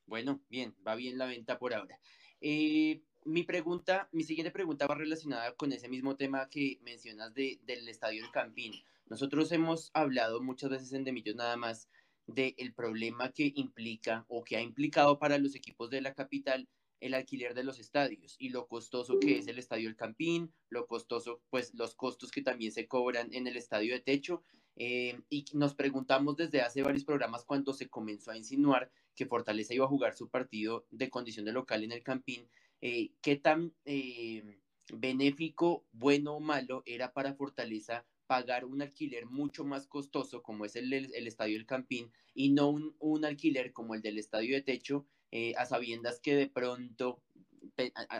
Bueno, 0.05 0.41
bien, 0.49 0.75
va 0.85 0.95
bien 0.95 1.17
la 1.17 1.25
venta 1.25 1.57
por 1.57 1.73
ahora. 1.73 1.99
Eh, 2.41 3.01
mi 3.23 3.43
pregunta, 3.43 4.07
mi 4.11 4.23
siguiente 4.23 4.51
pregunta 4.51 4.85
va 4.85 4.95
relacionada 4.95 5.55
con 5.55 5.71
ese 5.71 5.89
mismo 5.89 6.15
tema 6.15 6.47
que 6.49 6.79
mencionas 6.83 7.33
de, 7.33 7.59
del 7.63 7.87
Estadio 7.87 8.21
del 8.21 8.31
Campín. 8.31 8.73
Nosotros 9.07 9.51
hemos 9.51 9.91
hablado 9.93 10.41
muchas 10.41 10.69
veces 10.69 10.93
en 10.93 11.03
Demillos 11.03 11.35
nada 11.35 11.57
más 11.57 11.89
del 12.27 12.73
problema 12.75 13.31
que 13.31 13.51
implica 13.55 14.25
o 14.27 14.43
que 14.43 14.57
ha 14.57 14.61
implicado 14.61 15.19
para 15.19 15.37
los 15.37 15.55
equipos 15.55 15.89
de 15.89 16.01
la 16.01 16.13
capital 16.13 16.67
el 16.99 17.13
alquiler 17.13 17.53
de 17.53 17.63
los 17.63 17.79
estadios 17.79 18.35
y 18.39 18.49
lo 18.49 18.67
costoso 18.67 19.19
que 19.19 19.37
es 19.37 19.47
el 19.47 19.59
Estadio 19.59 19.87
del 19.87 19.97
Campín, 19.97 20.53
lo 20.69 20.87
costoso, 20.87 21.41
pues 21.49 21.73
los 21.73 21.95
costos 21.95 22.31
que 22.31 22.41
también 22.41 22.71
se 22.71 22.87
cobran 22.87 23.33
en 23.33 23.47
el 23.47 23.57
estadio 23.57 23.93
de 23.93 23.99
techo. 23.99 24.43
Eh, 24.77 25.21
y 25.29 25.45
nos 25.53 25.73
preguntamos 25.75 26.35
desde 26.35 26.61
hace 26.61 26.83
varios 26.83 27.05
programas 27.05 27.45
cuando 27.45 27.73
se 27.73 27.89
comenzó 27.89 28.31
a 28.31 28.37
insinuar 28.37 28.91
que 29.15 29.25
Fortaleza 29.25 29.73
iba 29.73 29.85
a 29.85 29.89
jugar 29.89 30.15
su 30.15 30.29
partido 30.29 30.85
de 30.91 31.09
condición 31.09 31.45
de 31.45 31.53
local 31.53 31.83
en 31.83 31.91
el 31.91 32.03
Campín, 32.03 32.47
eh, 32.81 33.11
qué 33.21 33.35
tan 33.37 33.73
eh, 33.85 34.59
benéfico, 34.93 35.85
bueno 35.91 36.35
o 36.35 36.39
malo 36.39 36.83
era 36.85 37.13
para 37.13 37.33
Fortaleza 37.33 38.05
pagar 38.27 38.65
un 38.65 38.81
alquiler 38.81 39.25
mucho 39.27 39.63
más 39.63 39.87
costoso 39.87 40.41
como 40.41 40.65
es 40.65 40.75
el, 40.75 40.93
Estadio 40.93 41.57
del 41.57 41.65
Campín 41.65 42.11
y 42.33 42.51
no 42.51 42.69
un, 42.69 42.95
un, 42.99 43.23
alquiler 43.23 43.71
como 43.71 43.95
el 43.95 44.01
del 44.01 44.17
Estadio 44.17 44.55
de 44.55 44.61
Techo, 44.61 45.05
eh, 45.31 45.53
a 45.57 45.65
sabiendas 45.65 46.19
que 46.19 46.35
de 46.35 46.47
pronto, 46.47 47.21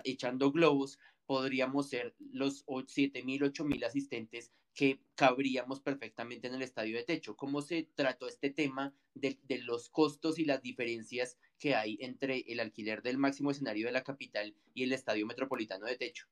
echando 0.04 0.52
globos, 0.52 1.00
podríamos 1.26 1.90
ser 1.90 2.16
los 2.20 2.66
7.000, 2.66 3.52
8.000 3.52 3.86
asistentes 3.86 4.52
que 4.76 5.00
cabríamos 5.16 5.80
perfectamente 5.80 6.48
en 6.48 6.56
el 6.56 6.62
estadio 6.62 6.98
de 6.98 7.04
techo. 7.04 7.36
¿Cómo 7.36 7.62
se 7.62 7.90
trató 7.96 8.28
este 8.28 8.50
tema 8.50 8.94
de, 9.14 9.40
de, 9.44 9.60
los 9.60 9.90
costos 9.90 10.38
y 10.38 10.46
las 10.46 10.62
diferencias 10.62 11.38
que 11.58 11.76
hay 11.76 11.98
entre 12.02 12.44
el 12.48 12.60
alquiler 12.60 13.02
del 13.02 13.18
máximo 13.18 13.52
escenario 13.52 13.88
de 13.88 13.94
la 13.94 14.04
capital 14.04 14.54
y 14.74 14.84
el 14.84 14.92
estadio 14.92 15.26
metropolitano 15.26 15.86
de 15.86 15.96
techo? 15.96 16.28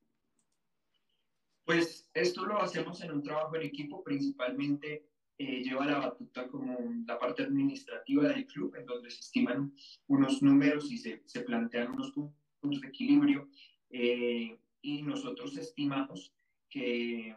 Pues 1.63 2.09
esto 2.13 2.45
lo 2.45 2.61
hacemos 2.61 3.01
en 3.01 3.11
un 3.13 3.23
trabajo 3.23 3.55
en 3.55 3.63
equipo, 3.63 4.03
principalmente 4.03 5.07
eh, 5.37 5.63
lleva 5.63 5.85
la 5.85 5.99
batuta 5.99 6.47
como 6.49 6.77
la 7.07 7.17
parte 7.17 7.43
administrativa 7.43 8.27
del 8.27 8.45
club, 8.45 8.75
en 8.75 8.85
donde 8.85 9.09
se 9.09 9.21
estiman 9.21 9.73
unos 10.07 10.43
números 10.43 10.91
y 10.91 10.97
se, 10.97 11.23
se 11.25 11.41
plantean 11.41 11.93
unos 11.93 12.11
puntos 12.11 12.81
de 12.81 12.87
equilibrio. 12.89 13.49
Eh, 13.89 14.59
y 14.81 15.01
nosotros 15.03 15.55
estimamos 15.55 16.35
que 16.69 17.33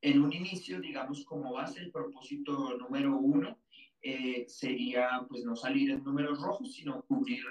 en 0.00 0.22
un 0.22 0.32
inicio, 0.32 0.80
digamos, 0.80 1.24
como 1.24 1.52
base, 1.52 1.80
el 1.80 1.90
propósito 1.90 2.76
número 2.78 3.16
uno 3.16 3.58
eh, 4.02 4.44
sería 4.48 5.26
pues 5.28 5.44
no 5.44 5.56
salir 5.56 5.90
en 5.90 6.04
números 6.04 6.40
rojos, 6.40 6.74
sino 6.74 7.02
cubrir 7.02 7.44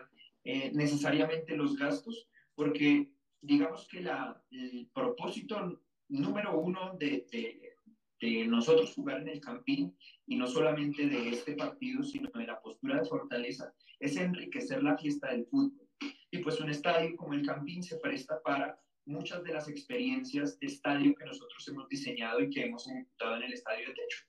eh, 0.43 0.71
necesariamente 0.73 1.57
los 1.57 1.75
gastos, 1.75 2.29
porque 2.53 3.11
digamos 3.41 3.87
que 3.87 4.01
la, 4.01 4.41
el 4.51 4.89
propósito 4.93 5.81
número 6.07 6.59
uno 6.59 6.95
de, 6.97 7.25
de, 7.31 7.75
de, 8.21 8.47
nosotros 8.47 8.93
jugar 8.93 9.21
en 9.21 9.29
el 9.29 9.41
Campín, 9.41 9.97
y 10.27 10.35
no 10.35 10.47
solamente 10.47 11.07
de 11.07 11.29
este 11.29 11.55
partido, 11.55 12.03
sino 12.03 12.29
de 12.33 12.45
la 12.45 12.61
postura 12.61 12.99
de 12.99 13.09
fortaleza, 13.09 13.73
es 13.99 14.15
enriquecer 14.17 14.83
la 14.83 14.97
fiesta 14.97 15.31
del 15.31 15.45
fútbol. 15.47 15.87
Y 16.31 16.39
pues 16.39 16.59
un 16.59 16.69
estadio 16.69 17.15
como 17.15 17.33
el 17.33 17.45
Campín 17.45 17.81
se 17.83 17.97
presta 17.97 18.41
para 18.41 18.79
muchas 19.05 19.43
de 19.43 19.53
las 19.53 19.67
experiencias 19.67 20.59
de 20.59 20.67
estadio 20.67 21.15
que 21.15 21.25
nosotros 21.25 21.67
hemos 21.67 21.87
diseñado 21.89 22.41
y 22.41 22.49
que 22.49 22.65
hemos 22.65 22.87
ejecutado 22.87 23.37
en 23.37 23.43
el 23.43 23.53
estadio 23.53 23.87
de 23.87 23.93
techo. 23.93 24.25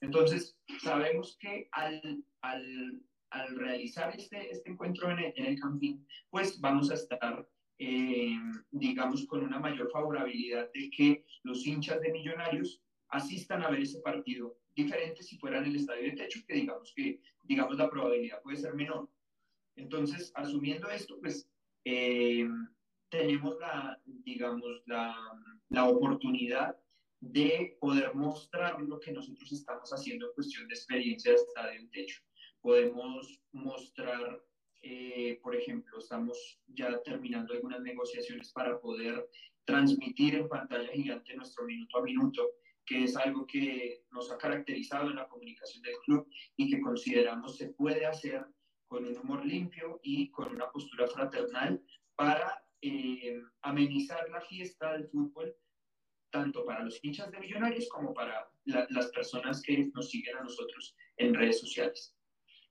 Entonces, 0.00 0.56
sabemos 0.80 1.36
que 1.40 1.68
al, 1.72 2.24
al, 2.42 3.02
al 3.30 3.56
realizar 3.56 4.14
este, 4.16 4.50
este 4.50 4.70
encuentro 4.70 5.10
en 5.10 5.18
el, 5.18 5.32
en 5.36 5.46
el 5.46 5.58
pues 6.30 6.60
vamos 6.60 6.90
a 6.90 6.94
estar 6.94 7.48
eh, 7.78 8.36
digamos, 8.72 9.24
con 9.26 9.44
una 9.44 9.60
mayor 9.60 9.90
favorabilidad 9.92 10.70
de 10.72 10.90
que 10.90 11.24
los 11.44 11.64
hinchas 11.64 12.00
de 12.00 12.10
Millonarios 12.10 12.82
asistan 13.08 13.62
a 13.62 13.70
ver 13.70 13.82
ese 13.82 14.00
partido, 14.00 14.58
diferente 14.74 15.22
si 15.22 15.38
fuera 15.38 15.58
en 15.58 15.66
el 15.66 15.76
estadio 15.76 16.10
de 16.10 16.16
techo, 16.16 16.40
que 16.46 16.54
digamos 16.54 16.92
que, 16.94 17.20
digamos, 17.44 17.76
la 17.76 17.88
probabilidad 17.88 18.42
puede 18.42 18.56
ser 18.56 18.74
menor. 18.74 19.08
Entonces, 19.76 20.32
asumiendo 20.34 20.90
esto, 20.90 21.18
pues 21.20 21.48
eh, 21.84 22.48
tenemos 23.10 23.58
la, 23.58 24.00
digamos, 24.04 24.82
la, 24.86 25.16
la 25.68 25.84
oportunidad 25.88 26.76
de 27.20 27.76
poder 27.80 28.14
mostrar 28.14 28.80
lo 28.80 29.00
que 29.00 29.12
nosotros 29.12 29.50
estamos 29.52 29.90
haciendo 29.90 30.26
en 30.26 30.32
cuestión 30.34 30.68
de 30.68 30.74
experiencia 30.74 31.32
de 31.32 31.38
estadio 31.38 31.80
en 31.80 31.90
techo. 31.90 32.22
Podemos 32.60 33.40
mostrar 33.52 34.40
eh, 34.82 35.40
por 35.42 35.56
ejemplo, 35.56 35.98
estamos 35.98 36.60
ya 36.68 37.02
terminando 37.02 37.52
algunas 37.52 37.80
negociaciones 37.80 38.52
para 38.52 38.80
poder 38.80 39.28
transmitir 39.64 40.36
en 40.36 40.48
pantalla 40.48 40.88
gigante 40.92 41.36
nuestro 41.36 41.64
minuto 41.64 41.98
a 41.98 42.02
minuto, 42.02 42.50
que 42.86 43.04
es 43.04 43.16
algo 43.16 43.46
que 43.46 44.04
nos 44.10 44.30
ha 44.30 44.38
caracterizado 44.38 45.10
en 45.10 45.16
la 45.16 45.28
comunicación 45.28 45.82
del 45.82 45.96
club 46.04 46.28
y 46.56 46.70
que 46.70 46.80
consideramos 46.80 47.56
se 47.56 47.70
puede 47.70 48.06
hacer 48.06 48.46
con 48.86 49.04
un 49.04 49.18
humor 49.18 49.44
limpio 49.44 50.00
y 50.02 50.30
con 50.30 50.54
una 50.54 50.70
postura 50.70 51.06
fraternal 51.08 51.82
para 52.14 52.64
eh, 52.82 53.40
amenizar 53.62 54.28
la 54.30 54.40
fiesta 54.40 54.92
del 54.92 55.08
fútbol, 55.08 55.54
tanto 56.30 56.64
para 56.64 56.84
los 56.84 57.02
hinchas 57.02 57.30
de 57.30 57.40
Millonarios 57.40 57.88
como 57.88 58.12
para 58.12 58.50
la, 58.64 58.86
las 58.90 59.10
personas 59.12 59.62
que 59.62 59.90
nos 59.94 60.10
siguen 60.10 60.36
a 60.36 60.42
nosotros 60.42 60.96
en 61.16 61.34
redes 61.34 61.60
sociales. 61.60 62.14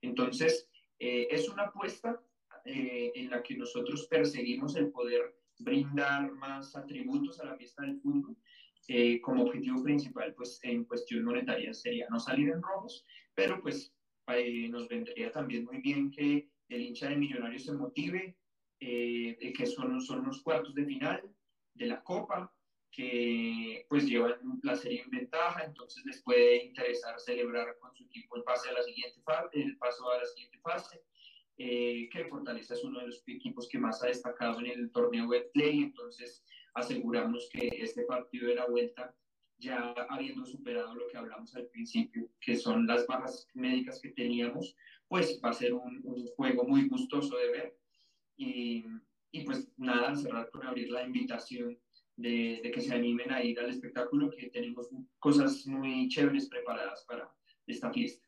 Entonces, 0.02 0.70
eh, 1.00 1.28
es 1.30 1.48
una 1.50 1.64
apuesta 1.64 2.20
eh, 2.66 3.12
en 3.16 3.30
la 3.30 3.44
que 3.44 3.56
nosotros 3.56 4.08
perseguimos 4.08 4.76
el 4.76 4.92
poder 4.92 5.36
brindar 5.60 6.32
más 6.34 6.76
atributos 6.76 7.40
a 7.40 7.46
la 7.46 7.56
fiesta 7.56 7.84
del 7.84 8.00
fútbol. 8.00 8.36
Eh, 8.88 9.20
como 9.22 9.44
objetivo 9.44 9.84
principal, 9.84 10.34
pues 10.34 10.60
en 10.64 10.86
cuestión 10.86 11.26
monetaria 11.26 11.74
sería 11.74 12.08
no 12.10 12.20
salir 12.20 12.50
en 12.50 12.62
rojos, 12.62 13.06
pero 13.36 13.62
pues 13.62 13.94
nos 14.70 14.90
vendría 14.90 15.32
también 15.32 15.64
muy 15.64 15.80
bien 15.80 16.12
que 16.12 16.50
el 16.68 16.82
hincha 16.82 17.08
de 17.08 17.16
Millonarios 17.16 17.64
se 17.64 17.72
motive, 17.72 18.38
que 18.80 19.66
son, 19.66 20.00
son 20.02 20.20
unos 20.20 20.42
cuartos 20.42 20.74
de 20.76 20.86
final 20.86 21.22
de 21.74 21.86
la 21.86 22.04
Copa, 22.04 22.54
que 22.92 23.86
pues 23.90 24.08
llevan 24.08 24.40
la 24.64 24.76
serie 24.76 25.04
en 25.04 25.12
ventaja, 25.12 25.64
entonces 25.64 26.04
les 26.06 26.22
puede 26.24 26.66
interesar 26.66 27.20
celebrar 27.20 27.78
con 27.80 27.94
su 27.96 28.06
equipo 28.06 28.38
el 28.38 28.44
pase 28.44 28.70
a 28.70 28.74
la 28.74 28.82
siguiente 28.82 29.22
fase, 29.22 29.62
el 29.62 29.78
paso 29.78 30.10
a 30.10 30.18
la 30.18 30.26
siguiente 30.26 30.58
fase, 30.60 31.04
eh, 31.58 32.10
que 32.12 32.26
Fortaleza 32.26 32.74
es 32.74 32.84
uno 32.84 33.00
de 33.00 33.08
los 33.08 33.24
equipos 33.28 33.68
que 33.70 33.78
más 33.78 34.04
ha 34.04 34.08
destacado 34.08 34.60
en 34.62 34.68
el 34.68 34.92
torneo 34.92 35.28
Betplay, 35.28 35.84
entonces 35.84 36.44
aseguramos 36.74 37.50
que 37.52 37.68
este 37.68 38.04
partido 38.04 38.48
de 38.48 38.56
la 38.56 38.68
vuelta, 38.68 39.16
ya 39.60 39.94
habiendo 40.10 40.46
superado 40.46 40.96
lo 40.96 41.08
que 41.08 41.18
hablamos 41.18 41.56
al 41.56 41.68
principio, 41.68 42.30
que 42.40 42.56
son 42.56 42.86
las 42.88 43.06
bajas 43.08 43.48
médicas 43.54 44.00
que 44.02 44.10
teníamos, 44.10 44.76
pues 45.08 45.40
va 45.44 45.50
a 45.50 45.54
ser 45.54 45.74
un, 45.74 46.02
un 46.04 46.28
juego 46.36 46.64
muy 46.64 46.88
gustoso 46.88 47.38
de 47.38 47.52
ver. 47.52 47.78
Y, 48.38 48.86
y 49.32 49.42
pues 49.42 49.68
nada, 49.78 50.16
cerrar 50.16 50.50
con 50.52 50.66
abrir 50.66 50.90
la 50.90 51.04
invitación 51.04 51.78
de, 52.16 52.62
de, 52.64 52.72
que 52.72 52.82
se 52.82 52.94
animen 52.94 53.32
a 53.32 53.44
ir 53.44 53.60
al 53.60 53.70
espectáculo, 53.70 54.32
que 54.32 54.50
tenemos 54.50 54.90
cosas 55.20 55.66
muy 55.68 56.08
chéveres 56.08 56.48
preparadas 56.48 57.04
para 57.06 57.30
esta 57.66 57.92
fiesta. 57.92 58.28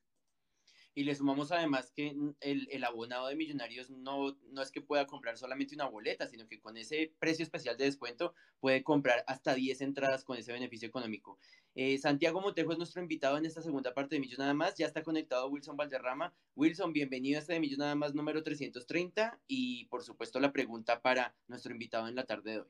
Y 0.96 1.04
le 1.04 1.16
sumamos 1.16 1.52
además 1.52 1.92
que 1.96 2.14
el, 2.42 2.68
el, 2.70 2.84
abonado 2.84 3.28
de 3.28 3.36
Millonarios 3.36 3.90
no, 3.90 4.38
no 4.52 4.62
es 4.62 4.72
que 4.72 4.82
pueda 4.82 5.08
comprar 5.08 5.38
solamente 5.38 5.76
una 5.76 5.88
boleta, 5.88 6.28
sino 6.28 6.48
que 6.48 6.60
con 6.60 6.76
ese 6.76 7.14
precio 7.20 7.44
especial 7.44 7.78
de 7.78 7.86
descuento 7.86 8.34
puede 8.60 8.84
comprar 8.84 9.24
hasta 9.28 9.54
10 9.54 9.80
entradas 9.82 10.26
con 10.26 10.38
ese 10.38 10.52
beneficio 10.52 10.88
económico. 10.90 11.40
Eh, 11.76 11.98
Santiago 11.98 12.42
Montejo 12.42 12.72
es 12.72 12.78
nuestro 12.78 13.02
invitado 13.02 13.38
en 13.38 13.46
esta 13.46 13.62
segunda 13.62 13.94
parte 13.94 14.16
de 14.16 14.22
Millón 14.22 14.40
Nada 14.40 14.54
Más. 14.54 14.76
Ya 14.76 14.88
está 14.88 15.04
conectado 15.04 15.48
Wilson 15.50 15.78
Valderrama. 15.78 16.34
Wilson, 16.56 16.94
bienvenido 16.94 17.38
a 17.38 17.42
este 17.42 17.54
de 17.54 17.60
Millón 17.60 17.80
Nada 17.80 17.96
Más 17.96 18.14
número 18.16 18.44
330 18.44 19.40
y 19.48 19.86
por 19.86 20.04
supuesto 20.04 20.40
la 20.40 20.52
pregunta 20.52 21.02
para 21.02 21.36
nuestro 21.48 21.72
invitado 21.72 22.08
en 22.08 22.16
la 22.16 22.26
tarde 22.26 22.52
de 22.52 22.60
hoy. 22.62 22.70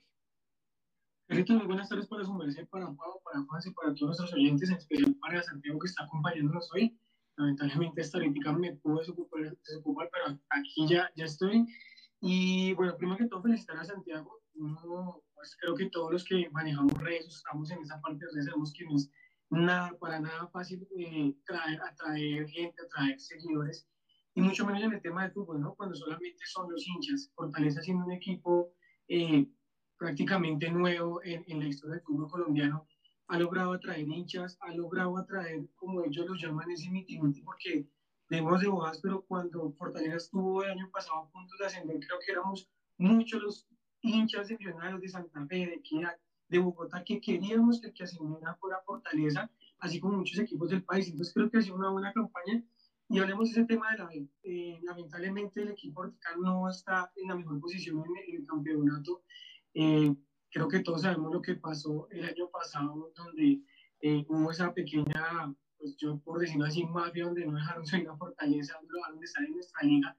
Muy 1.30 1.66
buenas 1.68 1.88
tardes 1.88 2.08
para 2.08 2.26
su 2.26 2.34
merced, 2.34 2.68
para 2.70 2.86
Juan, 2.88 2.98
para 3.24 3.46
Juan 3.46 3.62
y 3.64 3.72
para 3.72 3.94
todos 3.94 4.20
nuestros 4.20 4.34
oyentes, 4.34 4.70
en 4.70 4.78
especial 4.78 5.16
para 5.22 5.44
Santiago 5.44 5.80
que 5.80 5.88
está 5.88 6.04
acompañándonos 6.04 6.72
hoy. 6.74 7.00
Lamentablemente 7.38 8.02
esta 8.02 8.18
política 8.18 8.52
me 8.52 8.76
pudo 8.78 8.98
desocupar, 9.00 9.56
desocupar, 9.66 10.10
pero 10.12 10.40
aquí 10.50 10.88
ya, 10.88 11.10
ya 11.16 11.26
estoy. 11.26 11.66
Y 12.20 12.74
bueno, 12.74 12.98
primero 12.98 13.18
que 13.18 13.28
todo 13.28 13.44
felicitar 13.44 13.78
a 13.78 13.86
Santiago. 13.86 14.42
Pues 15.40 15.56
creo 15.58 15.74
que 15.74 15.90
todos 15.90 16.12
los 16.12 16.26
que 16.26 16.50
manejamos 16.52 16.94
redes, 17.02 17.28
estamos 17.28 17.72
en 17.72 17.80
esa 17.80 18.00
parte, 18.02 18.26
donde 18.26 18.44
sabemos 18.44 18.74
que 18.74 18.84
no 18.84 18.98
es 18.98 19.10
nada, 19.50 19.98
para 19.98 20.20
nada 20.20 20.48
fácil 20.50 20.86
eh, 20.98 21.34
traer, 21.46 21.82
atraer 21.82 22.46
gente, 22.50 22.76
atraer 22.86 23.18
seguidores, 23.18 23.88
y 24.36 24.42
mucho 24.42 24.66
menos 24.66 24.84
en 24.84 24.94
el 24.94 25.02
tema 25.02 25.24
del 25.24 25.32
fútbol, 25.32 25.62
¿no? 25.62 25.76
Cuando 25.76 25.96
solamente 25.96 26.46
son 26.46 26.70
los 26.70 26.86
hinchas. 26.86 27.32
Fortaleza 27.34 27.82
siendo 27.82 28.06
un 28.06 28.12
equipo 28.12 28.74
eh, 29.08 29.48
prácticamente 29.98 30.70
nuevo 30.70 31.24
en, 31.24 31.46
en, 31.48 31.60
la 31.60 31.68
historia 31.68 31.96
del 31.96 32.04
fútbol 32.04 32.30
colombiano, 32.30 32.86
ha 33.28 33.40
logrado 33.40 33.72
atraer 33.72 34.08
hinchas, 34.10 34.58
ha 34.60 34.74
logrado 34.74 35.18
atraer, 35.18 35.70
como 35.76 36.04
ellos 36.04 36.26
los 36.28 36.42
llaman, 36.42 36.70
ese 36.70 36.90
mitimiti, 36.90 37.42
porque 37.44 37.88
vemos 38.30 38.60
de 38.60 38.68
bodas, 38.68 39.00
pero 39.02 39.22
cuando 39.22 39.72
Fortaleza 39.72 40.18
estuvo 40.18 40.64
el 40.64 40.72
año 40.72 40.90
pasado 40.92 41.20
a 41.20 41.32
punto 41.32 41.56
de 41.58 41.66
ascender, 41.66 41.98
creo 42.06 42.20
que 42.20 42.32
éramos 42.34 42.70
muchos 42.98 43.42
los 43.42 43.70
hinchas 44.02 44.48
de 44.48 44.58
Millonarios 44.58 45.02
de 45.02 45.10
Santa 45.10 45.46
Fe, 45.48 45.56
de 45.68 45.74
Equidad, 45.76 46.18
de 46.48 46.60
Bogotá, 46.60 47.04
que 47.04 47.22
queríamos 47.22 47.82
que 47.82 47.94
que 47.94 48.04
ascendiera 48.04 48.56
fuera 48.56 48.82
Fortaleza, 48.86 49.50
así 49.80 50.00
como 50.00 50.18
muchos 50.18 50.40
equipos 50.40 50.70
del 50.70 50.84
país. 50.84 51.08
Entonces 51.08 51.34
creo 51.34 51.50
que 51.50 51.58
ha 51.58 51.62
sido 51.62 51.76
una 51.76 51.92
buena 51.92 52.14
campaña. 52.14 52.64
Y 53.12 53.18
hablemos 53.18 53.50
de 53.50 53.52
ese 53.54 53.66
tema 53.66 53.92
de 53.92 53.98
la 53.98 54.10
eh, 54.44 54.80
lamentablemente 54.84 55.64
el 55.64 55.70
equipo 55.70 56.02
vertical 56.02 56.36
no 56.42 56.70
está 56.70 57.12
en 57.16 57.30
la 57.30 57.36
mejor 57.36 57.60
posición 57.60 57.98
en 57.98 58.18
el, 58.18 58.36
en 58.36 58.42
el 58.42 58.48
campeonato 58.48 59.24
eh, 59.74 60.16
creo 60.52 60.68
que 60.68 60.80
todos 60.80 61.04
sabemos 61.04 61.34
lo 61.34 61.42
que 61.42 61.56
pasó 61.56 62.08
el 62.12 62.26
año 62.26 62.50
pasado, 62.50 63.12
donde 63.16 63.62
eh, 64.02 64.26
hubo 64.28 64.52
esa 64.52 64.74
pequeña, 64.74 65.54
pues 65.78 65.96
yo 65.98 66.20
por 66.20 66.40
decirlo 66.40 66.66
así, 66.66 66.84
mafia, 66.86 67.26
donde 67.26 67.46
no 67.46 67.56
dejaron 67.56 67.86
salir 67.86 68.08
la 68.08 68.18
fortaleza, 68.18 68.80
no 68.82 68.94
dejaron 68.94 69.20
de 69.20 69.26
estar 69.26 69.44
en 69.44 69.54
nuestra 69.54 69.82
liga. 69.84 70.18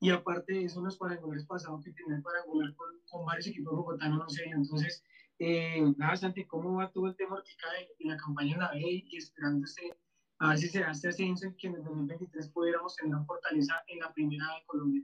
Y 0.00 0.10
aparte 0.10 0.52
de 0.52 0.64
eso, 0.64 0.80
los 0.80 0.96
parangolares 0.96 1.46
pasados 1.46 1.84
que 1.84 1.92
tenían 1.92 2.22
parangolar 2.22 2.74
con, 2.76 2.88
con 3.06 3.26
varios 3.26 3.48
equipos 3.48 3.74
bogotanos, 3.74 4.18
no 4.18 4.28
sé, 4.28 4.44
entonces, 4.44 5.02
eh, 5.38 5.82
nada, 5.96 6.16
Santi, 6.16 6.44
¿cómo 6.44 6.76
va 6.76 6.90
todo 6.90 7.08
el 7.08 7.16
tema 7.16 7.36
de, 7.36 8.04
de 8.04 8.10
la 8.10 8.16
campaña 8.16 8.54
en 8.54 8.60
la 8.60 8.70
B 8.72 8.80
y 8.80 9.16
esperándose 9.16 9.96
a 10.40 10.50
ver 10.50 10.58
si 10.58 10.68
se 10.68 10.80
da 10.80 10.92
este 10.92 11.08
ascenso 11.08 11.48
y 11.48 11.56
que 11.56 11.66
en 11.66 11.74
el 11.74 11.84
2023 11.84 12.48
pudiéramos 12.50 12.94
tener 12.94 13.14
una 13.14 13.24
fortaleza 13.24 13.82
en 13.88 13.98
la 13.98 14.12
primera 14.12 14.44
de 14.54 14.66
Colombia? 14.66 15.02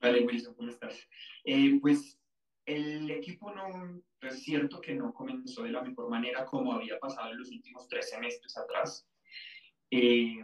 Vale, 0.00 0.24
Wilson, 0.24 0.54
¿cómo 0.54 0.68
estás? 0.68 0.96
Eh, 1.44 1.78
pues 1.80 2.18
el 2.66 3.10
equipo 3.10 3.52
no, 3.52 4.00
es 4.20 4.42
cierto 4.44 4.80
que 4.80 4.94
no 4.94 5.12
comenzó 5.12 5.64
de 5.64 5.70
la 5.70 5.82
mejor 5.82 6.08
manera 6.08 6.46
como 6.46 6.72
había 6.72 6.98
pasado 7.00 7.32
en 7.32 7.38
los 7.38 7.50
últimos 7.50 7.88
tres 7.88 8.10
semestres 8.10 8.56
atrás. 8.56 9.08
Eh, 9.90 10.42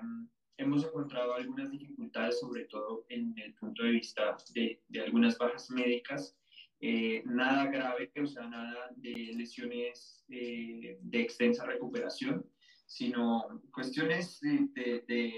hemos 0.58 0.84
encontrado 0.84 1.34
algunas 1.34 1.70
dificultades, 1.70 2.40
sobre 2.40 2.64
todo 2.66 3.06
en 3.08 3.34
el 3.38 3.54
punto 3.54 3.82
de 3.84 3.90
vista 3.90 4.36
de, 4.54 4.82
de 4.88 5.00
algunas 5.00 5.38
bajas 5.38 5.70
médicas. 5.70 6.36
Eh, 6.80 7.22
nada 7.24 7.66
grave, 7.66 8.12
o 8.22 8.26
sea, 8.26 8.46
nada 8.46 8.90
de 8.96 9.32
lesiones 9.34 10.24
eh, 10.28 10.98
de 11.00 11.20
extensa 11.20 11.64
recuperación, 11.64 12.44
sino 12.86 13.62
cuestiones 13.72 14.38
de, 14.40 15.02
de, 15.08 15.32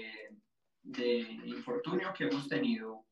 de 0.83 1.19
infortunio 1.45 2.13
que 2.13 2.25
hemos 2.25 2.47
tenido 2.47 3.05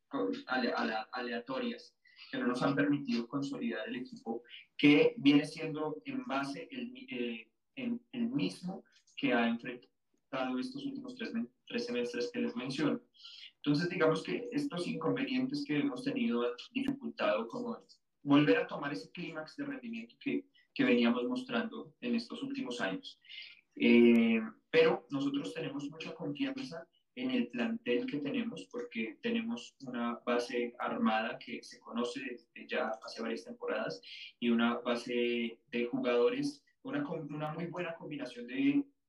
aleatorias 1.11 1.95
que 2.29 2.37
no 2.37 2.47
nos 2.47 2.61
han 2.61 2.75
permitido 2.75 3.27
consolidar 3.27 3.87
el 3.87 3.97
equipo, 3.97 4.43
que 4.77 5.15
viene 5.17 5.45
siendo 5.45 6.01
en 6.05 6.25
base 6.25 6.67
el, 6.71 6.93
eh, 7.09 7.51
en, 7.75 8.01
el 8.11 8.29
mismo 8.29 8.83
que 9.15 9.33
ha 9.33 9.47
enfrentado 10.29 10.59
estos 10.59 10.85
últimos 10.85 11.15
tres, 11.15 11.31
tres, 11.67 11.85
semestres 11.85 12.29
que 12.31 12.39
les 12.39 12.55
menciono. 12.55 13.01
Entonces, 13.57 13.89
digamos 13.89 14.23
que 14.23 14.47
estos 14.51 14.87
inconvenientes 14.87 15.65
que 15.65 15.79
hemos 15.79 16.03
tenido 16.03 16.43
han 16.43 16.51
dificultado 16.71 17.47
como 17.47 17.77
volver 18.23 18.57
a 18.57 18.67
tomar 18.67 18.93
ese 18.93 19.11
clímax 19.11 19.55
de 19.57 19.65
rendimiento 19.65 20.15
que, 20.19 20.45
que 20.73 20.83
veníamos 20.83 21.23
mostrando 21.25 21.93
en 22.01 22.15
estos 22.15 22.41
últimos 22.43 22.79
años. 22.79 23.19
Eh, 23.75 24.41
pero 24.69 25.05
nosotros 25.09 25.53
tenemos 25.53 25.89
mucha 25.89 26.13
confianza 26.13 26.87
en 27.15 27.31
el 27.31 27.47
plantel 27.49 28.05
que 28.05 28.19
tenemos, 28.19 28.65
porque 28.71 29.17
tenemos 29.21 29.75
una 29.85 30.19
base 30.25 30.73
armada 30.79 31.37
que 31.37 31.61
se 31.63 31.79
conoce 31.79 32.21
desde 32.21 32.67
ya 32.67 32.91
hace 33.03 33.21
varias 33.21 33.43
temporadas 33.43 34.01
y 34.39 34.49
una 34.49 34.75
base 34.79 35.59
de 35.67 35.85
jugadores, 35.87 36.63
una, 36.83 37.05
una 37.09 37.53
muy 37.53 37.65
buena 37.65 37.93
combinación 37.95 38.47
de 38.47 38.55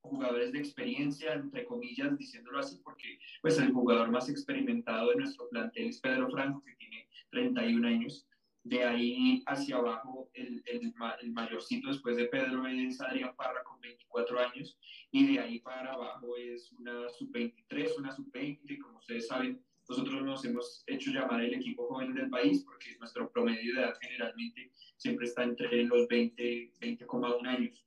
jugadores 0.03 0.53
de 0.53 0.59
experiencia, 0.59 1.34
entre 1.34 1.64
comillas, 1.64 2.16
diciéndolo 2.16 2.59
así, 2.59 2.80
porque 2.82 3.18
pues 3.42 3.59
el 3.59 3.72
jugador 3.72 4.11
más 4.11 4.28
experimentado 4.28 5.11
de 5.11 5.16
nuestro 5.16 5.48
plantel 5.48 5.88
es 5.88 6.01
Pedro 6.01 6.30
Franco, 6.30 6.62
que 6.64 6.74
tiene 6.74 7.09
31 7.30 7.86
años. 7.86 8.26
De 8.62 8.84
ahí 8.84 9.42
hacia 9.46 9.76
abajo, 9.76 10.30
el, 10.34 10.62
el, 10.66 10.92
el 11.22 11.32
mayorcito 11.32 11.88
después 11.88 12.16
de 12.16 12.26
Pedro 12.26 12.66
es 12.66 13.01
Adrián 13.01 13.34
Parra 13.34 13.62
con 13.64 13.80
24 13.80 14.38
años, 14.38 14.78
y 15.11 15.32
de 15.32 15.40
ahí 15.40 15.61
para 15.61 15.94
abajo 15.94 16.36
es 16.36 16.70
una 16.72 17.09
sub-23, 17.09 17.98
una 17.98 18.12
sub-20, 18.12 18.78
como 18.80 18.98
ustedes 18.98 19.28
saben, 19.28 19.62
nosotros 19.88 20.22
nos 20.22 20.44
hemos 20.44 20.84
hecho 20.86 21.11
llamar 21.11 21.42
el 21.42 21.55
equipo 21.55 21.88
joven 21.88 22.14
del 22.14 22.30
país 22.30 22.62
porque 22.64 22.96
nuestro 22.98 23.28
promedio 23.32 23.74
de 23.74 23.80
edad 23.80 23.94
generalmente 24.01 24.70
siempre 24.96 25.26
está 25.26 25.42
entre 25.42 25.84
los 25.84 26.07
20, 26.07 26.74
20,1 26.80 27.46
años. 27.48 27.84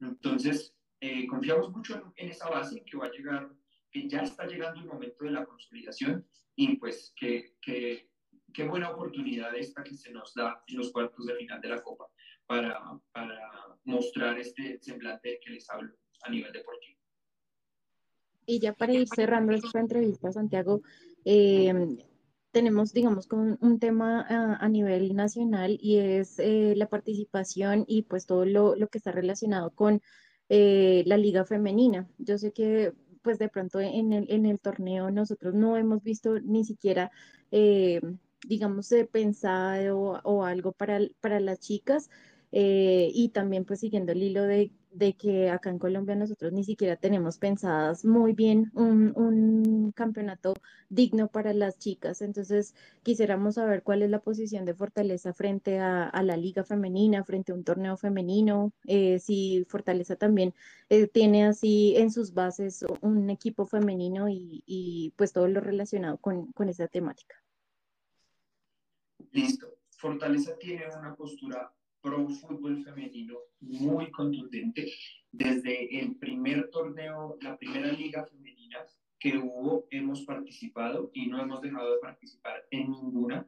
Entonces, 0.00 0.74
eh, 1.00 1.26
confiamos 1.26 1.70
mucho 1.70 2.12
en, 2.16 2.28
esa 2.28 2.48
base 2.48 2.84
que 2.84 2.96
va 2.96 3.06
a 3.06 3.10
llegar, 3.10 3.50
que 3.90 4.08
ya 4.08 4.20
está 4.22 4.46
llegando 4.46 4.80
el 4.80 4.86
momento 4.86 5.24
de 5.24 5.30
la 5.30 5.44
consolidación 5.44 6.26
y 6.54 6.76
pues 6.76 7.12
que, 7.16 7.56
que 7.60 8.10
qué 8.52 8.64
buena 8.64 8.90
oportunidad 8.90 9.54
esta 9.56 9.82
que 9.82 9.94
se 9.94 10.12
nos 10.12 10.34
da 10.34 10.62
en 10.66 10.76
los 10.76 10.92
cuartos 10.92 11.26
de 11.26 11.36
final 11.36 11.60
de 11.60 11.68
la 11.68 11.82
Copa 11.82 12.06
para, 12.46 12.80
para 13.12 13.50
mostrar 13.84 14.38
este 14.38 14.78
semblante 14.80 15.40
que 15.42 15.50
les 15.50 15.68
hablo 15.70 15.94
a 16.22 16.30
nivel 16.30 16.52
deportivo. 16.52 16.98
Y 18.46 18.58
ya 18.58 18.72
para 18.72 18.92
ir 18.92 19.06
cerrando 19.08 19.52
esta 19.52 19.78
entrevista, 19.78 20.32
Santiago, 20.32 20.82
eh, 21.24 21.72
tenemos, 22.50 22.92
digamos, 22.92 23.28
con 23.28 23.58
un 23.60 23.78
tema 23.78 24.26
a, 24.28 24.68
nivel 24.68 25.14
nacional 25.14 25.78
y 25.80 25.98
es 25.98 26.38
eh, 26.40 26.74
la 26.76 26.88
participación 26.88 27.84
y 27.86 28.02
pues 28.02 28.26
todo 28.26 28.44
lo, 28.44 28.74
lo 28.74 28.88
que 28.88 28.98
está 28.98 29.12
relacionado 29.12 29.70
con 29.70 30.02
eh, 30.50 31.04
la 31.06 31.16
liga 31.16 31.44
femenina. 31.44 32.08
Yo 32.18 32.36
sé 32.36 32.52
que 32.52 32.92
pues 33.22 33.38
de 33.38 33.48
pronto 33.48 33.80
en 33.80 34.12
el, 34.12 34.26
en 34.30 34.46
el 34.46 34.58
torneo 34.58 35.10
nosotros 35.10 35.54
no 35.54 35.76
hemos 35.76 36.02
visto 36.02 36.40
ni 36.40 36.64
siquiera, 36.64 37.12
eh, 37.52 38.00
digamos, 38.46 38.92
pensado 39.12 40.20
o, 40.24 40.44
algo 40.44 40.72
para, 40.72 40.98
para 41.20 41.38
las 41.40 41.60
chicas. 41.60 42.10
Eh, 42.52 43.12
y 43.14 43.28
también 43.28 43.64
pues 43.64 43.80
siguiendo 43.80 44.10
el 44.10 44.24
hilo 44.24 44.42
de, 44.42 44.72
de, 44.90 45.14
que 45.14 45.50
acá 45.50 45.70
en 45.70 45.78
Colombia 45.78 46.14
nosotros 46.14 46.52
ni 46.52 46.64
siquiera 46.64 46.96
tenemos 46.96 47.38
pensadas 47.38 48.04
muy 48.04 48.32
bien 48.32 48.70
un, 48.74 49.12
un, 49.16 49.92
campeonato 49.92 50.54
digno 50.88 51.28
para 51.28 51.52
las 51.52 51.78
chicas. 51.78 52.22
Entonces 52.22 52.74
quisiéramos 53.02 53.56
saber 53.56 53.82
cuál 53.82 54.02
es 54.02 54.10
la 54.10 54.20
posición 54.20 54.64
de 54.64 54.74
Fortaleza 54.74 55.32
frente 55.32 55.78
a, 55.78 56.10
la 56.22 56.36
liga 56.36 56.64
femenina, 56.64 57.24
frente 57.24 57.52
a 57.52 57.54
un 57.54 57.64
torneo 57.64 57.96
femenino, 57.96 58.72
eh, 58.86 59.18
si 59.18 59.64
Fortaleza 59.68 60.16
también 60.16 60.54
eh, 60.88 61.06
tiene 61.06 61.44
así 61.44 61.94
en 61.96 62.10
sus 62.10 62.34
bases 62.34 62.84
un 63.00 63.30
equipo 63.30 63.66
femenino 63.66 64.28
y, 64.28 64.62
y 64.66 65.12
pues 65.16 65.32
todo 65.32 65.48
lo 65.48 65.60
relacionado 65.60 66.18
con, 66.18 66.52
con 66.52 66.68
esa 66.68 66.88
temática. 66.88 67.36
Listo. 69.32 69.76
Fortaleza 70.00 70.56
tiene 70.56 70.84
una 70.98 71.14
postura 71.14 71.70
pro 72.02 72.28
fútbol 72.28 72.82
femenino 72.84 73.38
muy 73.60 74.10
contundente. 74.10 74.92
Desde 75.30 76.00
el 76.00 76.16
primer 76.16 76.70
torneo, 76.70 77.36
la 77.40 77.56
primera 77.56 77.92
liga 77.92 78.24
femenina 78.26 78.84
que 79.18 79.36
hubo, 79.36 79.86
hemos 79.90 80.22
participado 80.22 81.10
y 81.12 81.26
no 81.26 81.40
hemos 81.42 81.60
dejado 81.60 81.94
de 81.94 82.00
participar 82.00 82.64
en 82.70 82.90
ninguna. 82.90 83.46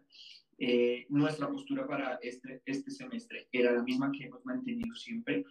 Eh, 0.58 1.06
nuestra 1.08 1.48
postura 1.48 1.86
para 1.86 2.16
este, 2.22 2.62
este 2.66 2.90
semestre 2.90 3.48
era 3.50 3.72
la 3.72 3.82
misma 3.82 4.12
que 4.12 4.24
hemos 4.24 4.44
mantenido 4.44 4.94
siempre. 4.94 5.44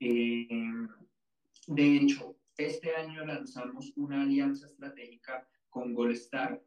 Eh, 0.00 0.48
de 1.68 1.96
hecho, 1.96 2.36
este 2.56 2.94
año 2.94 3.24
lanzamos 3.24 3.92
una 3.96 4.22
alianza 4.22 4.66
estratégica 4.66 5.48
con 5.70 5.94
Golestar, 5.94 6.60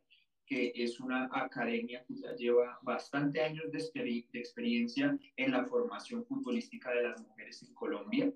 que 0.46 0.72
es 0.76 1.00
una 1.00 1.30
academia 1.32 2.04
que 2.06 2.16
ya 2.16 2.36
lleva 2.36 2.80
bastante 2.82 3.42
años 3.42 3.72
de, 3.72 3.80
de, 4.32 4.40
experiencia 4.40 5.18
en 5.38 5.52
la 5.52 5.66
formación 5.66 6.26
futbolística 6.26 6.92
de 6.92 7.04
las 7.04 7.22
mujeres 7.22 7.64
en 7.64 7.74
Colombia 7.74 8.34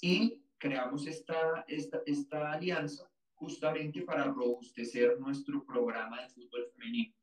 y 0.00 0.38
creamos 0.58 1.06
esta, 1.06 1.64
esta, 1.68 2.00
esta 2.06 2.52
alianza 2.52 3.10
justamente 3.34 4.02
para 4.02 4.24
robustecer 4.24 5.18
nuestro 5.20 5.64
programa 5.64 6.22
de 6.22 6.28
fútbol 6.30 6.66
femenino. 6.72 7.14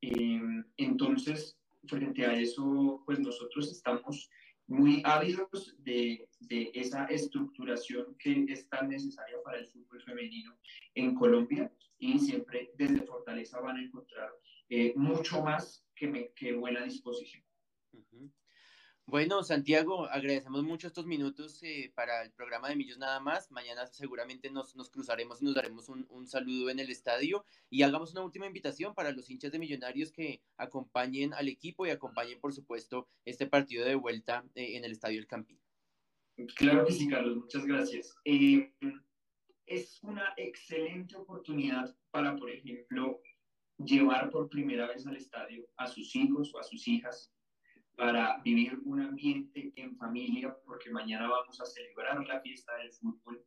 Eh, 0.00 0.64
entonces, 0.78 1.58
frente 1.86 2.26
a 2.26 2.34
eso, 2.34 3.02
pues 3.04 3.20
nosotros 3.20 3.70
estamos 3.70 4.30
muy 4.72 5.02
ávidos 5.04 5.74
de, 5.78 6.28
de, 6.40 6.70
esa 6.74 7.04
estructuración 7.06 8.16
que 8.18 8.46
es 8.48 8.68
tan 8.68 8.88
necesaria 8.88 9.36
para 9.44 9.58
el 9.58 9.66
fútbol 9.66 10.02
femenino 10.02 10.56
en 10.94 11.14
Colombia 11.14 11.70
y 11.98 12.18
siempre 12.18 12.70
desde 12.74 13.02
Fortaleza 13.02 13.60
van 13.60 13.76
a 13.76 13.82
encontrar 13.82 14.30
eh, 14.68 14.92
mucho 14.96 15.42
más 15.42 15.84
que, 15.94 16.08
me, 16.08 16.32
que 16.32 16.54
buena 16.54 16.82
disposición. 16.84 17.44
Bueno, 19.06 19.42
Santiago, 19.42 20.06
agradecemos 20.06 20.62
mucho 20.62 20.86
estos 20.86 21.06
minutos 21.06 21.60
eh, 21.62 21.92
para 21.94 22.22
el 22.22 22.30
programa 22.30 22.68
de 22.68 22.76
Millos 22.76 22.98
Nada 22.98 23.18
más. 23.18 23.50
Mañana 23.50 23.86
seguramente 23.86 24.48
nos, 24.48 24.76
nos 24.76 24.90
cruzaremos 24.90 25.42
y 25.42 25.44
nos 25.44 25.54
daremos 25.54 25.88
un, 25.88 26.06
un, 26.08 26.26
saludo 26.28 26.70
en 26.70 26.78
el 26.78 26.88
estadio 26.88 27.44
y 27.68 27.82
hagamos 27.82 28.12
una 28.12 28.22
última 28.22 28.46
invitación 28.46 28.94
para 28.94 29.10
los 29.10 29.28
hinchas 29.28 29.50
de 29.50 29.58
Millonarios 29.58 30.12
que 30.12 30.40
acompañen 30.56 31.34
al 31.34 31.48
equipo 31.48 31.84
y 31.84 31.90
acompañen, 31.90 32.40
por 32.40 32.54
supuesto, 32.54 33.08
este 33.24 33.46
partido 33.46 33.84
de 33.84 33.96
vuelta 33.96 34.44
eh, 34.54 34.76
en 34.76 34.84
el 34.84 34.92
Estadio 34.92 35.18
El 35.18 35.26
Campín. 35.26 35.60
Claro 36.54 36.86
que 36.86 36.92
sí, 36.92 37.08
Carlos, 37.08 37.36
muchas 37.36 37.66
gracias. 37.66 38.14
Eh, 38.24 38.72
es 39.66 40.02
una 40.02 40.32
excelente 40.36 41.16
oportunidad 41.16 41.94
para, 42.12 42.36
por 42.36 42.50
ejemplo, 42.50 43.20
llevar 43.78 44.30
por 44.30 44.48
primera 44.48 44.86
vez 44.86 45.06
al 45.06 45.16
estadio 45.16 45.68
a 45.76 45.88
sus 45.88 46.14
hijos 46.14 46.54
o 46.54 46.60
a 46.60 46.62
sus 46.62 46.86
hijas 46.86 47.32
para 48.02 48.38
vivir 48.42 48.80
un 48.84 49.00
ambiente 49.00 49.72
en 49.76 49.96
familia, 49.96 50.52
porque 50.66 50.90
mañana 50.90 51.28
vamos 51.28 51.60
a 51.60 51.64
celebrar 51.64 52.26
la 52.26 52.40
fiesta 52.40 52.76
del 52.78 52.92
fútbol. 52.94 53.40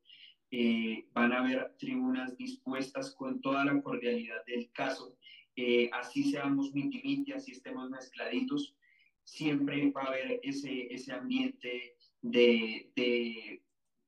Eh, 0.49 1.10
van 1.12 1.34
a 1.34 1.39
haber 1.39 1.76
tribunas 1.78 2.38
dispuestas 2.38 3.14
con 3.16 3.41
toda 3.41 3.66
la 3.66 3.82
cordialidad 3.82 4.45
del 4.45 4.72
caso. 4.72 5.18
Eh, 5.58 5.89
así 5.91 6.32
seamos 6.32 6.74
miti 6.74 7.34
así 7.34 7.51
estemos 7.51 7.89
mezcladitos, 7.89 8.78
siempre 9.26 9.91
va 9.91 10.03
a 10.03 10.08
haber 10.08 10.39
ese, 10.41 10.88
ese 10.89 11.12
ambiente 11.12 11.97
de, 12.22 12.93
de, 12.95 13.62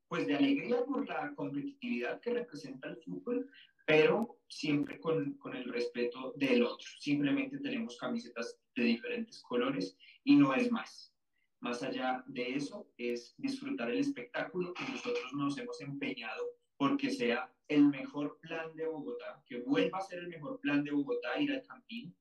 pues 0.07 0.27
de 0.27 0.35
alegría 0.37 0.77
por 0.85 1.05
la 1.09 1.35
competitividad 1.35 2.21
que 2.21 2.35
representa 2.35 2.87
el 2.87 2.95
fútbol, 3.03 3.51
pero 3.88 4.38
siempre 4.49 4.99
con, 4.99 5.38
con 5.38 5.55
el 5.55 5.63
respeto 5.63 6.33
del 6.35 6.63
otro. 6.63 6.85
Simplemente 6.99 7.57
tenemos 7.59 7.97
camisetas 7.97 8.59
de 8.75 8.83
diferentes 8.83 9.41
colores 9.41 9.97
y 10.25 10.35
no 10.35 10.53
es 10.53 10.69
más. 10.69 11.15
Más 11.61 11.81
allá 11.81 12.21
de 12.27 12.55
eso, 12.55 12.91
es 12.97 13.33
disfrutar 13.38 13.89
el 13.89 13.99
espectáculo 13.99 14.73
y 14.77 14.91
nosotros 14.91 15.31
nos 15.33 15.57
hemos 15.57 15.79
empeñado 15.79 16.43
porque 16.75 17.09
sea 17.09 17.49
el 17.69 17.88
mejor 17.88 18.38
plan 18.41 18.75
de 18.75 18.88
Bogotá, 18.88 19.41
que 19.47 19.61
vuelva 19.61 19.99
a 19.99 20.01
ser 20.01 20.19
el 20.19 20.27
mejor 20.27 20.59
plan 20.59 20.83
de 20.83 20.91
Bogotá, 20.91 21.39
ir 21.39 21.53
al 21.53 21.63
Campín. 21.63 22.13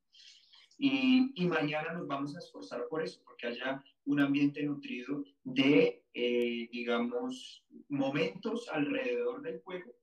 Y, 0.79 1.33
y 1.35 1.47
mañana 1.47 1.95
nos 1.95 2.07
vamos 2.07 2.37
a 2.37 2.39
esforzar 2.39 2.87
por 2.89 3.03
eso, 3.03 3.21
porque 3.25 3.49
haya 3.49 3.83
un 4.05 4.21
ambiente 4.21 4.63
nutrido 4.63 5.25
de, 5.43 6.05
eh, 6.15 6.69
digamos, 6.71 7.65
momentos 7.89 8.69
alrededor 8.69 9.43
del 9.43 9.61
juego 9.63 9.97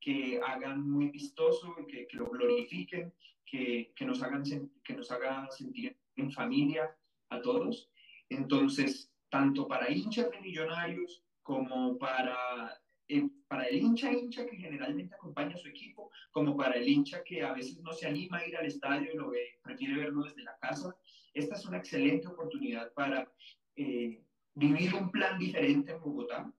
que 0.00 0.40
hagan 0.44 0.88
muy 0.88 1.10
vistoso, 1.10 1.74
que, 1.86 2.06
que 2.06 2.16
lo 2.16 2.30
glorifiquen, 2.30 3.12
que, 3.44 3.92
que, 3.94 4.04
nos 4.04 4.22
hagan, 4.22 4.42
que 4.82 4.94
nos 4.94 5.10
hagan 5.10 5.50
sentir 5.50 5.96
en 6.16 6.30
familia, 6.30 6.96
a 7.30 7.40
todos. 7.40 7.90
Entonces, 8.28 9.12
tanto 9.30 9.66
para 9.66 9.90
hinchas 9.90 10.30
de 10.30 10.40
millonarios 10.40 11.22
como 11.42 11.96
para, 11.98 12.80
eh, 13.08 13.28
para 13.48 13.64
el 13.64 13.78
hincha 13.78 14.12
hincha 14.12 14.46
que 14.46 14.56
generalmente 14.56 15.14
acompaña 15.14 15.54
a 15.54 15.58
su 15.58 15.68
equipo, 15.68 16.10
como 16.30 16.56
para 16.56 16.74
el 16.74 16.88
hincha 16.88 17.22
que 17.24 17.42
a 17.42 17.52
veces 17.52 17.78
no 17.80 17.92
se 17.92 18.06
anima 18.06 18.38
a 18.38 18.46
ir 18.46 18.56
al 18.56 18.66
estadio 18.66 19.14
lo 19.14 19.30
ve, 19.30 19.58
prefiere 19.62 19.96
verlo 19.96 20.24
desde 20.24 20.42
la 20.42 20.56
casa. 20.60 20.94
Esta 21.32 21.54
es 21.54 21.64
una 21.64 21.78
excelente 21.78 22.28
oportunidad 22.28 22.92
para 22.92 23.32
eh, 23.76 24.22
vivir 24.54 24.94
un 24.94 25.10
plan 25.10 25.38
diferente 25.38 25.92
en 25.92 26.00
Bogotá. 26.00 26.52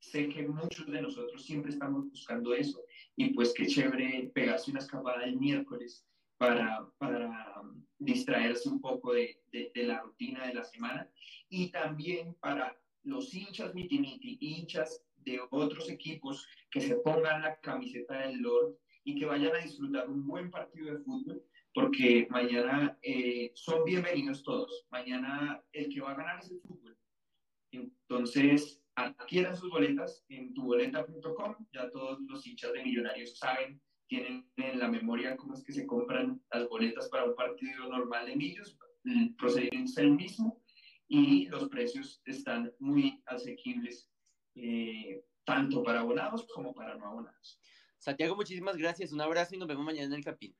Sé 0.00 0.28
que 0.28 0.46
muchos 0.46 0.86
de 0.86 1.02
nosotros 1.02 1.44
siempre 1.44 1.72
estamos 1.72 2.08
buscando 2.08 2.54
eso 2.54 2.80
y 3.16 3.34
pues 3.34 3.52
qué 3.52 3.66
chévere 3.66 4.30
pegarse 4.34 4.70
una 4.70 4.80
escapada 4.80 5.24
el 5.24 5.36
miércoles 5.36 6.06
para, 6.36 6.88
para 6.98 7.62
distraerse 7.98 8.68
un 8.68 8.80
poco 8.80 9.12
de, 9.12 9.42
de, 9.52 9.72
la 9.82 10.00
rutina 10.00 10.46
de 10.46 10.54
la 10.54 10.64
semana 10.64 11.10
y 11.48 11.70
también 11.70 12.34
para 12.34 12.80
los 13.02 13.34
hinchas 13.34 13.74
mitimiti, 13.74 14.38
hinchas 14.40 15.04
de 15.16 15.40
otros 15.50 15.90
equipos 15.90 16.46
que 16.70 16.80
se 16.80 16.96
pongan 16.96 17.42
la 17.42 17.58
camiseta 17.60 18.20
del 18.20 18.40
Lord 18.40 18.76
y 19.04 19.14
que 19.16 19.26
vayan 19.26 19.54
a 19.54 19.60
disfrutar 19.60 20.08
un 20.08 20.26
buen 20.26 20.50
partido 20.50 20.92
de 20.92 21.02
fútbol, 21.02 21.42
porque 21.74 22.26
mañana 22.30 22.98
eh, 23.02 23.50
son 23.54 23.84
bienvenidos 23.84 24.42
todos. 24.42 24.86
Mañana 24.90 25.62
el 25.72 25.88
que 25.88 26.00
va 26.00 26.12
a 26.12 26.16
ganar 26.16 26.38
es 26.40 26.50
el 26.50 26.60
fútbol. 26.60 26.96
Entonces, 27.72 28.82
adquieran 28.98 29.56
sus 29.56 29.70
boletas 29.70 30.24
en 30.28 30.52
tuboleta.com. 30.54 31.56
Ya 31.72 31.90
todos 31.90 32.20
los 32.22 32.46
hinchas 32.46 32.72
de 32.72 32.82
Millonarios 32.82 33.38
saben, 33.38 33.80
tienen 34.08 34.50
en 34.56 34.78
la 34.78 34.88
memoria 34.88 35.36
cómo 35.36 35.54
es 35.54 35.62
que 35.62 35.72
se 35.72 35.86
compran 35.86 36.42
las 36.52 36.68
boletas 36.68 37.08
para 37.08 37.24
un 37.24 37.34
partido 37.34 37.88
normal 37.88 38.26
de 38.26 38.36
Millos. 38.36 38.76
El 39.04 39.34
procedimiento 39.36 39.90
es 39.90 39.98
el 39.98 40.12
mismo 40.12 40.62
y 41.06 41.46
los 41.46 41.68
precios 41.68 42.20
están 42.24 42.72
muy 42.78 43.22
asequibles, 43.26 44.10
eh, 44.54 45.24
tanto 45.44 45.82
para 45.82 46.00
abonados 46.00 46.46
como 46.52 46.74
para 46.74 46.96
no 46.96 47.06
abonados. 47.06 47.60
Santiago, 47.98 48.36
muchísimas 48.36 48.76
gracias. 48.76 49.12
Un 49.12 49.20
abrazo 49.20 49.54
y 49.54 49.58
nos 49.58 49.68
vemos 49.68 49.84
mañana 49.84 50.06
en 50.06 50.14
el 50.14 50.24
Capín. 50.24 50.56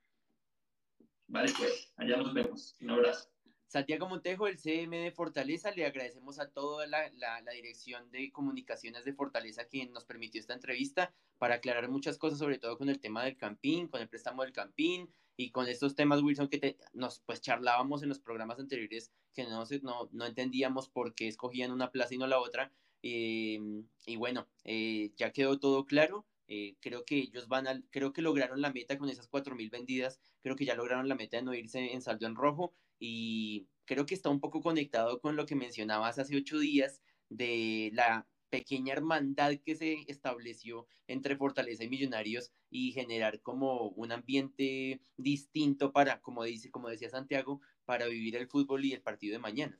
Vale, 1.27 1.53
pues, 1.59 1.93
allá 1.97 2.17
nos 2.17 2.33
vemos. 2.33 2.77
Un 2.81 2.91
abrazo. 2.91 3.29
Santiago 3.69 4.09
Montejo, 4.09 4.47
el 4.47 4.59
CM 4.59 4.97
de 4.97 5.13
Fortaleza, 5.13 5.71
le 5.73 5.85
agradecemos 5.85 6.39
a 6.39 6.49
toda 6.49 6.87
la, 6.87 7.11
dirección 7.53 8.11
de 8.11 8.33
comunicaciones 8.33 9.05
de 9.05 9.13
Fortaleza 9.13 9.67
quien 9.67 9.93
nos 9.93 10.07
permitió 10.07 10.41
esta 10.41 10.55
entrevista 10.55 11.13
para 11.37 11.57
aclarar 11.57 11.91
muchas 11.91 12.17
cosas, 12.17 12.39
sobre 12.39 12.59
todo 12.59 12.79
con 12.79 12.89
el 12.89 12.99
tema 12.99 13.23
del 13.25 13.37
campín, 13.37 13.89
con 13.89 14.01
el 14.01 14.09
préstamo 14.09 14.43
del 14.43 14.55
campín 14.55 15.13
y 15.37 15.51
con 15.51 15.69
estos 15.69 15.95
temas, 15.95 16.23
Wilson, 16.23 16.49
que 16.49 16.79
nos 16.95 17.21
pues 17.21 17.43
charlábamos 17.43 18.03
en 18.03 18.09
los 18.09 18.21
programas 18.21 18.59
anteriores 18.59 19.13
que 19.35 19.45
no, 19.45 19.63
no, 19.83 20.09
no 20.13 20.27
entendíamos 20.27 20.89
por 20.89 21.15
qué 21.15 21.29
escogían 21.29 21.71
una 21.71 21.91
plaza 21.91 22.15
y 22.15 22.19
no 22.19 22.27
la 22.27 22.41
otra. 22.41 22.73
Eh, 23.03 23.61
y 24.07 24.17
bueno, 24.17 24.49
eh, 24.65 25.13
ya 25.17 25.31
quedó 25.31 25.59
todo 25.61 25.85
claro. 25.85 26.27
Eh, 26.49 26.77
creo 26.81 27.05
que 27.05 27.17
ellos 27.19 27.47
van 27.49 27.69
a, 27.69 27.83
creo 27.91 28.15
que 28.15 28.23
lograron 28.23 28.63
la 28.63 28.73
meta 28.73 28.97
con 28.97 29.11
esas 29.11 29.31
4.000 29.31 29.71
vendidas, 29.71 30.19
creo 30.41 30.57
que 30.57 30.65
ya 30.65 30.75
lograron 30.75 31.07
la 31.07 31.15
meta 31.15 31.37
de 31.37 31.43
no 31.43 31.53
irse 31.53 31.93
en 31.93 32.01
saldo 32.01 32.27
en 32.27 32.35
rojo 32.35 32.73
y 32.99 33.69
creo 33.85 34.07
que 34.07 34.15
está 34.15 34.29
un 34.29 34.41
poco 34.41 34.61
conectado 34.61 35.21
con 35.21 35.37
lo 35.37 35.47
que 35.47 35.57
mencionabas 35.57 36.19
hace 36.19 36.37
ocho 36.37 36.59
días 36.59 37.03
de 37.29 37.91
la 37.95 38.27
pequeña 38.51 38.95
hermandad 38.95 39.55
que 39.65 39.77
se 39.77 40.05
estableció 40.09 40.87
entre 41.07 41.37
Fortaleza 41.37 41.85
y 41.85 41.89
Millonarios 41.89 42.51
y 42.71 42.93
generar 42.93 43.41
como 43.43 43.89
un 43.91 44.13
ambiente 44.13 45.01
distinto 45.17 45.93
para, 45.93 46.21
como 46.21 46.45
dice, 46.45 46.71
como 46.71 46.89
decía 46.89 47.11
Santiago, 47.11 47.61
para 47.85 48.07
vivir 48.07 48.37
el 48.37 48.49
fútbol 48.49 48.85
y 48.85 48.93
el 48.93 49.03
partido 49.03 49.33
de 49.33 49.39
mañana. 49.39 49.79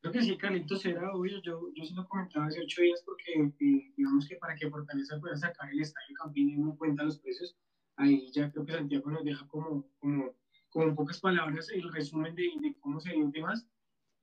Creo 0.00 0.12
que 0.12 0.22
sí, 0.22 0.36
Carlitos, 0.36 0.84
era 0.84 1.14
obvio. 1.14 1.40
Yo, 1.42 1.72
yo 1.74 1.84
se 1.84 1.94
lo 1.94 2.08
comentaba 2.08 2.46
hace 2.46 2.60
ocho 2.60 2.82
días 2.82 3.02
porque, 3.06 3.32
eh, 3.34 3.92
digamos 3.96 4.28
que 4.28 4.34
para 4.36 4.56
que 4.56 4.68
Fortaleza 4.68 5.20
pueda 5.20 5.36
sacar 5.36 5.70
el 5.70 5.80
estadio 5.80 6.16
Campín 6.20 6.60
no 6.60 6.76
cuenta 6.76 7.04
los 7.04 7.20
precios, 7.20 7.56
ahí 7.96 8.30
ya 8.32 8.50
creo 8.50 8.66
que 8.66 8.72
Santiago 8.72 9.10
nos 9.10 9.24
deja 9.24 9.46
como, 9.46 9.88
como, 10.00 10.34
como 10.72 10.94
pocas 10.94 11.20
palabras 11.20 11.68
el 11.70 11.92
resumen 11.92 12.34
de, 12.34 12.50
de 12.60 12.74
cómo 12.80 12.98
se 12.98 13.12
dio 13.12 13.30
temas. 13.30 13.68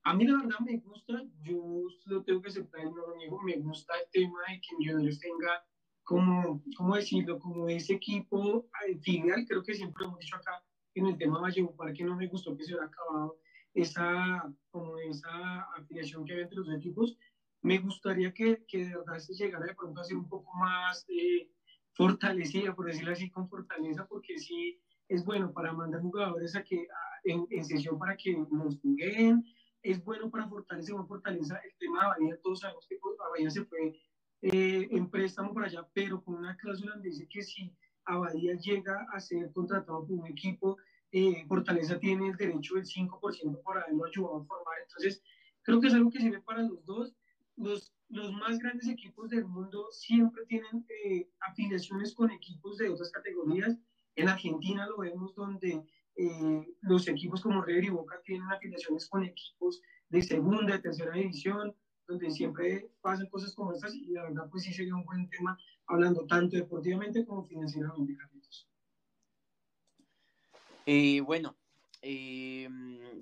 A 0.03 0.13
mí 0.13 0.25
la 0.25 0.37
verdad 0.37 0.59
me 0.65 0.77
gusta, 0.77 1.23
yo 1.43 1.87
lo 2.05 2.23
tengo 2.23 2.41
que 2.41 2.49
aceptar 2.49 2.83
no 2.85 2.95
lo 2.95 3.15
niego, 3.15 3.41
me 3.43 3.57
gusta 3.57 3.93
el 3.97 4.09
tema 4.11 4.39
de 4.47 4.59
que 4.61 4.75
Millonarios 4.77 5.19
tenga 5.19 5.63
como, 6.03 6.63
¿cómo 6.75 6.95
decirlo? 6.95 7.37
Como 7.39 7.69
ese 7.69 7.93
equipo 7.93 8.67
final, 9.01 9.45
creo 9.47 9.61
que 9.61 9.75
siempre 9.75 10.01
lo 10.01 10.07
hemos 10.07 10.19
dicho 10.19 10.37
acá, 10.37 10.63
en 10.95 11.05
el 11.05 11.17
tema 11.17 11.39
Valledupar, 11.39 11.93
que 11.93 12.03
no 12.03 12.15
me 12.15 12.27
gustó 12.27 12.57
que 12.57 12.63
se 12.63 12.73
hubiera 12.73 12.87
acabado 12.87 13.37
esa, 13.75 14.51
como 14.71 14.97
esa 14.97 15.61
afiliación 15.77 16.25
que 16.25 16.33
hay 16.33 16.41
entre 16.41 16.57
los 16.57 16.73
equipos. 16.73 17.15
Me 17.61 17.77
gustaría 17.77 18.33
que, 18.33 18.65
que 18.67 18.85
de 18.85 18.97
verdad 18.97 19.19
se 19.19 19.35
llegara 19.35 19.67
de 19.67 19.75
pronto 19.75 20.01
a 20.01 20.03
ser 20.03 20.17
un 20.17 20.27
poco 20.27 20.51
más 20.57 21.05
eh, 21.09 21.51
fortalecida, 21.93 22.73
por 22.73 22.87
decirlo 22.87 23.11
así, 23.11 23.29
con 23.29 23.47
fortaleza, 23.47 24.07
porque 24.07 24.39
sí 24.39 24.81
es 25.09 25.25
bueno 25.25 25.51
para 25.51 25.73
mandar 25.73 26.01
jugadores 26.01 26.55
a 26.55 26.63
que, 26.63 26.87
en, 27.25 27.45
en, 27.49 27.65
sesión 27.65 27.99
para 27.99 28.15
que 28.15 28.37
nos 28.49 28.79
juguen, 28.79 29.43
es 29.83 30.01
bueno 30.03 30.29
para 30.29 30.47
fortalecer 30.47 30.95
una 30.95 31.05
fortaleza. 31.05 31.59
El 31.65 31.75
tema 31.77 32.01
de 32.01 32.07
Bahía, 32.07 32.39
todos 32.41 32.61
sabemos 32.61 32.87
que 32.87 32.95
pues, 33.01 33.15
Bahía 33.17 33.49
se 33.49 33.65
fue 33.65 33.99
eh, 34.41 34.87
en 34.91 35.09
préstamo 35.09 35.53
para 35.53 35.67
allá, 35.67 35.85
pero 35.93 36.23
con 36.23 36.35
una 36.35 36.55
cláusula 36.55 36.93
donde 36.93 37.09
dice 37.09 37.27
que 37.27 37.41
si 37.41 37.75
Abadía 38.05 38.55
llega 38.55 39.05
a 39.11 39.19
ser 39.19 39.51
contratado 39.51 40.07
por 40.07 40.17
un 40.17 40.27
equipo 40.27 40.77
eh, 41.11 41.43
Fortaleza 41.47 41.99
tiene 41.99 42.29
el 42.29 42.37
derecho 42.37 42.75
del 42.75 42.85
5% 42.85 43.61
por 43.63 43.77
haberlo 43.77 44.05
ayudado 44.05 44.37
a 44.37 44.45
formar. 44.45 44.75
Entonces, 44.83 45.23
creo 45.63 45.81
que 45.81 45.87
es 45.87 45.93
algo 45.93 46.11
que 46.11 46.19
sirve 46.19 46.41
para 46.41 46.61
los 46.63 46.85
dos. 46.85 47.15
Los, 47.55 47.93
los 48.09 48.31
más 48.31 48.59
grandes 48.59 48.87
equipos 48.87 49.29
del 49.29 49.45
mundo 49.45 49.87
siempre 49.91 50.45
tienen 50.45 50.85
eh, 51.05 51.29
afiliaciones 51.41 52.13
con 52.13 52.31
equipos 52.31 52.77
de 52.77 52.89
otras 52.89 53.11
categorías. 53.11 53.77
En 54.19 54.27
Argentina 54.27 54.85
lo 54.85 54.97
vemos 54.97 55.33
donde 55.33 55.81
eh, 56.17 56.75
los 56.81 57.07
equipos 57.07 57.41
como 57.41 57.61
River 57.61 57.85
y 57.85 57.89
Boca 57.89 58.21
tienen 58.25 58.51
afiliaciones 58.51 59.07
con 59.07 59.23
equipos 59.23 59.81
de 60.09 60.21
segunda, 60.21 60.73
de 60.73 60.79
tercera 60.79 61.13
división, 61.13 61.73
donde 62.05 62.29
siempre 62.29 62.91
pasan 62.99 63.29
cosas 63.29 63.55
como 63.55 63.71
estas 63.71 63.95
y 63.95 64.11
la 64.11 64.23
verdad 64.23 64.49
pues 64.51 64.63
sí 64.63 64.73
sería 64.73 64.93
un 64.93 65.05
buen 65.05 65.29
tema 65.29 65.57
hablando 65.87 66.27
tanto 66.27 66.57
deportivamente 66.57 67.25
como 67.25 67.45
financieramente, 67.45 68.17
Carlitos. 68.17 68.67
Eh, 70.85 71.21
bueno, 71.21 71.55
eh, 72.01 72.67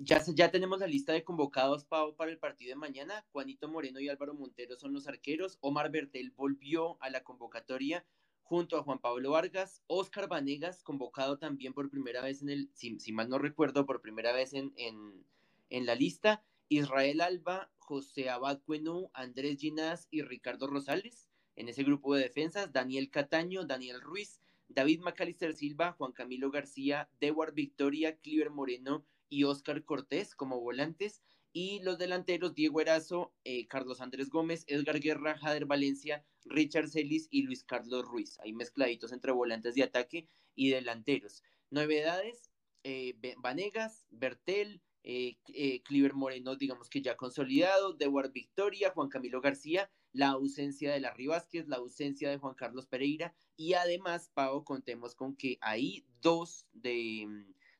ya, 0.00 0.20
ya 0.34 0.50
tenemos 0.50 0.80
la 0.80 0.88
lista 0.88 1.12
de 1.12 1.22
convocados 1.22 1.84
para 1.84 2.30
el 2.32 2.38
partido 2.38 2.70
de 2.70 2.76
mañana. 2.76 3.24
Juanito 3.30 3.68
Moreno 3.68 4.00
y 4.00 4.08
Álvaro 4.08 4.34
Montero 4.34 4.74
son 4.74 4.94
los 4.94 5.06
arqueros. 5.06 5.58
Omar 5.60 5.92
Bertel 5.92 6.32
volvió 6.32 7.00
a 7.00 7.08
la 7.08 7.22
convocatoria 7.22 8.04
junto 8.48 8.78
a 8.78 8.82
Juan 8.82 8.98
Pablo 8.98 9.32
Vargas. 9.32 9.82
Oscar 9.88 10.26
Vanegas, 10.26 10.82
convocado 10.82 11.38
también 11.38 11.74
por 11.74 11.90
primera 11.90 12.22
vez 12.22 12.40
en 12.40 12.48
el, 12.48 12.70
si, 12.72 13.12
mal 13.12 13.28
no 13.28 13.38
recuerdo, 13.38 13.84
por 13.84 14.00
primera 14.00 14.32
vez 14.32 14.54
en, 14.54 14.72
en, 14.76 15.86
la 15.86 15.94
lista. 15.94 16.42
Israel 16.70 17.20
Alba, 17.20 17.70
José 17.78 18.30
Abad 18.30 18.60
Cuenú, 18.64 19.10
Andrés 19.12 19.58
Ginás 19.58 20.08
y 20.10 20.22
Ricardo 20.22 20.66
Rosales. 20.66 21.28
En 21.56 21.68
ese 21.68 21.82
grupo 21.82 22.14
de 22.14 22.22
defensas, 22.22 22.72
Daniel 22.72 23.10
Cataño, 23.10 23.64
Daniel 23.64 24.00
Ruiz, 24.00 24.40
David 24.68 25.00
Macalister 25.00 25.54
Silva, 25.54 25.92
Juan 25.92 26.12
Camilo 26.12 26.50
García, 26.50 27.10
Dewar 27.20 27.52
Victoria, 27.52 28.16
Cliver 28.16 28.50
Moreno 28.50 29.04
y 29.28 29.44
Oscar 29.44 29.84
Cortés 29.84 30.34
como 30.34 30.60
volantes. 30.60 31.22
Y 31.60 31.80
los 31.80 31.98
delanteros, 31.98 32.54
Diego 32.54 32.80
Erazo, 32.80 33.34
eh, 33.42 33.66
Carlos 33.66 34.00
Andrés 34.00 34.30
Gómez, 34.30 34.62
Edgar 34.68 35.00
Guerra, 35.00 35.36
Jader 35.36 35.66
Valencia, 35.66 36.24
Richard 36.44 36.88
Celis 36.88 37.26
y 37.32 37.42
Luis 37.42 37.64
Carlos 37.64 38.04
Ruiz. 38.04 38.38
Ahí 38.38 38.52
mezcladitos 38.52 39.10
entre 39.10 39.32
volantes 39.32 39.74
de 39.74 39.82
ataque 39.82 40.28
y 40.54 40.70
delanteros. 40.70 41.42
Novedades, 41.70 42.52
eh, 42.84 43.18
Vanegas, 43.38 44.06
Bertel, 44.10 44.80
eh, 45.02 45.36
Cliver 45.82 46.14
Moreno, 46.14 46.54
digamos 46.54 46.88
que 46.88 47.02
ya 47.02 47.16
consolidado, 47.16 47.92
Dewar 47.92 48.30
Victoria, 48.30 48.92
Juan 48.92 49.08
Camilo 49.08 49.40
García, 49.40 49.90
la 50.12 50.28
ausencia 50.28 50.92
de 50.92 51.00
Larry 51.00 51.26
Vázquez, 51.26 51.66
la 51.66 51.78
ausencia 51.78 52.30
de 52.30 52.38
Juan 52.38 52.54
Carlos 52.54 52.86
Pereira 52.86 53.34
y 53.56 53.72
además, 53.72 54.30
Pau, 54.32 54.62
contemos 54.62 55.16
con 55.16 55.34
que 55.34 55.58
hay 55.60 56.06
dos 56.20 56.68
de, 56.72 57.26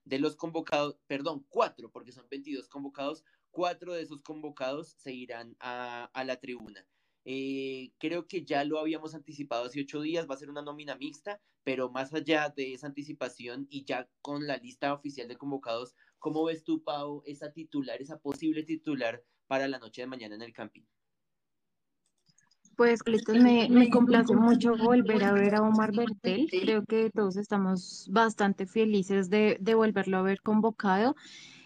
de 0.04 0.18
los 0.18 0.34
convocados, 0.34 0.98
perdón, 1.06 1.46
cuatro, 1.48 1.92
porque 1.92 2.12
son 2.12 2.26
22 2.28 2.68
convocados, 2.68 3.24
cuatro 3.58 3.94
de 3.94 4.02
esos 4.02 4.22
convocados 4.22 4.94
se 4.98 5.12
irán 5.12 5.56
a, 5.58 6.04
a 6.14 6.22
la 6.22 6.36
tribuna. 6.36 6.86
Eh, 7.24 7.90
creo 7.98 8.28
que 8.28 8.44
ya 8.44 8.62
lo 8.62 8.78
habíamos 8.78 9.16
anticipado 9.16 9.64
hace 9.64 9.80
ocho 9.80 10.00
días, 10.00 10.28
va 10.30 10.36
a 10.36 10.38
ser 10.38 10.48
una 10.48 10.62
nómina 10.62 10.94
mixta, 10.94 11.40
pero 11.64 11.90
más 11.90 12.14
allá 12.14 12.50
de 12.50 12.72
esa 12.72 12.86
anticipación 12.86 13.66
y 13.68 13.84
ya 13.84 14.08
con 14.22 14.46
la 14.46 14.58
lista 14.58 14.94
oficial 14.94 15.26
de 15.26 15.36
convocados, 15.36 15.96
¿cómo 16.20 16.44
ves 16.44 16.62
tú, 16.62 16.84
Pau, 16.84 17.24
esa 17.26 17.50
titular, 17.50 18.00
esa 18.00 18.20
posible 18.20 18.62
titular 18.62 19.24
para 19.48 19.66
la 19.66 19.80
noche 19.80 20.02
de 20.02 20.06
mañana 20.06 20.36
en 20.36 20.42
el 20.42 20.52
camping? 20.52 20.84
Pues, 22.76 23.00
me, 23.26 23.68
me 23.68 23.90
complace 23.90 24.36
mucho 24.36 24.76
volver 24.76 25.24
a 25.24 25.32
ver 25.32 25.56
a 25.56 25.62
Omar 25.62 25.90
Bertel. 25.92 26.46
Creo 26.48 26.84
que 26.84 27.10
todos 27.10 27.36
estamos 27.36 28.08
bastante 28.12 28.66
felices 28.66 29.28
de, 29.28 29.56
de 29.60 29.74
volverlo 29.74 30.18
a 30.18 30.22
ver 30.22 30.40
convocado. 30.42 31.16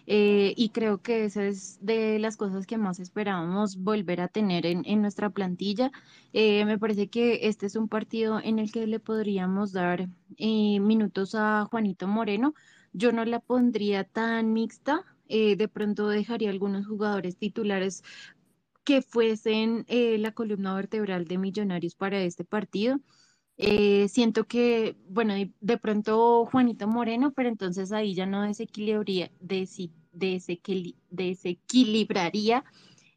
Eh, 0.05 0.53
y 0.57 0.69
creo 0.69 1.01
que 1.01 1.25
esa 1.25 1.45
es 1.45 1.77
de 1.81 2.19
las 2.19 2.35
cosas 2.35 2.65
que 2.65 2.77
más 2.77 2.99
esperábamos 2.99 3.77
volver 3.77 4.21
a 4.21 4.27
tener 4.27 4.65
en, 4.65 5.01
nuestra 5.01 5.29
plantilla. 5.29 5.91
Eh, 6.33 6.65
me 6.65 6.77
parece 6.77 7.09
que 7.09 7.47
este 7.47 7.65
es 7.67 7.75
un 7.75 7.87
partido 7.87 8.39
en 8.43 8.59
el 8.59 8.71
que 8.71 8.85
le 8.87 8.99
podríamos 8.99 9.71
dar 9.71 10.09
eh, 10.37 10.79
minutos 10.79 11.35
a 11.35 11.65
Juanito 11.69 12.07
Moreno. 12.07 12.53
Yo 12.91 13.11
no 13.11 13.25
la 13.25 13.39
pondría 13.39 14.03
tan 14.03 14.53
mixta, 14.53 15.05
de 15.27 15.67
pronto 15.67 16.09
dejaría 16.09 16.51
algunos 16.51 16.85
jugadores 16.85 17.37
titulares 17.37 18.03
que 18.83 19.01
fuesen 19.01 19.83
la 19.89 20.31
columna 20.33 20.75
vertebral 20.75 21.25
de 21.25 21.39
Millonarios 21.39 21.95
para 21.95 22.21
este 22.21 22.43
partido. 22.43 22.99
Eh, 23.57 24.07
siento 24.09 24.45
que, 24.45 24.95
bueno, 25.09 25.35
de, 25.59 25.77
pronto 25.77 26.45
Juanito 26.45 26.87
Moreno, 26.87 27.33
pero 27.33 27.49
entonces 27.49 27.91
ahí 27.91 28.15
ya 28.15 28.25
no 28.25 28.41
desequilibraría, 28.41 29.31
desequilibraría 31.11 32.63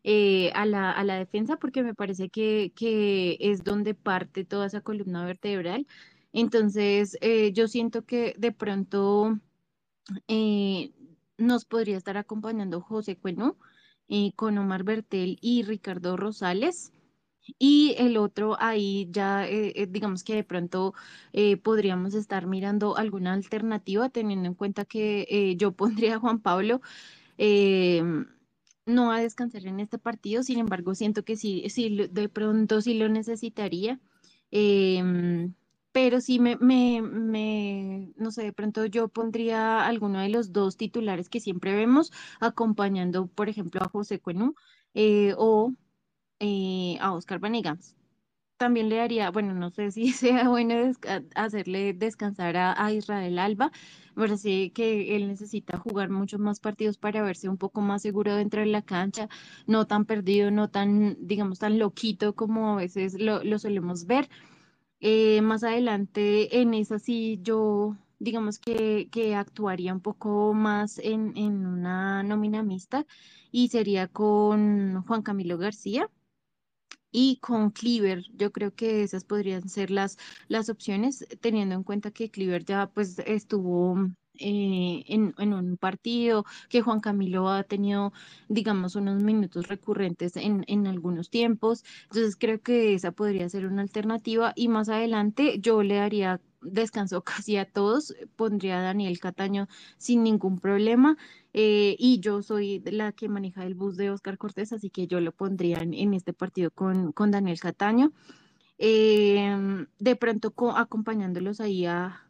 eh, 0.04 0.52
a, 0.54 0.66
la, 0.66 0.92
a, 0.92 1.04
la, 1.04 1.16
defensa 1.16 1.56
porque 1.56 1.82
me 1.82 1.94
parece 1.94 2.28
que, 2.28 2.72
que, 2.76 3.38
es 3.40 3.64
donde 3.64 3.94
parte 3.94 4.44
toda 4.44 4.66
esa 4.66 4.82
columna 4.82 5.24
vertebral. 5.24 5.86
Entonces, 6.32 7.16
eh, 7.22 7.52
yo 7.52 7.66
siento 7.68 8.04
que 8.04 8.34
de 8.38 8.52
pronto 8.52 9.38
nos 11.38 11.64
podría 11.64 11.96
estar 11.96 12.16
acompañando 12.16 12.80
José 12.80 13.16
Cueno 13.16 13.56
con 14.36 14.58
Omar 14.58 14.84
Bertel 14.84 15.38
y 15.40 15.62
Ricardo 15.62 16.16
Rosales. 16.16 16.92
Y 17.58 17.94
el 17.98 18.16
otro 18.16 18.56
ahí 18.60 19.08
ya, 19.10 19.46
eh, 19.48 19.72
eh, 19.76 19.86
digamos 19.88 20.24
que 20.24 20.34
de 20.34 20.44
pronto 20.44 20.94
eh, 21.32 21.56
podríamos 21.56 22.14
estar 22.14 22.46
mirando 22.46 22.96
alguna 22.96 23.32
alternativa, 23.32 24.08
teniendo 24.08 24.48
en 24.48 24.54
cuenta 24.54 24.84
que 24.84 25.54
yo 25.58 25.72
pondría 25.76 26.16
a 26.16 26.18
Juan 26.18 26.40
Pablo 26.40 26.80
no 28.86 29.10
a 29.12 29.20
descansar 29.20 29.66
en 29.66 29.80
este 29.80 29.98
partido, 29.98 30.42
sin 30.42 30.58
embargo, 30.60 30.94
siento 30.94 31.24
que 31.24 31.36
sí, 31.36 31.68
sí 31.70 32.08
de 32.10 32.28
pronto 32.28 32.80
sí 32.80 32.94
lo 32.94 33.08
necesitaría. 33.08 34.00
Em, 34.50 35.54
pero 35.92 36.20
sí 36.20 36.38
me, 36.38 36.56
me, 36.56 37.02
me, 37.02 38.12
no 38.16 38.30
sé, 38.30 38.44
de 38.44 38.52
pronto 38.52 38.84
yo 38.86 39.08
pondría 39.08 39.84
alguno 39.86 40.20
de 40.20 40.28
los 40.28 40.52
dos 40.52 40.76
titulares 40.76 41.28
que 41.28 41.40
siempre 41.40 41.74
vemos, 41.74 42.12
acompañando, 42.40 43.26
por 43.28 43.48
ejemplo, 43.48 43.82
a 43.82 43.88
José 43.88 44.20
Cuenú 44.20 44.54
o 45.36 45.72
eh, 46.40 46.98
a 47.00 47.12
Oscar 47.12 47.38
Vanegams. 47.38 47.94
También 48.58 48.88
le 48.88 48.96
daría, 48.96 49.30
bueno, 49.30 49.54
no 49.54 49.70
sé 49.70 49.90
si 49.90 50.12
sea 50.12 50.48
bueno 50.48 50.74
hacerle 51.34 51.92
descansar 51.94 52.56
a, 52.56 52.92
Israel 52.92 53.38
Alba. 53.38 53.72
Me 54.14 54.26
parece 54.26 54.72
que 54.72 55.16
él 55.16 55.28
necesita 55.28 55.78
jugar 55.78 56.10
muchos 56.10 56.40
más 56.40 56.60
partidos 56.60 56.98
para 56.98 57.22
verse 57.22 57.48
un 57.48 57.58
poco 57.58 57.80
más 57.82 58.02
seguro 58.02 58.34
dentro 58.34 58.60
de 58.60 58.66
la 58.66 58.82
cancha, 58.82 59.28
no 59.66 59.86
tan 59.86 60.06
perdido, 60.06 60.50
no 60.50 60.70
tan, 60.70 61.16
digamos, 61.20 61.58
tan 61.58 61.78
loquito 61.78 62.34
como 62.34 62.74
a 62.74 62.76
veces 62.76 63.20
lo, 63.20 63.58
solemos 63.58 64.06
ver. 64.06 64.28
Eh, 65.00 65.42
más 65.42 65.62
adelante 65.64 66.60
en 66.60 66.74
esa 66.74 66.98
sí 66.98 67.38
yo 67.42 67.96
digamos 68.18 68.58
que, 68.58 69.08
que 69.10 69.34
actuaría 69.34 69.92
un 69.92 70.00
poco 70.00 70.54
más 70.54 70.98
en, 70.98 71.36
en, 71.36 71.66
una 71.66 72.22
nómina 72.22 72.62
mixta 72.62 73.06
y 73.52 73.68
sería 73.68 74.08
con 74.08 75.02
Juan 75.06 75.22
Camilo 75.22 75.58
García 75.58 76.10
y 77.10 77.38
con 77.40 77.70
Cleaver. 77.70 78.22
Yo 78.34 78.52
creo 78.52 78.74
que 78.74 79.02
esas 79.02 79.24
podrían 79.24 79.68
ser 79.68 79.90
las, 79.90 80.18
las 80.48 80.68
opciones, 80.68 81.26
teniendo 81.40 81.74
en 81.74 81.82
cuenta 81.84 82.10
que 82.10 82.30
Cleaver 82.30 82.64
ya 82.64 82.88
pues 82.92 83.18
estuvo 83.20 83.96
eh, 84.38 85.04
en, 85.08 85.34
en, 85.38 85.52
un 85.54 85.76
partido, 85.76 86.44
que 86.68 86.82
Juan 86.82 87.00
Camilo 87.00 87.48
ha 87.48 87.62
tenido, 87.64 88.12
digamos, 88.48 88.96
unos 88.96 89.22
minutos 89.22 89.68
recurrentes 89.68 90.36
en, 90.36 90.64
en, 90.68 90.86
algunos 90.86 91.30
tiempos. 91.30 91.84
Entonces 92.04 92.36
creo 92.36 92.60
que 92.60 92.94
esa 92.94 93.12
podría 93.12 93.48
ser 93.48 93.66
una 93.66 93.82
alternativa 93.82 94.52
y 94.56 94.68
más 94.68 94.88
adelante 94.88 95.58
yo 95.60 95.82
le 95.82 95.96
daría 95.96 96.40
descanso 96.60 97.22
casi 97.24 97.56
a 97.56 97.64
todos, 97.64 98.14
pondría 98.36 98.78
a 98.78 98.82
Daniel 98.82 99.18
Cataño 99.20 99.68
sin 99.98 100.22
ningún 100.22 100.60
problema. 100.60 101.16
Eh, 101.52 101.96
y 101.98 102.20
yo 102.20 102.42
soy 102.42 102.82
la 102.84 103.12
que 103.12 103.28
maneja 103.28 103.64
el 103.64 103.74
bus 103.74 103.96
de 103.96 104.10
Oscar 104.10 104.36
Cortés, 104.36 104.72
así 104.72 104.90
que 104.90 105.06
yo 105.06 105.20
lo 105.20 105.32
pondría 105.32 105.78
en, 105.78 106.12
este 106.12 106.34
partido 106.34 106.70
con, 106.70 107.12
con 107.12 107.30
Daniel 107.30 107.58
Cataño. 107.60 108.12
Em, 108.78 109.86
de 109.98 110.16
pronto 110.16 110.52
acompañándolos 110.76 111.60
ahí 111.60 111.86
a, 111.86 112.22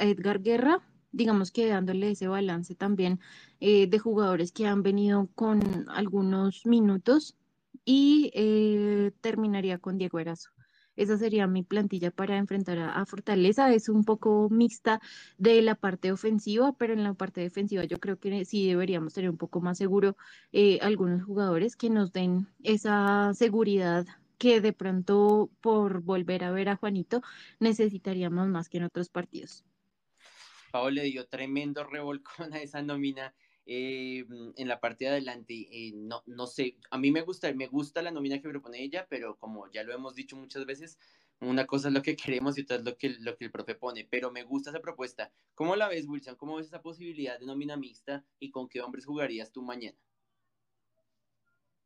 Edgar 0.00 0.42
Guerra, 0.42 0.82
digamos 1.14 1.50
que 1.50 1.66
dándole 1.68 2.10
ese 2.10 2.28
balance 2.28 2.74
también 2.74 3.20
eh, 3.60 3.86
de 3.86 3.98
jugadores 3.98 4.52
que 4.52 4.66
han 4.66 4.82
venido 4.82 5.28
con 5.34 5.88
algunos 5.88 6.66
minutos 6.66 7.36
y 7.84 8.30
eh, 8.34 9.12
terminaría 9.20 9.78
con 9.78 9.98
Diego 9.98 10.18
Erazo. 10.18 10.50
Esa 10.96 11.18
sería 11.18 11.46
mi 11.46 11.62
plantilla 11.64 12.10
para 12.12 12.36
enfrentar 12.36 12.78
a, 12.78 13.04
Fortaleza. 13.06 13.72
Es 13.72 13.88
un 13.88 14.04
poco 14.04 14.48
mixta 14.50 15.00
de 15.38 15.60
la 15.62 15.74
parte 15.74 16.12
ofensiva, 16.12 16.72
pero 16.78 16.92
en 16.92 17.02
la 17.02 17.14
parte 17.14 17.40
defensiva 17.40 17.84
yo 17.84 17.98
creo 17.98 18.18
que 18.18 18.44
sí 18.44 18.68
deberíamos 18.68 19.14
tener 19.14 19.30
un 19.30 19.36
poco 19.36 19.60
más 19.60 19.78
seguro 19.78 20.16
eh, 20.52 20.78
algunos 20.82 21.24
jugadores 21.24 21.76
que 21.76 21.90
nos 21.90 22.12
den 22.12 22.46
esa 22.62 23.32
seguridad 23.34 24.06
que 24.38 24.60
de 24.60 24.72
pronto 24.72 25.50
por 25.60 26.00
volver 26.02 26.44
a 26.44 26.52
ver 26.52 26.68
a 26.68 26.76
Juanito 26.76 27.22
necesitaríamos 27.60 28.48
más 28.48 28.68
que 28.68 28.78
en 28.78 28.84
otros 28.84 29.08
partidos. 29.08 29.64
Pablo 30.74 30.90
le 30.90 31.04
dio 31.04 31.28
tremendo 31.28 31.84
revolcón 31.84 32.52
a 32.52 32.60
esa 32.60 32.82
nómina 32.82 33.32
eh, 33.64 34.26
en 34.56 34.66
la 34.66 34.80
parte 34.80 35.04
de 35.04 35.12
adelante, 35.12 35.68
eh, 35.70 35.92
no, 35.94 36.24
no 36.26 36.48
sé, 36.48 36.78
a 36.90 36.98
mí 36.98 37.12
me 37.12 37.22
gusta, 37.22 37.52
me 37.54 37.68
gusta 37.68 38.02
la 38.02 38.10
nómina 38.10 38.42
que 38.42 38.48
propone 38.48 38.82
ella, 38.82 39.06
pero 39.08 39.38
como 39.38 39.70
ya 39.70 39.84
lo 39.84 39.94
hemos 39.94 40.16
dicho 40.16 40.34
muchas 40.34 40.66
veces, 40.66 40.98
una 41.38 41.64
cosa 41.64 41.86
es 41.86 41.94
lo 41.94 42.02
que 42.02 42.16
queremos 42.16 42.58
y 42.58 42.62
otra 42.62 42.78
es 42.78 42.84
lo 42.84 42.96
que, 42.96 43.10
lo 43.20 43.36
que 43.36 43.44
el 43.44 43.52
profe 43.52 43.76
pone, 43.76 44.04
pero 44.10 44.32
me 44.32 44.42
gusta 44.42 44.70
esa 44.70 44.80
propuesta. 44.80 45.30
¿Cómo 45.54 45.76
la 45.76 45.86
ves, 45.86 46.08
Wilson? 46.08 46.34
¿Cómo 46.34 46.56
ves 46.56 46.66
esa 46.66 46.82
posibilidad 46.82 47.38
de 47.38 47.46
nómina 47.46 47.76
mixta 47.76 48.24
y 48.40 48.50
con 48.50 48.68
qué 48.68 48.80
hombres 48.80 49.06
jugarías 49.06 49.52
tú 49.52 49.62
mañana? 49.62 49.96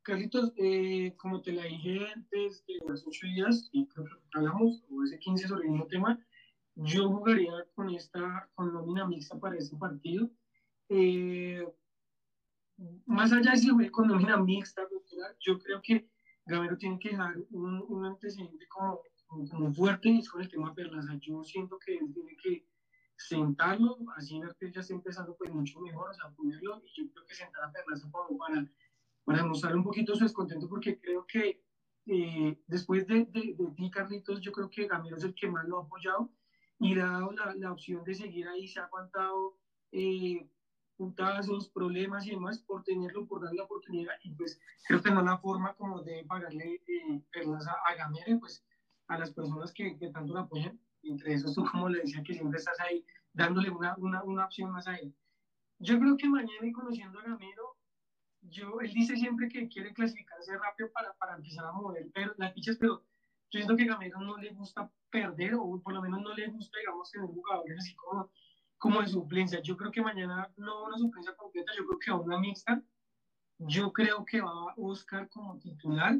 Carlitos, 0.00 0.54
eh, 0.56 1.12
como 1.18 1.42
te 1.42 1.52
la 1.52 1.64
dije 1.64 2.06
antes 2.14 2.64
de 2.64 2.78
ocho 2.88 3.26
días, 3.26 3.68
y 3.70 3.86
que 3.86 4.00
o 4.00 5.04
ese 5.04 5.18
15 5.18 5.46
sobre 5.46 5.64
el 5.64 5.72
mismo 5.72 5.86
tema, 5.88 6.26
yo 6.78 7.08
jugaría 7.08 7.52
con 7.74 7.90
esta, 7.90 8.48
con 8.54 8.72
nómina 8.72 9.06
mixta 9.06 9.38
para 9.38 9.56
ese 9.56 9.76
partido 9.76 10.30
eh, 10.88 11.66
más 13.06 13.32
allá 13.32 13.52
de 13.52 13.58
si 13.58 13.70
fue 13.70 13.86
economía 13.86 14.36
mixta, 14.36 14.82
yo 15.40 15.58
creo 15.58 15.82
que 15.82 16.08
Gamero 16.46 16.78
tiene 16.78 16.98
que 16.98 17.10
dejar 17.10 17.36
un, 17.50 17.84
un 17.88 18.06
antecedente 18.06 18.66
como, 18.68 19.02
como, 19.50 19.74
fuerte 19.74 20.08
y 20.08 20.24
con 20.24 20.40
el 20.40 20.48
tema 20.48 20.74
Perlaza. 20.74 21.18
Yo 21.20 21.44
siento 21.44 21.78
que 21.78 21.96
él 21.96 22.12
tiene 22.14 22.36
que 22.36 22.66
sentarlo, 23.16 23.98
así 24.16 24.40
que 24.58 24.72
ya 24.72 24.80
está 24.80 24.94
empezando 24.94 25.36
pues 25.36 25.52
mucho 25.52 25.80
mejor, 25.80 26.10
o 26.10 26.14
sea, 26.14 26.30
ponerlo, 26.30 26.80
y 26.84 27.02
yo 27.02 27.10
creo 27.12 27.26
que 27.26 27.34
sentar 27.34 27.64
a 27.64 27.72
Perlaza 27.72 28.10
para, 28.10 28.66
para 29.24 29.44
mostrar 29.44 29.76
un 29.76 29.84
poquito 29.84 30.14
su 30.14 30.24
descontento, 30.24 30.68
porque 30.68 31.00
creo 31.00 31.26
que 31.26 31.62
eh, 32.06 32.62
después 32.66 33.06
de, 33.06 33.26
de, 33.26 33.56
de, 33.58 33.70
ti, 33.76 33.90
Carlitos, 33.90 34.40
yo 34.40 34.52
creo 34.52 34.70
que 34.70 34.86
Gamero 34.86 35.16
es 35.16 35.24
el 35.24 35.34
que 35.34 35.50
más 35.50 35.66
lo 35.66 35.80
ha 35.80 35.82
apoyado 35.82 36.30
y 36.78 36.94
dado 36.94 37.32
la, 37.32 37.54
la 37.56 37.72
opción 37.72 38.04
de 38.04 38.14
seguir 38.14 38.46
ahí, 38.48 38.68
se 38.68 38.80
ha 38.80 38.84
aguantado 38.84 39.56
eh, 39.92 40.48
puntazos, 40.96 41.70
problemas 41.70 42.26
y 42.26 42.30
demás 42.30 42.58
por 42.60 42.82
tenerlo, 42.84 43.26
por 43.26 43.42
darle 43.42 43.58
la 43.58 43.64
oportunidad 43.64 44.14
y 44.22 44.34
pues 44.34 44.60
creo 44.86 45.02
que 45.02 45.10
no 45.10 45.22
la 45.22 45.38
forma 45.38 45.74
como 45.74 46.02
de 46.02 46.24
pagarle 46.24 46.82
eh, 46.86 47.22
perlas 47.32 47.66
a, 47.66 47.76
a 47.86 47.94
Gamere, 47.94 48.36
pues 48.38 48.64
a 49.06 49.18
las 49.18 49.32
personas 49.32 49.72
que, 49.72 49.96
que 49.96 50.10
tanto 50.10 50.34
la 50.34 50.40
apoyan, 50.40 50.78
entre 51.02 51.34
esos 51.34 51.54
tú 51.54 51.64
como 51.70 51.88
le 51.88 52.00
decía 52.00 52.22
que 52.22 52.34
siempre 52.34 52.58
estás 52.58 52.78
ahí 52.80 53.04
dándole 53.32 53.70
una, 53.70 53.96
una, 53.98 54.22
una 54.24 54.44
opción 54.44 54.70
más 54.70 54.86
a 54.88 54.96
él. 54.96 55.14
Yo 55.78 55.98
creo 55.98 56.16
que 56.16 56.28
mañana 56.28 56.66
y 56.66 56.72
conociendo 56.72 57.20
a 57.20 57.22
Gamero, 57.22 57.76
yo, 58.42 58.80
él 58.80 58.92
dice 58.92 59.16
siempre 59.16 59.48
que 59.48 59.68
quiere 59.68 59.92
clasificarse 59.92 60.56
rápido 60.58 60.90
para, 60.92 61.12
para 61.14 61.36
empezar 61.36 61.64
a 61.64 61.72
mover 61.72 62.08
pero, 62.12 62.34
las 62.36 62.52
fichas, 62.54 62.76
pero 62.78 63.04
yo 63.50 63.60
siento 63.60 63.76
que 63.76 63.84
a 63.84 63.94
Gamero 63.94 64.20
no 64.20 64.36
le 64.36 64.50
gusta 64.50 64.90
perder 65.10 65.54
o 65.54 65.80
por 65.82 65.92
lo 65.94 66.02
menos 66.02 66.20
no 66.20 66.34
le 66.34 66.48
gusta, 66.48 66.78
digamos, 66.78 67.10
tener 67.10 67.26
jugadores 67.26 67.78
así 67.78 67.94
como 67.94 68.30
como 68.78 69.00
de 69.00 69.08
suplencia. 69.08 69.60
Yo 69.60 69.76
creo 69.76 69.90
que 69.90 70.00
mañana 70.00 70.52
no 70.56 70.84
una 70.84 70.96
suplencia 70.96 71.34
completa, 71.36 71.72
yo 71.76 71.84
creo 71.86 71.98
que 71.98 72.10
va 72.12 72.20
una 72.20 72.38
mixta. 72.38 72.82
Yo 73.58 73.92
creo 73.92 74.24
que 74.24 74.40
va 74.40 74.72
Oscar 74.76 75.28
como 75.28 75.58
titular. 75.58 76.18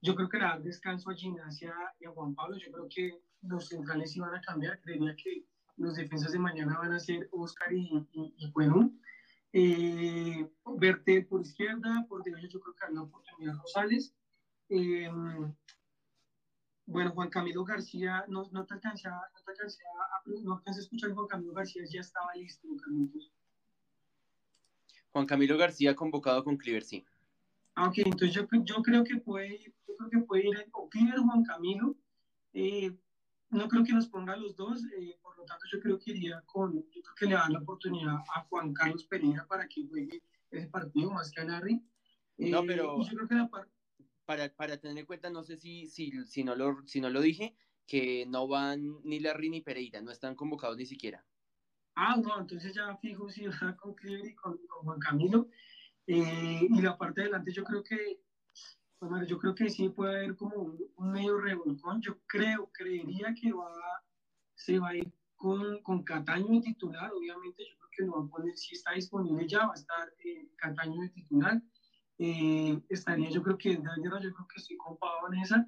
Yo 0.00 0.14
creo 0.14 0.28
que 0.28 0.38
le 0.38 0.44
da 0.44 0.58
descanso 0.58 1.10
a 1.10 1.14
Gimnasia 1.14 1.74
y 1.98 2.06
a 2.06 2.10
Juan 2.10 2.34
Pablo. 2.34 2.56
Yo 2.56 2.70
creo 2.70 2.88
que 2.88 3.20
los 3.42 3.68
centrales 3.68 4.16
iban 4.16 4.34
a 4.34 4.40
cambiar. 4.40 4.80
Creería 4.80 5.14
que 5.16 5.44
los 5.76 5.96
defensas 5.96 6.32
de 6.32 6.38
mañana 6.38 6.78
van 6.78 6.92
a 6.92 7.00
ser 7.00 7.28
Oscar 7.32 7.72
y, 7.72 8.06
y, 8.12 8.34
y 8.38 8.52
Eh, 9.52 10.48
Bertel 10.78 11.26
por 11.26 11.40
izquierda, 11.40 12.06
por 12.08 12.22
derecha 12.22 12.46
yo 12.46 12.60
creo 12.60 12.74
que 12.76 12.86
hay 12.86 12.92
una 12.92 13.02
oportunidad 13.02 13.56
Rosales. 13.56 14.14
Eh, 14.68 15.10
bueno, 16.90 17.12
Juan 17.12 17.30
Camilo 17.30 17.64
García, 17.64 18.24
no, 18.28 18.48
no 18.50 18.66
te 18.66 18.74
alcancé 18.74 19.06
a, 19.06 19.12
no 19.12 19.42
te 19.44 19.52
alcancé 19.52 19.82
a, 19.84 20.30
no 20.42 20.54
alcancé 20.54 20.80
a 20.80 20.82
escuchar 20.82 21.12
Juan 21.12 21.28
Camilo 21.28 21.52
García, 21.52 21.82
ya 21.88 22.00
estaba 22.00 22.34
listo, 22.34 22.66
Carlitos. 22.82 23.32
Juan 25.12 25.26
Camilo 25.26 25.56
García 25.56 25.94
convocado 25.94 26.42
con 26.42 26.56
Cliver, 26.56 26.82
sí. 26.82 27.04
Ah, 27.76 27.88
ok, 27.88 27.98
entonces 27.98 28.32
yo, 28.32 28.46
yo 28.64 28.82
creo 28.82 29.04
que 29.04 29.16
puede, 29.16 29.58
yo 29.58 29.96
creo 29.96 30.10
que 30.10 30.18
puede 30.26 30.48
ir 30.48 30.68
o 30.72 30.88
Cliver 30.88 31.20
Juan 31.20 31.44
Camilo. 31.44 31.94
Eh, 32.52 32.92
no 33.50 33.68
creo 33.68 33.84
que 33.84 33.92
nos 33.92 34.08
ponga 34.08 34.36
los 34.36 34.56
dos, 34.56 34.82
eh, 34.96 35.16
por 35.22 35.36
lo 35.38 35.44
tanto 35.44 35.66
yo 35.72 35.80
creo 35.80 35.98
que 35.98 36.10
iría 36.10 36.42
con, 36.46 36.74
yo 36.74 37.02
creo 37.02 37.14
que 37.16 37.26
le 37.26 37.34
dan 37.34 37.52
la 37.52 37.60
oportunidad 37.60 38.16
a 38.34 38.42
Juan 38.48 38.74
Carlos 38.74 39.04
Pereira 39.04 39.46
para 39.46 39.68
que 39.68 39.86
juegue 39.86 40.22
ese 40.50 40.66
partido 40.66 41.12
más 41.12 41.30
que 41.30 41.40
a 41.40 41.44
Larry. 41.44 41.80
no, 42.38 42.64
pero... 42.66 43.00
Eh, 43.00 43.04
yo 43.08 43.16
creo 43.16 43.28
que 43.28 43.34
la 43.36 43.48
parte 43.48 43.79
para, 44.30 44.48
para 44.48 44.76
tener 44.76 44.96
en 44.96 45.06
cuenta, 45.06 45.28
no 45.28 45.42
sé 45.42 45.56
si, 45.56 45.88
si, 45.88 46.24
si, 46.24 46.44
no 46.44 46.54
lo, 46.54 46.86
si 46.86 47.00
no 47.00 47.10
lo 47.10 47.20
dije, 47.20 47.56
que 47.84 48.26
no 48.26 48.46
van 48.46 49.00
ni 49.02 49.18
Larry 49.18 49.50
ni 49.50 49.60
Pereira, 49.60 50.00
no 50.02 50.12
están 50.12 50.36
convocados 50.36 50.76
ni 50.76 50.86
siquiera. 50.86 51.26
Ah, 51.96 52.14
no, 52.16 52.38
entonces 52.38 52.72
ya 52.72 52.96
fijo 52.98 53.28
si 53.28 53.48
va 53.48 53.76
con 53.82 53.92
Cliver 53.96 54.26
y 54.26 54.34
con, 54.36 54.56
Juan 54.84 55.00
Camilo. 55.00 55.48
Eh, 56.06 56.60
y 56.62 56.80
la 56.80 56.96
parte 56.96 57.22
de 57.22 57.26
adelante 57.26 57.50
yo 57.50 57.64
creo 57.64 57.82
que, 57.82 58.20
bueno, 59.00 59.26
yo 59.26 59.36
creo 59.36 59.52
que 59.52 59.68
sí 59.68 59.88
puede 59.88 60.18
haber 60.18 60.36
como 60.36 60.76
un, 60.94 61.10
medio 61.10 61.40
revolcón. 61.40 62.00
Yo 62.00 62.20
creo, 62.28 62.70
creería 62.72 63.34
que 63.34 63.52
va, 63.52 63.74
se 64.54 64.78
va 64.78 64.90
a 64.90 64.96
ir 64.96 65.12
con, 65.34 65.82
con 65.82 66.04
Cataño 66.04 66.54
de 66.54 66.60
titular, 66.60 67.10
obviamente 67.12 67.64
yo 67.68 67.76
creo 67.78 67.90
que 67.96 68.04
lo 68.04 68.12
va 68.12 68.26
a 68.26 68.28
poner, 68.28 68.56
si 68.56 68.76
está 68.76 68.92
disponible 68.92 69.48
ya, 69.48 69.66
va 69.66 69.72
a 69.72 69.74
estar 69.74 70.08
eh, 70.24 70.48
Cataño 70.54 71.00
de 71.00 71.08
titular. 71.08 71.60
Eh, 72.22 72.78
estaría 72.90 73.30
yo 73.30 73.42
creo 73.42 73.56
que 73.56 73.72
en 73.72 73.82
yo 73.82 74.10
creo 74.10 74.46
que 74.46 74.60
estoy 74.60 74.76
copado 74.76 75.32
en 75.32 75.38
esa. 75.40 75.66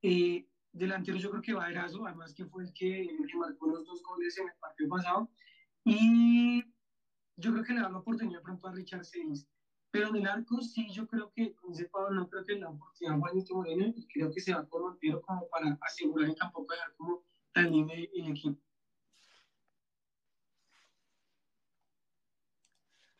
Eh, 0.00 0.48
delantero 0.72 1.18
yo 1.18 1.30
creo 1.30 1.42
que 1.42 1.52
va 1.52 1.70
Erazo, 1.70 2.06
además 2.06 2.32
que 2.32 2.46
fue 2.46 2.64
el 2.64 2.72
que, 2.72 3.06
marcó 3.34 3.66
los 3.66 3.84
dos 3.84 4.02
goles 4.02 4.38
en 4.38 4.48
el 4.48 4.54
partido 4.58 4.88
pasado. 4.88 5.30
Y 5.84 6.64
yo 7.36 7.52
creo 7.52 7.64
que 7.64 7.74
le 7.74 7.82
da 7.82 7.90
la 7.90 7.98
oportunidad 7.98 8.40
pronto 8.40 8.66
a 8.66 8.72
Richard 8.72 9.04
Seis. 9.04 9.46
Pero 9.90 10.08
en 10.08 10.16
el 10.16 10.26
arco 10.26 10.58
sí, 10.62 10.88
yo 10.90 11.06
creo 11.06 11.30
que 11.34 11.54
con 11.54 11.70
ese 11.72 11.84
Pablo 11.90 12.18
no 12.18 12.30
creo 12.30 12.46
que 12.46 12.54
le 12.54 12.60
da 12.60 12.70
oportunidad 12.70 13.16
a 13.16 13.20
Juanito 13.20 13.54
Moreno 13.54 13.92
y 13.94 14.06
creo 14.06 14.32
que 14.32 14.40
se 14.40 14.54
va 14.54 14.66
con 14.66 14.82
Montero 14.84 15.20
como 15.20 15.46
para 15.50 15.78
asegurar 15.82 16.30
y 16.30 16.34
tampoco 16.34 16.72
dejar 16.72 16.94
como 16.96 17.24
tan 17.52 17.70
libre 17.70 18.10
el 18.14 18.30
equipo. 18.30 18.58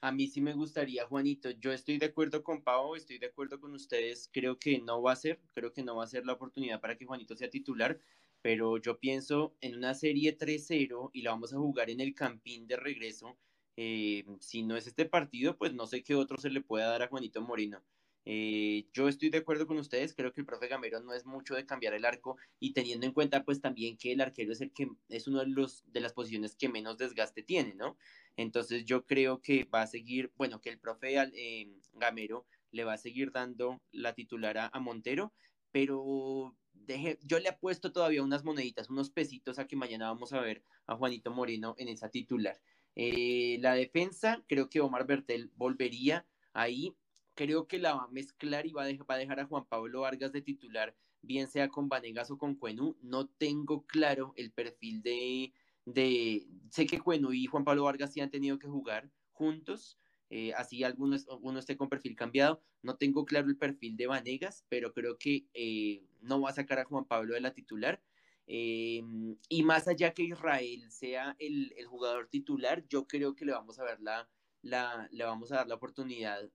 A 0.04 0.12
mí 0.12 0.26
sí 0.26 0.42
me 0.42 0.52
gustaría, 0.52 1.06
Juanito. 1.06 1.50
Yo 1.52 1.72
estoy 1.72 1.96
de 1.96 2.04
acuerdo 2.04 2.44
con 2.44 2.62
Pau, 2.62 2.94
estoy 2.94 3.16
de 3.16 3.24
acuerdo 3.28 3.58
con 3.58 3.72
ustedes. 3.72 4.28
Creo 4.30 4.58
que 4.58 4.78
no 4.78 5.00
va 5.00 5.12
a 5.12 5.16
ser, 5.16 5.40
creo 5.54 5.72
que 5.72 5.82
no 5.82 5.96
va 5.96 6.04
a 6.04 6.06
ser 6.06 6.26
la 6.26 6.34
oportunidad 6.34 6.78
para 6.78 6.94
que 6.94 7.06
Juanito 7.06 7.34
sea 7.34 7.48
titular, 7.48 7.98
pero 8.42 8.76
yo 8.76 9.00
pienso 9.00 9.56
en 9.62 9.76
una 9.76 9.94
serie 9.94 10.36
3-0 10.36 11.08
y 11.14 11.22
la 11.22 11.30
vamos 11.30 11.54
a 11.54 11.56
jugar 11.56 11.88
en 11.88 12.00
el 12.00 12.14
campín 12.14 12.66
de 12.66 12.76
regreso. 12.76 13.38
Eh, 13.78 14.26
si 14.40 14.62
no 14.62 14.76
es 14.76 14.86
este 14.86 15.06
partido, 15.06 15.56
pues 15.56 15.72
no 15.72 15.86
sé 15.86 16.02
qué 16.02 16.14
otro 16.14 16.36
se 16.36 16.50
le 16.50 16.60
pueda 16.60 16.88
dar 16.88 17.00
a 17.02 17.08
Juanito 17.08 17.40
Moreno. 17.40 17.82
Eh, 18.26 18.86
yo 18.92 19.08
estoy 19.08 19.28
de 19.28 19.38
acuerdo 19.38 19.66
con 19.66 19.76
ustedes, 19.76 20.14
creo 20.14 20.32
que 20.32 20.40
el 20.40 20.46
profe 20.46 20.68
Gamero 20.68 21.00
no 21.00 21.12
es 21.12 21.26
mucho 21.26 21.54
de 21.54 21.66
cambiar 21.66 21.92
el 21.92 22.06
arco 22.06 22.38
y 22.58 22.72
teniendo 22.72 23.06
en 23.06 23.12
cuenta 23.12 23.44
pues 23.44 23.60
también 23.60 23.98
que 23.98 24.12
el 24.12 24.22
arquero 24.22 24.52
es 24.52 24.62
el 24.62 24.72
que 24.72 24.88
es 25.10 25.28
uno 25.28 25.40
de 25.40 25.48
los 25.48 25.84
de 25.92 26.00
las 26.00 26.14
posiciones 26.14 26.56
que 26.56 26.70
menos 26.70 26.96
desgaste 26.96 27.42
tiene, 27.42 27.74
¿no? 27.74 27.98
Entonces 28.36 28.84
yo 28.84 29.04
creo 29.04 29.40
que 29.40 29.64
va 29.64 29.82
a 29.82 29.86
seguir, 29.86 30.32
bueno, 30.36 30.60
que 30.60 30.70
el 30.70 30.78
profe 30.78 31.16
eh, 31.16 31.68
Gamero 31.92 32.46
le 32.70 32.84
va 32.84 32.94
a 32.94 32.98
seguir 32.98 33.30
dando 33.30 33.80
la 33.92 34.14
titular 34.14 34.58
a, 34.58 34.80
Montero, 34.80 35.32
pero 35.70 36.56
deje, 36.72 37.18
yo 37.22 37.38
le 37.38 37.48
apuesto 37.48 37.92
todavía 37.92 38.22
unas 38.22 38.42
moneditas, 38.44 38.90
unos 38.90 39.10
pesitos 39.10 39.58
a 39.58 39.66
que 39.66 39.76
mañana 39.76 40.06
vamos 40.06 40.32
a 40.32 40.40
ver 40.40 40.64
a 40.86 40.96
Juanito 40.96 41.30
Moreno 41.30 41.74
en 41.78 41.88
esa 41.88 42.10
titular. 42.10 42.60
Eh, 42.96 43.58
la 43.60 43.74
defensa, 43.74 44.42
creo 44.48 44.68
que 44.68 44.80
Omar 44.80 45.06
Bertel 45.06 45.50
volvería 45.56 46.26
ahí 46.52 46.96
creo 47.34 47.66
que 47.66 47.78
la 47.78 47.94
va 47.94 48.04
a 48.04 48.08
mezclar 48.08 48.66
y 48.66 48.72
va 48.72 48.84
a, 48.84 49.16
dejar, 49.16 49.40
a 49.40 49.46
Juan 49.46 49.64
Pablo 49.66 50.02
Vargas 50.02 50.32
de 50.32 50.42
titular, 50.42 50.94
bien 51.22 51.48
sea 51.48 51.68
con 51.68 51.88
Vanegas 51.88 52.30
o 52.30 52.38
con 52.38 52.54
Cuenú. 52.54 52.96
No 53.02 53.26
tengo 53.26 53.84
claro 53.86 54.32
el 54.36 54.52
perfil 54.52 55.02
de, 55.02 55.52
de... 55.84 56.46
Sé 56.70 56.86
que 56.86 57.00
Cuenú 57.00 57.32
y 57.32 57.46
Juan 57.46 57.64
Pablo 57.64 57.84
Vargas 57.84 58.12
sí 58.12 58.20
han 58.20 58.30
tenido 58.30 58.58
que 58.58 58.68
jugar 58.68 59.10
juntos, 59.32 59.98
eh, 60.30 60.52
así 60.54 60.82
alguno, 60.84 61.16
uno 61.42 61.58
esté 61.58 61.76
con 61.76 61.88
perfil 61.88 62.16
cambiado. 62.16 62.62
No 62.82 62.96
tengo 62.96 63.24
claro 63.24 63.48
el 63.48 63.56
perfil 63.56 63.96
de 63.96 64.06
Vanegas, 64.06 64.64
pero 64.68 64.92
creo 64.92 65.18
que 65.18 65.46
eh, 65.54 66.04
no 66.20 66.40
va 66.40 66.50
a 66.50 66.54
sacar 66.54 66.78
a 66.78 66.84
Juan 66.84 67.04
Pablo 67.04 67.34
de 67.34 67.40
la 67.40 67.54
titular. 67.54 68.00
Eh, 68.46 69.02
y 69.48 69.62
más 69.62 69.88
allá 69.88 70.12
que 70.12 70.24
Israel 70.24 70.90
sea 70.90 71.34
el, 71.38 71.72
el, 71.78 71.86
jugador 71.86 72.28
titular, 72.28 72.86
yo 72.88 73.06
creo 73.06 73.34
que 73.34 73.46
le 73.46 73.52
vamos 73.52 73.78
a 73.78 73.84
ver 73.84 74.00
la, 74.00 74.28
la, 74.64 75.08
le 75.12 75.24
vamos 75.24 75.52
a 75.52 75.56
dar 75.56 75.68
la 75.68 75.74
oportunidad, 75.74 76.50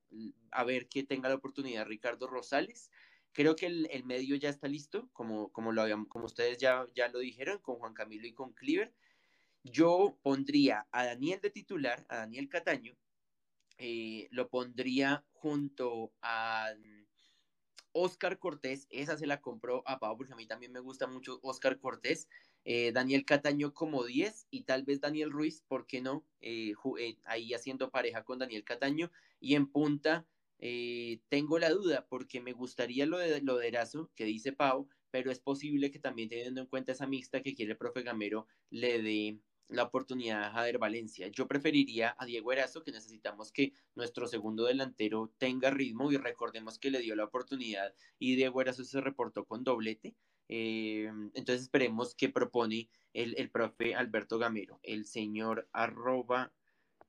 a 0.51 0.63
ver 0.63 0.89
que 0.89 1.03
tenga 1.03 1.29
la 1.29 1.35
oportunidad 1.35 1.85
Ricardo 1.85 2.27
Rosales. 2.27 2.89
Creo 3.31 3.55
que 3.55 3.67
el, 3.67 3.87
el 3.91 4.03
medio 4.03 4.35
ya 4.35 4.49
está 4.49 4.67
listo, 4.67 5.09
como, 5.13 5.51
como, 5.51 5.71
lo 5.71 5.83
habíamos, 5.83 6.07
como 6.07 6.25
ustedes 6.25 6.57
ya, 6.57 6.85
ya 6.95 7.07
lo 7.09 7.19
dijeron, 7.19 7.59
con 7.59 7.75
Juan 7.75 7.93
Camilo 7.93 8.27
y 8.27 8.33
con 8.33 8.53
Cleaver. 8.53 8.93
Yo 9.63 10.17
pondría 10.23 10.87
a 10.91 11.05
Daniel 11.05 11.39
de 11.39 11.51
titular, 11.51 12.05
a 12.09 12.17
Daniel 12.17 12.49
Cataño, 12.49 12.97
eh, 13.77 14.27
lo 14.31 14.49
pondría 14.49 15.23
junto 15.33 16.11
a 16.21 16.73
Oscar 17.91 18.39
Cortés, 18.39 18.87
esa 18.89 19.17
se 19.17 19.27
la 19.27 19.39
compró 19.39 19.83
a 19.85 19.99
Pau, 19.99 20.17
porque 20.17 20.33
a 20.33 20.35
mí 20.35 20.47
también 20.47 20.71
me 20.71 20.79
gusta 20.79 21.07
mucho 21.07 21.39
Oscar 21.43 21.79
Cortés. 21.79 22.27
Eh, 22.71 22.91
Daniel 22.91 23.25
Cataño 23.25 23.73
como 23.73 24.05
10 24.05 24.45
y 24.51 24.61
tal 24.61 24.83
vez 24.83 25.01
Daniel 25.01 25.31
Ruiz, 25.31 25.63
¿por 25.67 25.87
qué 25.87 26.01
no? 26.01 26.23
Eh, 26.39 26.75
eh, 26.99 27.17
ahí 27.25 27.51
haciendo 27.55 27.89
pareja 27.89 28.23
con 28.23 28.37
Daniel 28.37 28.63
Cataño. 28.63 29.09
Y 29.39 29.55
en 29.55 29.65
punta, 29.65 30.27
tengo 31.29 31.57
la 31.57 31.71
duda, 31.71 32.05
porque 32.07 32.41
me 32.41 32.53
gustaría 32.53 33.07
lo 33.07 33.17
de, 33.17 33.41
lo 33.41 33.57
de 33.57 33.69
Erazo, 33.69 34.11
que 34.13 34.25
dice 34.25 34.51
Pau, 34.53 34.87
pero 35.09 35.31
es 35.31 35.39
posible 35.39 35.89
que 35.89 35.97
también 35.97 36.29
teniendo 36.29 36.61
en 36.61 36.67
cuenta 36.67 36.91
esa 36.91 37.07
mixta 37.07 37.41
que 37.41 37.55
quiere 37.55 37.71
el 37.71 37.77
profe 37.79 38.03
Gamero, 38.03 38.45
le 38.69 39.01
dé 39.01 39.39
la 39.67 39.81
oportunidad 39.81 40.43
a 40.43 40.51
Jader 40.51 40.77
Valencia. 40.77 41.27
Yo 41.29 41.47
preferiría 41.47 42.15
a 42.19 42.25
Diego 42.27 42.53
Erazo, 42.53 42.83
que 42.83 42.91
necesitamos 42.91 43.51
que 43.51 43.73
nuestro 43.95 44.27
segundo 44.27 44.65
delantero 44.65 45.33
tenga 45.39 45.71
ritmo 45.71 46.11
y 46.11 46.17
recordemos 46.17 46.77
que 46.77 46.91
le 46.91 46.99
dio 46.99 47.15
la 47.15 47.23
oportunidad 47.23 47.95
y 48.19 48.35
Diego 48.35 48.61
Erazo 48.61 48.83
se 48.83 49.01
reportó 49.01 49.45
con 49.45 49.63
doblete. 49.63 50.15
Eh, 50.51 51.07
entonces 51.35 51.61
esperemos 51.61 52.15
que 52.15 52.27
propone 52.27 52.89
el, 53.13 53.35
el, 53.37 53.51
profe 53.51 53.93
Alberto 53.93 54.39
Gamero, 54.39 54.79
el 54.81 55.05
señor 55.05 55.69
arroba, 55.71 56.51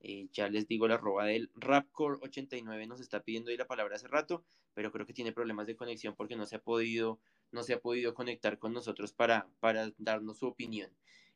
eh, 0.02 0.28
ya 0.30 0.50
les 0.50 0.68
digo 0.68 0.86
la 0.86 0.96
arroba 0.96 1.24
del 1.24 1.50
Rapcore89 1.54 2.86
nos 2.86 3.00
está 3.00 3.22
pidiendo 3.22 3.50
ahí 3.50 3.56
la 3.56 3.66
palabra 3.66 3.96
hace 3.96 4.08
rato, 4.08 4.44
pero 4.74 4.92
creo 4.92 5.06
que 5.06 5.14
tiene 5.14 5.32
problemas 5.32 5.66
de 5.66 5.74
conexión 5.74 6.14
porque 6.16 6.36
no 6.36 6.44
se 6.44 6.56
ha 6.56 6.62
podido, 6.62 7.18
no 7.50 7.62
se 7.62 7.72
ha 7.72 7.80
podido 7.80 8.12
conectar 8.12 8.58
con 8.58 8.74
nosotros 8.74 9.14
para, 9.14 9.48
para 9.58 9.90
darnos 9.96 10.38
su 10.38 10.46
opinión. 10.46 10.90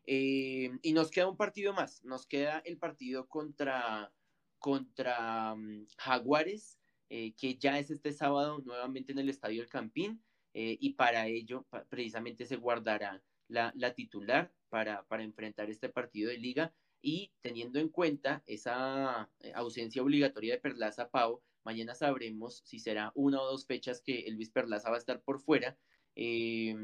Eh, 0.07 0.73
y 0.83 0.93
nos 0.93 1.11
queda 1.11 1.29
un 1.29 1.39
partido 1.39 1.73
más, 1.73 2.05
nos 2.05 2.27
queda 2.27 2.59
el 2.67 2.77
partido 2.77 3.29
contra, 3.29 4.13
contra 4.59 5.55
um, 5.55 5.87
Jaguares, 5.97 6.79
que 7.09 7.57
ya 7.61 7.79
es 7.79 7.93
este 7.93 8.13
sábado 8.13 8.59
nuevamente 8.65 9.13
en 9.13 9.21
el 9.21 9.29
Estadio 9.29 9.63
El 9.63 9.69
Campín, 9.69 10.21
eh, 10.55 10.77
y 10.81 10.95
para 10.95 11.27
ello 11.27 11.67
precisamente 11.89 12.47
se 12.47 12.57
guardará 12.57 13.23
la, 13.49 13.73
la 13.77 13.93
titular 13.95 14.53
para, 14.69 15.05
enfrentar 15.23 15.71
este 15.71 15.89
partido 15.89 16.31
de 16.31 16.39
liga 16.39 16.73
y 17.03 17.33
teniendo 17.43 17.79
en 17.79 17.89
cuenta 17.89 18.43
esa 18.47 19.31
ausencia 19.55 20.03
obligatoria 20.03 20.55
de 20.55 20.61
Perlaza 20.61 21.11
Pau, 21.11 21.43
mañana 21.63 21.95
sabremos 21.95 22.63
si 22.65 22.79
será 22.79 23.13
una 23.15 23.41
o 23.41 23.47
dos 23.47 23.67
fechas 23.67 24.01
que 24.01 24.21
Elvis 24.21 24.51
Perlaza 24.51 24.91
va 24.91 24.97
a 24.97 24.99
estar 24.99 25.21
por 25.23 25.41
fuera. 25.41 25.77
Eh, 26.17 26.75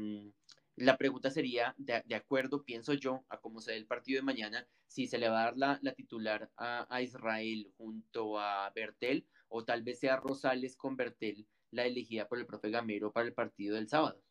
la 0.75 0.97
pregunta 0.97 1.29
sería, 1.29 1.75
de, 1.77 2.15
acuerdo, 2.15 2.63
pienso 2.63 2.93
yo, 2.93 3.25
a 3.29 3.39
cómo 3.39 3.59
se 3.59 3.71
dé 3.71 3.77
el 3.77 3.87
partido 3.87 4.19
de 4.19 4.25
mañana, 4.25 4.67
si 4.87 5.07
se 5.07 5.17
le 5.17 5.29
va 5.29 5.41
a 5.41 5.51
dar 5.51 5.79
la 5.81 5.93
titular 5.93 6.49
a, 6.57 7.01
Israel 7.01 7.71
junto 7.77 8.39
a 8.39 8.71
Bertel, 8.73 9.27
o 9.49 9.65
tal 9.65 9.83
vez 9.83 9.99
sea 9.99 10.15
Rosales 10.15 10.75
con 10.75 10.95
Bertel 10.95 11.45
la 11.71 11.85
elegida 11.85 12.27
por 12.27 12.39
el 12.39 12.45
profe 12.45 12.69
Gamero 12.69 13.11
para 13.11 13.27
el 13.27 13.33
partido 13.33 13.75
del 13.75 13.89
sábado. 13.89 14.21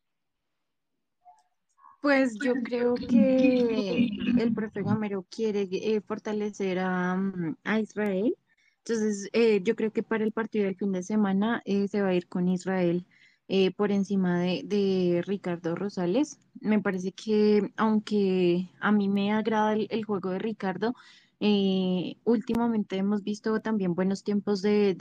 Pues 2.01 2.35
yo 2.43 2.55
creo 2.63 2.95
que 2.95 4.09
el 4.39 4.55
profe 4.55 4.83
Gamero 4.83 5.27
quiere 5.31 5.69
eh, 5.71 6.01
fortalecer 6.01 6.79
a, 6.79 7.21
a, 7.65 7.81
Israel. 7.81 8.35
Entonces, 8.79 9.29
eh, 9.35 9.61
yo 9.63 9.77
creo 9.77 9.93
que 9.93 10.03
para 10.03 10.25
el 10.25 10.33
partido 10.33 10.65
del 10.65 10.77
fin 10.77 10.93
de 10.93 11.03
semana 11.03 11.61
eh, 11.67 11.89
se 11.89 12.01
va 12.01 12.09
a 12.09 12.15
ir 12.15 12.27
con 12.27 12.49
Israel. 12.49 13.05
Eh, 13.53 13.73
por 13.73 13.91
encima 13.91 14.39
de, 14.39 15.25
Ricardo 15.27 15.75
Rosales. 15.75 16.39
Me 16.61 16.79
parece 16.81 17.11
que 17.11 17.73
aunque 17.77 18.71
a 18.79 18.93
mí 18.93 19.09
me 19.09 19.33
agrada 19.33 19.73
el, 19.75 20.05
juego 20.05 20.31
de 20.31 20.39
Ricardo, 20.39 20.95
eh, 21.41 22.17
últimamente 22.25 22.97
hemos 22.97 23.23
visto 23.23 23.61
también 23.61 23.95
buenos 23.95 24.23
tiempos 24.23 24.63
de, 24.63 24.97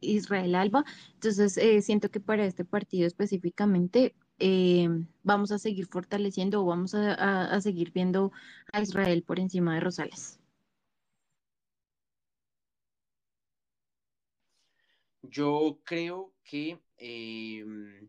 Israel, 0.00 0.54
Alba, 0.54 0.84
entonces 1.14 1.56
eh, 1.58 1.82
siento 1.82 2.10
que 2.10 2.20
para 2.20 2.46
este 2.46 2.64
partido 2.64 3.06
específicamente 3.06 4.14
vamos 5.22 5.52
a 5.52 5.58
seguir 5.58 5.86
fortaleciendo 5.86 6.62
o 6.62 6.66
vamos 6.66 6.94
a 6.94 7.60
seguir 7.60 7.92
viendo 7.92 8.32
a 8.72 8.82
Israel 8.82 9.22
por 9.22 9.38
encima 9.38 9.74
de 9.74 9.80
Rosales. 9.80 10.40
Yo 15.30 15.80
creo 15.84 16.32
que 16.44 16.78
em, 16.98 18.08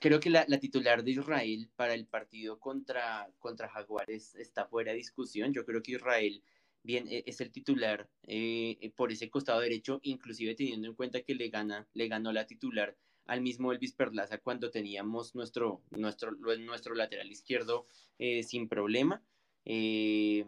creo 0.00 0.20
que 0.20 0.30
la, 0.30 0.46
titular 0.60 1.02
de 1.02 1.12
Israel 1.12 1.70
para 1.76 1.94
el 1.94 2.06
partido 2.06 2.58
contra, 2.58 3.30
contra 3.38 3.68
Jaguares 3.68 4.34
está 4.36 4.66
fuera 4.66 4.92
de 4.92 4.98
discusión. 4.98 5.52
Yo 5.52 5.64
creo 5.64 5.82
que 5.82 5.92
Israel 5.92 6.42
bien 6.82 7.06
e, 7.08 7.24
es 7.26 7.40
el 7.40 7.50
titular 7.50 8.08
eh, 8.22 8.92
por 8.96 9.12
ese 9.12 9.30
costado 9.30 9.60
derecho, 9.60 10.00
inclusive 10.02 10.54
teniendo 10.54 10.88
en 10.88 10.94
cuenta 10.94 11.22
que 11.22 11.34
le 11.34 11.48
gana, 11.48 11.88
le 11.94 12.08
ganó 12.08 12.32
la 12.32 12.46
titular 12.46 12.96
al 13.26 13.42
mismo 13.42 13.72
Elvis 13.72 13.92
Perlaza 13.92 14.38
cuando 14.38 14.70
teníamos 14.70 15.34
nuestro, 15.34 15.82
nuestro, 15.90 16.32
nuestro 16.32 16.94
lateral 16.94 17.30
izquierdo 17.30 17.86
eh, 18.18 18.42
sin 18.42 18.68
problema. 18.68 19.22
Eh, 19.64 20.46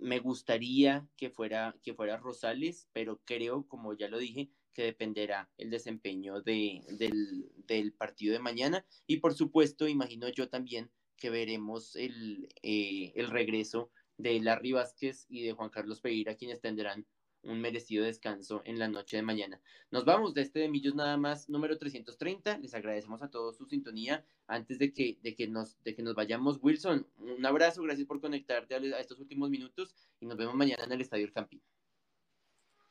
me 0.00 0.18
gustaría 0.20 1.08
que 1.16 1.30
fuera, 1.30 1.74
que 1.82 1.94
fuera 1.94 2.18
Rosales, 2.18 2.88
pero 2.92 3.20
creo, 3.24 3.66
como 3.66 3.94
ya 3.94 4.08
lo 4.08 4.18
dije, 4.18 4.50
que 4.74 4.82
dependerá 4.82 5.48
el 5.56 5.70
desempeño 5.70 6.42
de, 6.42 6.82
del, 6.98 7.50
del, 7.66 7.92
partido 7.92 8.34
de 8.34 8.40
mañana. 8.40 8.84
Y 9.06 9.18
por 9.18 9.34
supuesto, 9.34 9.88
imagino 9.88 10.28
yo 10.28 10.48
también 10.48 10.90
que 11.16 11.30
veremos 11.30 11.96
el, 11.96 12.48
eh, 12.62 13.12
el 13.14 13.30
regreso 13.30 13.90
de 14.18 14.40
Larry 14.40 14.72
Vázquez 14.72 15.26
y 15.28 15.42
de 15.42 15.52
Juan 15.52 15.70
Carlos 15.70 16.00
Pereira, 16.00 16.36
quienes 16.36 16.60
tendrán 16.60 17.06
un 17.44 17.60
merecido 17.60 18.04
descanso 18.04 18.62
en 18.64 18.78
la 18.78 18.88
noche 18.88 19.16
de 19.16 19.22
mañana. 19.22 19.60
Nos 19.90 20.04
vamos 20.04 20.34
de 20.34 20.42
este 20.42 20.60
de 20.60 20.68
Millos 20.68 20.94
nada 20.94 21.16
más, 21.16 21.48
número 21.48 21.78
330. 21.78 22.58
Les 22.58 22.74
agradecemos 22.74 23.22
a 23.22 23.30
todos 23.30 23.56
su 23.56 23.66
sintonía. 23.66 24.24
Antes 24.46 24.78
de 24.78 24.92
que, 24.92 25.18
de 25.22 25.34
que, 25.34 25.46
nos, 25.46 25.82
de 25.82 25.94
que 25.94 26.02
nos 26.02 26.14
vayamos, 26.14 26.58
Wilson, 26.60 27.06
un 27.18 27.46
abrazo, 27.46 27.82
gracias 27.82 28.06
por 28.06 28.20
conectarte 28.20 28.74
a, 28.74 28.78
estos 28.98 29.18
últimos 29.20 29.50
minutos 29.50 29.94
y 30.20 30.26
nos 30.26 30.36
vemos 30.36 30.54
mañana 30.54 30.84
en 30.84 30.92
el 30.92 31.00
Estadio 31.00 31.24
El 31.26 31.32
Campín. 31.32 31.62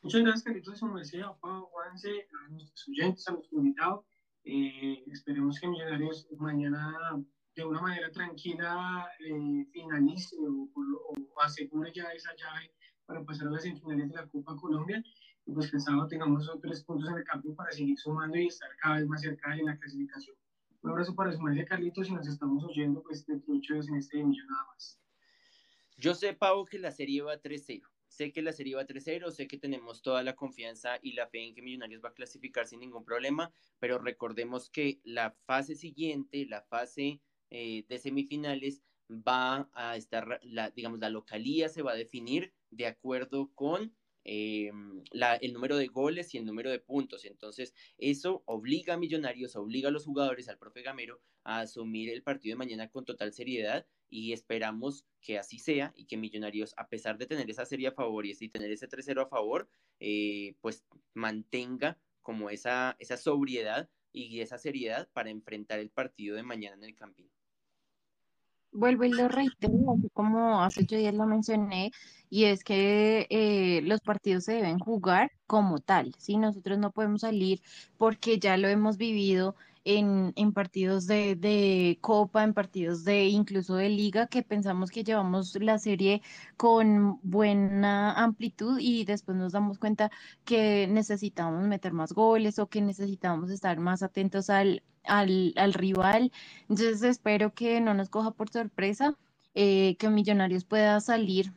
Muchas 0.04 0.22
gracias, 0.22 0.44
Carlitos, 0.44 0.80
su 0.80 0.86
merced, 0.88 1.22
a 1.22 1.30
Juanse, 1.30 2.28
a 2.34 2.50
nuestros 2.50 2.90
oyentes, 2.90 3.26
a 3.26 3.32
nuestros 3.32 3.54
invitados. 3.54 4.06
Eh, 4.44 5.02
esperemos 5.08 5.58
que 5.58 5.68
Millonarios 5.70 6.28
mañana 6.38 7.24
de 7.56 7.64
una 7.64 7.82
manera 7.82 8.12
tranquila 8.12 9.08
eh, 9.20 9.66
finalice 9.72 10.36
o, 10.38 10.70
o 10.76 11.42
asegure 11.42 11.94
ya 11.94 12.12
esa 12.12 12.36
llave 12.36 12.74
para 13.06 13.24
pasar 13.24 13.48
a 13.48 13.52
las 13.52 13.64
semifinales 13.64 14.10
de 14.10 14.16
la 14.16 14.28
Copa 14.28 14.58
Colombia 14.58 15.02
y 15.46 15.54
pues 15.54 15.72
que 15.72 15.78
el 15.78 15.82
sábado 15.82 16.10
tengamos 16.10 16.52
tres 16.62 16.84
puntos 16.84 17.10
en 17.10 17.20
el 17.20 17.24
campo 17.24 17.56
para 17.56 17.72
seguir 17.72 17.98
sumando 17.98 18.38
y 18.38 18.48
estar 18.48 18.70
cada 18.82 18.96
vez 18.96 19.08
más 19.08 19.22
cerca 19.22 19.56
de 19.56 19.64
la 19.64 19.78
clasificación. 19.78 20.36
Un 20.82 20.92
abrazo 20.92 21.16
para 21.16 21.32
su 21.32 21.40
madre 21.40 21.64
Carlitos 21.64 22.10
y 22.10 22.12
nos 22.12 22.28
estamos 22.28 22.62
oyendo 22.66 23.02
pues 23.04 23.26
de 23.26 23.42
muchos 23.48 23.88
en 23.88 23.96
este 23.96 24.18
millón 24.22 24.48
nada 24.48 24.66
más. 24.66 25.00
Yo 25.96 26.14
sé, 26.14 26.34
Pau, 26.34 26.66
que 26.66 26.78
la 26.78 26.92
serie 26.92 27.22
va 27.22 27.42
3-0. 27.42 27.93
Sé 28.14 28.32
que 28.32 28.44
la 28.44 28.54
serie 28.54 28.76
va 28.76 28.86
3-0, 28.86 29.32
sé 29.32 29.48
que 29.48 29.58
tenemos 29.58 30.04
toda 30.04 30.22
la 30.22 30.36
confianza 30.36 31.00
y 31.02 31.14
la 31.14 31.26
fe 31.26 31.48
en 31.48 31.56
que 31.56 31.64
Millonarios 31.64 32.04
va 32.06 32.10
a 32.10 32.14
clasificar 32.14 32.68
sin 32.68 32.80
ningún 32.80 33.04
problema, 33.04 33.52
pero 33.80 33.98
recordemos 33.98 34.70
que 34.70 35.00
la 35.04 35.32
fase 35.48 35.74
siguiente, 35.74 36.46
la 36.46 36.62
fase 36.62 37.22
eh, 37.50 37.86
de 37.90 37.98
semifinales, 37.98 38.84
va 39.10 39.68
a 39.74 39.98
estar, 39.98 40.40
la, 40.44 40.70
digamos, 40.70 41.00
la 41.00 41.10
localía 41.10 41.70
se 41.70 41.82
va 41.82 41.94
a 41.94 41.96
definir 41.96 42.54
de 42.70 42.86
acuerdo 42.86 43.52
con 43.56 43.96
eh, 44.26 44.72
la, 45.12 45.36
el 45.38 45.54
número 45.54 45.76
de 45.78 45.88
goles 45.88 46.36
y 46.36 46.38
el 46.38 46.46
número 46.46 46.70
de 46.70 46.80
puntos. 46.80 47.26
Entonces, 47.26 47.74
eso 47.98 48.44
obliga 48.46 48.94
a 48.94 48.98
Millonarios, 48.98 49.56
obliga 49.56 49.90
a 49.90 49.92
los 49.92 50.06
jugadores, 50.06 50.50
al 50.50 50.60
profe 50.60 50.84
Gamero, 50.84 51.20
a 51.44 51.62
asumir 51.62 52.12
el 52.12 52.22
partido 52.22 52.54
de 52.54 52.60
mañana 52.60 52.90
con 52.90 53.06
total 53.06 53.34
seriedad 53.34 53.88
y 54.14 54.32
esperamos 54.32 55.08
que 55.22 55.40
así 55.40 55.58
sea 55.58 55.92
y 55.96 56.06
que 56.06 56.18
Millonarios, 56.18 56.76
a 56.78 56.88
pesar 56.88 57.18
de 57.18 57.26
tener 57.26 57.50
esa 57.50 57.66
serie 57.66 57.88
a 57.88 57.94
favor 57.94 58.28
y 58.28 58.50
tener 58.50 58.72
ese 58.72 58.88
3-0 58.88 59.24
a 59.24 59.28
favor, 59.28 59.68
eh, 60.00 60.54
pues 60.62 60.84
mantenga 61.16 61.98
como 62.22 62.52
esa, 62.52 62.96
esa 63.00 63.18
sobriedad 63.18 63.90
y 64.12 64.42
esa 64.42 64.60
seriedad 64.60 65.10
para 65.14 65.32
enfrentar 65.32 65.80
el 65.80 65.90
partido 65.90 66.36
de 66.36 66.44
mañana 66.44 66.76
en 66.76 66.84
el 66.84 66.96
Campín 66.96 67.28
vuelvo 68.74 69.04
y 69.04 69.12
lo 69.12 69.28
reitero, 69.28 69.74
como 70.14 70.64
hace 70.64 70.82
ocho 70.82 70.96
días 70.96 71.14
lo 71.14 71.26
mencioné, 71.26 71.92
y 72.30 72.46
es 72.46 72.64
que 72.64 73.28
eh, 73.30 73.82
los 73.84 74.02
partidos 74.02 74.46
se 74.46 74.54
deben 74.54 74.80
jugar 74.80 75.32
como 75.46 75.80
tal, 75.80 76.16
¿sí? 76.18 76.38
Nosotros 76.38 76.80
no 76.80 76.92
podemos 76.92 77.22
salir 77.22 77.62
porque 77.98 78.40
ya 78.40 78.58
lo 78.58 78.68
hemos 78.68 78.98
vivido 78.98 79.56
en, 79.86 80.34
en 80.36 80.54
partidos 80.54 81.08
de, 81.08 81.36
de, 81.36 81.98
Copa, 82.02 82.44
en 82.44 82.54
partidos 82.54 83.04
de 83.04 83.26
incluso 83.28 83.76
de 83.76 83.90
Liga, 83.90 84.28
que 84.28 84.44
pensamos 84.44 84.92
que 84.92 85.04
llevamos 85.04 85.56
la 85.56 85.80
serie 85.80 86.22
con 86.58 87.20
buena 87.24 88.14
amplitud 88.14 88.80
y 88.80 89.06
después 89.06 89.38
nos 89.38 89.54
damos 89.54 89.80
cuenta 89.80 90.12
que 90.46 90.88
necesitamos 90.88 91.66
meter 91.68 91.94
más 91.94 92.14
goles 92.14 92.60
o 92.60 92.68
que 92.68 92.82
necesitamos 92.82 93.50
estar 93.52 93.80
más 93.80 94.04
atentos 94.04 94.50
al, 94.50 94.84
al, 95.04 95.54
al 95.58 95.74
rival. 95.74 96.32
Entonces 96.70 97.04
espero 97.04 97.54
que 97.54 97.82
no 97.82 97.94
nos 97.94 98.10
coja 98.10 98.32
por 98.32 98.50
sorpresa, 98.50 99.18
eh, 99.56 99.96
que 99.98 100.10
Millonarios 100.10 100.66
pueda 100.66 101.00
salir 101.02 101.54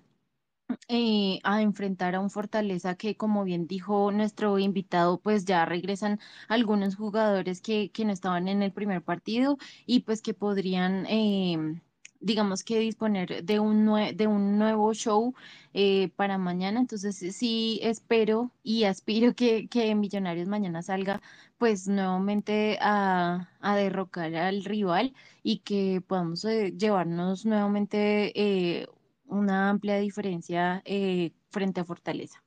eh, 0.88 1.40
a 1.44 1.62
enfrentar 1.62 2.14
a 2.14 2.20
un 2.20 2.30
Fortaleza 2.30 2.96
que, 2.96 3.16
como 3.16 3.44
bien 3.44 3.66
dijo 3.66 4.10
nuestro 4.12 4.58
invitado, 4.58 5.20
pues 5.20 5.44
ya 5.44 5.64
regresan 5.64 6.20
algunos 6.48 6.96
jugadores 6.96 7.60
que, 7.60 7.90
que 7.92 8.04
no 8.04 8.12
estaban 8.12 8.48
en 8.48 8.62
el 8.62 8.72
primer 8.72 9.02
partido 9.02 9.58
y 9.86 10.00
pues 10.00 10.22
que 10.22 10.34
podrían... 10.34 11.06
Eh, 11.08 11.80
digamos 12.20 12.64
que 12.64 12.78
disponer 12.78 13.44
de 13.44 13.60
un, 13.60 13.86
de 14.16 14.26
un 14.26 14.58
nuevo 14.58 14.92
show 14.94 15.34
eh, 15.74 16.10
para 16.16 16.38
mañana. 16.38 16.80
Entonces 16.80 17.16
sí 17.36 17.78
espero 17.82 18.52
y 18.62 18.84
aspiro 18.84 19.34
que, 19.34 19.68
que 19.68 19.94
Millonarios 19.94 20.48
mañana 20.48 20.82
salga 20.82 21.20
pues 21.58 21.88
nuevamente 21.88 22.78
a, 22.80 23.50
a 23.60 23.76
derrocar 23.76 24.34
al 24.34 24.64
rival 24.64 25.14
y 25.42 25.58
que 25.60 26.02
podamos 26.06 26.44
eh, 26.44 26.72
llevarnos 26.76 27.46
nuevamente 27.46 28.32
eh, 28.40 28.86
una 29.26 29.70
amplia 29.70 29.96
diferencia 29.98 30.82
frente 31.50 31.80
a 31.80 31.84
Fortaleza. 31.84 32.42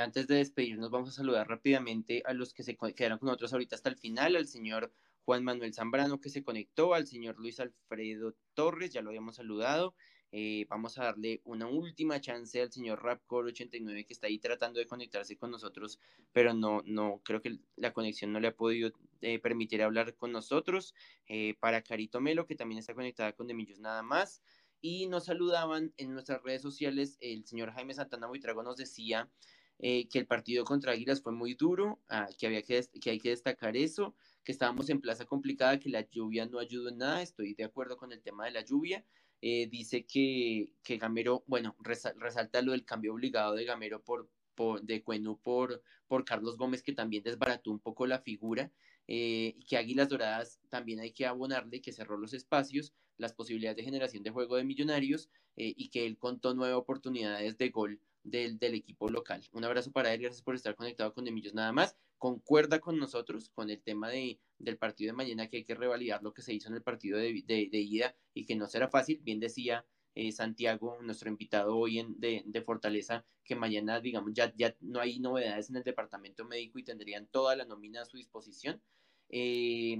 antes 0.00 0.26
de 0.26 0.36
despedirnos, 0.36 0.90
vamos 0.90 1.10
a 1.10 1.12
saludar 1.12 1.48
rápidamente 1.48 2.22
a 2.26 2.32
los 2.32 2.52
que 2.52 2.62
se 2.62 2.76
quedaron 2.94 3.18
con 3.18 3.26
nosotros 3.26 3.52
ahorita 3.52 3.76
hasta 3.76 3.88
el 3.90 3.96
final, 3.96 4.36
al 4.36 4.46
señor 4.46 4.92
Juan 5.24 5.44
Manuel 5.44 5.72
Zambrano 5.74 6.20
que 6.20 6.30
se 6.30 6.42
conectó, 6.42 6.94
al 6.94 7.06
señor 7.06 7.38
Luis 7.38 7.60
Alfredo 7.60 8.34
Torres, 8.54 8.92
ya 8.92 9.02
lo 9.02 9.10
habíamos 9.10 9.36
saludado. 9.36 9.94
Eh, 10.34 10.64
vamos 10.70 10.98
a 10.98 11.04
darle 11.04 11.42
una 11.44 11.66
última 11.66 12.18
chance 12.18 12.60
al 12.60 12.72
señor 12.72 13.02
Rapcore89 13.02 14.06
que 14.06 14.14
está 14.14 14.28
ahí 14.28 14.38
tratando 14.38 14.80
de 14.80 14.86
conectarse 14.86 15.36
con 15.36 15.50
nosotros, 15.50 16.00
pero 16.32 16.54
no, 16.54 16.80
no, 16.86 17.20
creo 17.22 17.42
que 17.42 17.58
la 17.76 17.92
conexión 17.92 18.32
no 18.32 18.40
le 18.40 18.48
ha 18.48 18.56
podido 18.56 18.92
eh, 19.20 19.38
permitir 19.40 19.82
hablar 19.82 20.16
con 20.16 20.32
nosotros. 20.32 20.94
Eh, 21.28 21.54
para 21.60 21.82
Carito 21.82 22.20
Melo, 22.20 22.46
que 22.46 22.54
también 22.54 22.78
está 22.78 22.94
conectada 22.94 23.32
con 23.34 23.46
Demillos 23.46 23.78
nada 23.78 24.02
más. 24.02 24.42
Y 24.82 25.06
nos 25.06 25.24
saludaban 25.24 25.94
en 25.96 26.12
nuestras 26.12 26.42
redes 26.42 26.60
sociales, 26.60 27.16
el 27.20 27.46
señor 27.46 27.72
Jaime 27.72 27.94
Santana 27.94 28.26
Buitrago 28.26 28.62
nos 28.62 28.76
decía 28.76 29.30
que 29.78 30.08
el 30.14 30.26
partido 30.26 30.64
contra 30.64 30.92
Águilas 30.92 31.22
fue 31.22 31.32
muy 31.32 31.54
duro, 31.54 32.00
ah, 32.08 32.28
que, 32.38 32.46
había 32.46 32.62
que, 32.62 32.86
que 33.00 33.10
hay 33.10 33.18
que 33.18 33.30
destacar 33.30 33.76
eso 33.76 34.14
que 34.44 34.52
estábamos 34.52 34.88
en 34.90 35.00
plaza 35.00 35.24
complicada, 35.24 35.78
que 35.78 35.88
la 35.88 36.08
lluvia 36.08 36.46
no 36.46 36.58
ayudó 36.58 36.88
en 36.88 36.98
nada, 36.98 37.22
estoy 37.22 37.54
de 37.54 37.64
acuerdo 37.64 37.96
con 37.96 38.12
el 38.12 38.22
tema 38.22 38.44
de 38.44 38.52
la 38.52 38.64
lluvia. 38.64 39.04
Eh, 39.40 39.68
dice 39.68 40.06
que, 40.06 40.72
que 40.84 40.98
Gamero, 40.98 41.44
bueno, 41.46 41.76
resalta 41.80 42.62
lo 42.62 42.72
del 42.72 42.84
cambio 42.84 43.12
obligado 43.12 43.54
de 43.54 43.64
Gamero 43.64 44.02
por, 44.02 44.30
por 44.54 44.82
de 44.82 45.02
Cuenú 45.02 45.38
por, 45.40 45.82
por 46.06 46.24
Carlos 46.24 46.56
Gómez, 46.56 46.82
que 46.82 46.92
también 46.92 47.24
desbarató 47.24 47.70
un 47.70 47.80
poco 47.80 48.06
la 48.06 48.20
figura, 48.20 48.70
eh, 49.08 49.56
que 49.68 49.76
Águilas 49.76 50.08
Doradas 50.08 50.60
también 50.68 51.00
hay 51.00 51.12
que 51.12 51.26
abonarle, 51.26 51.80
que 51.80 51.92
cerró 51.92 52.16
los 52.16 52.34
espacios, 52.34 52.92
las 53.18 53.32
posibilidades 53.32 53.76
de 53.76 53.84
generación 53.84 54.22
de 54.22 54.30
juego 54.30 54.56
de 54.56 54.64
millonarios, 54.64 55.28
eh, 55.56 55.74
y 55.76 55.90
que 55.90 56.06
él 56.06 56.18
contó 56.18 56.54
nueve 56.54 56.74
oportunidades 56.74 57.58
de 57.58 57.68
gol 57.70 58.00
del, 58.24 58.58
del, 58.58 58.74
equipo 58.74 59.10
local. 59.10 59.42
Un 59.52 59.64
abrazo 59.64 59.92
para 59.92 60.14
él, 60.14 60.20
gracias 60.20 60.42
por 60.42 60.54
estar 60.54 60.74
conectado 60.76 61.12
con 61.12 61.26
Emillos 61.26 61.54
nada 61.54 61.72
más 61.72 61.96
concuerda 62.22 62.78
con 62.78 63.00
nosotros 63.00 63.48
con 63.48 63.68
el 63.68 63.82
tema 63.82 64.08
de, 64.08 64.38
del 64.60 64.78
partido 64.78 65.08
de 65.08 65.16
mañana 65.16 65.48
que 65.48 65.56
hay 65.56 65.64
que 65.64 65.74
revalidar 65.74 66.22
lo 66.22 66.32
que 66.32 66.42
se 66.42 66.54
hizo 66.54 66.68
en 66.68 66.76
el 66.76 66.82
partido 66.82 67.18
de, 67.18 67.42
de, 67.44 67.80
ida 67.80 68.14
y 68.32 68.46
que 68.46 68.54
no 68.54 68.68
será 68.68 68.86
fácil. 68.86 69.18
Bien 69.24 69.40
decía 69.40 69.84
eh, 70.14 70.32
Santiago, 70.32 70.98
nuestro 71.02 71.28
invitado 71.28 71.76
hoy 71.76 71.98
en, 71.98 72.18
de, 72.18 72.62
Fortaleza, 72.62 73.24
que 73.44 73.56
mañana, 73.56 74.00
digamos, 74.00 74.32
ya, 74.34 74.52
ya 74.56 74.74
no 74.80 75.00
hay 75.00 75.18
novedades 75.20 75.70
en 75.70 75.76
el 75.76 75.82
departamento 75.82 76.44
médico 76.44 76.78
y 76.78 76.84
tendrían 76.84 77.26
toda 77.26 77.56
la 77.56 77.64
nómina 77.64 78.02
a 78.02 78.04
su 78.04 78.16
disposición. 78.16 78.82
Eh, 79.28 79.98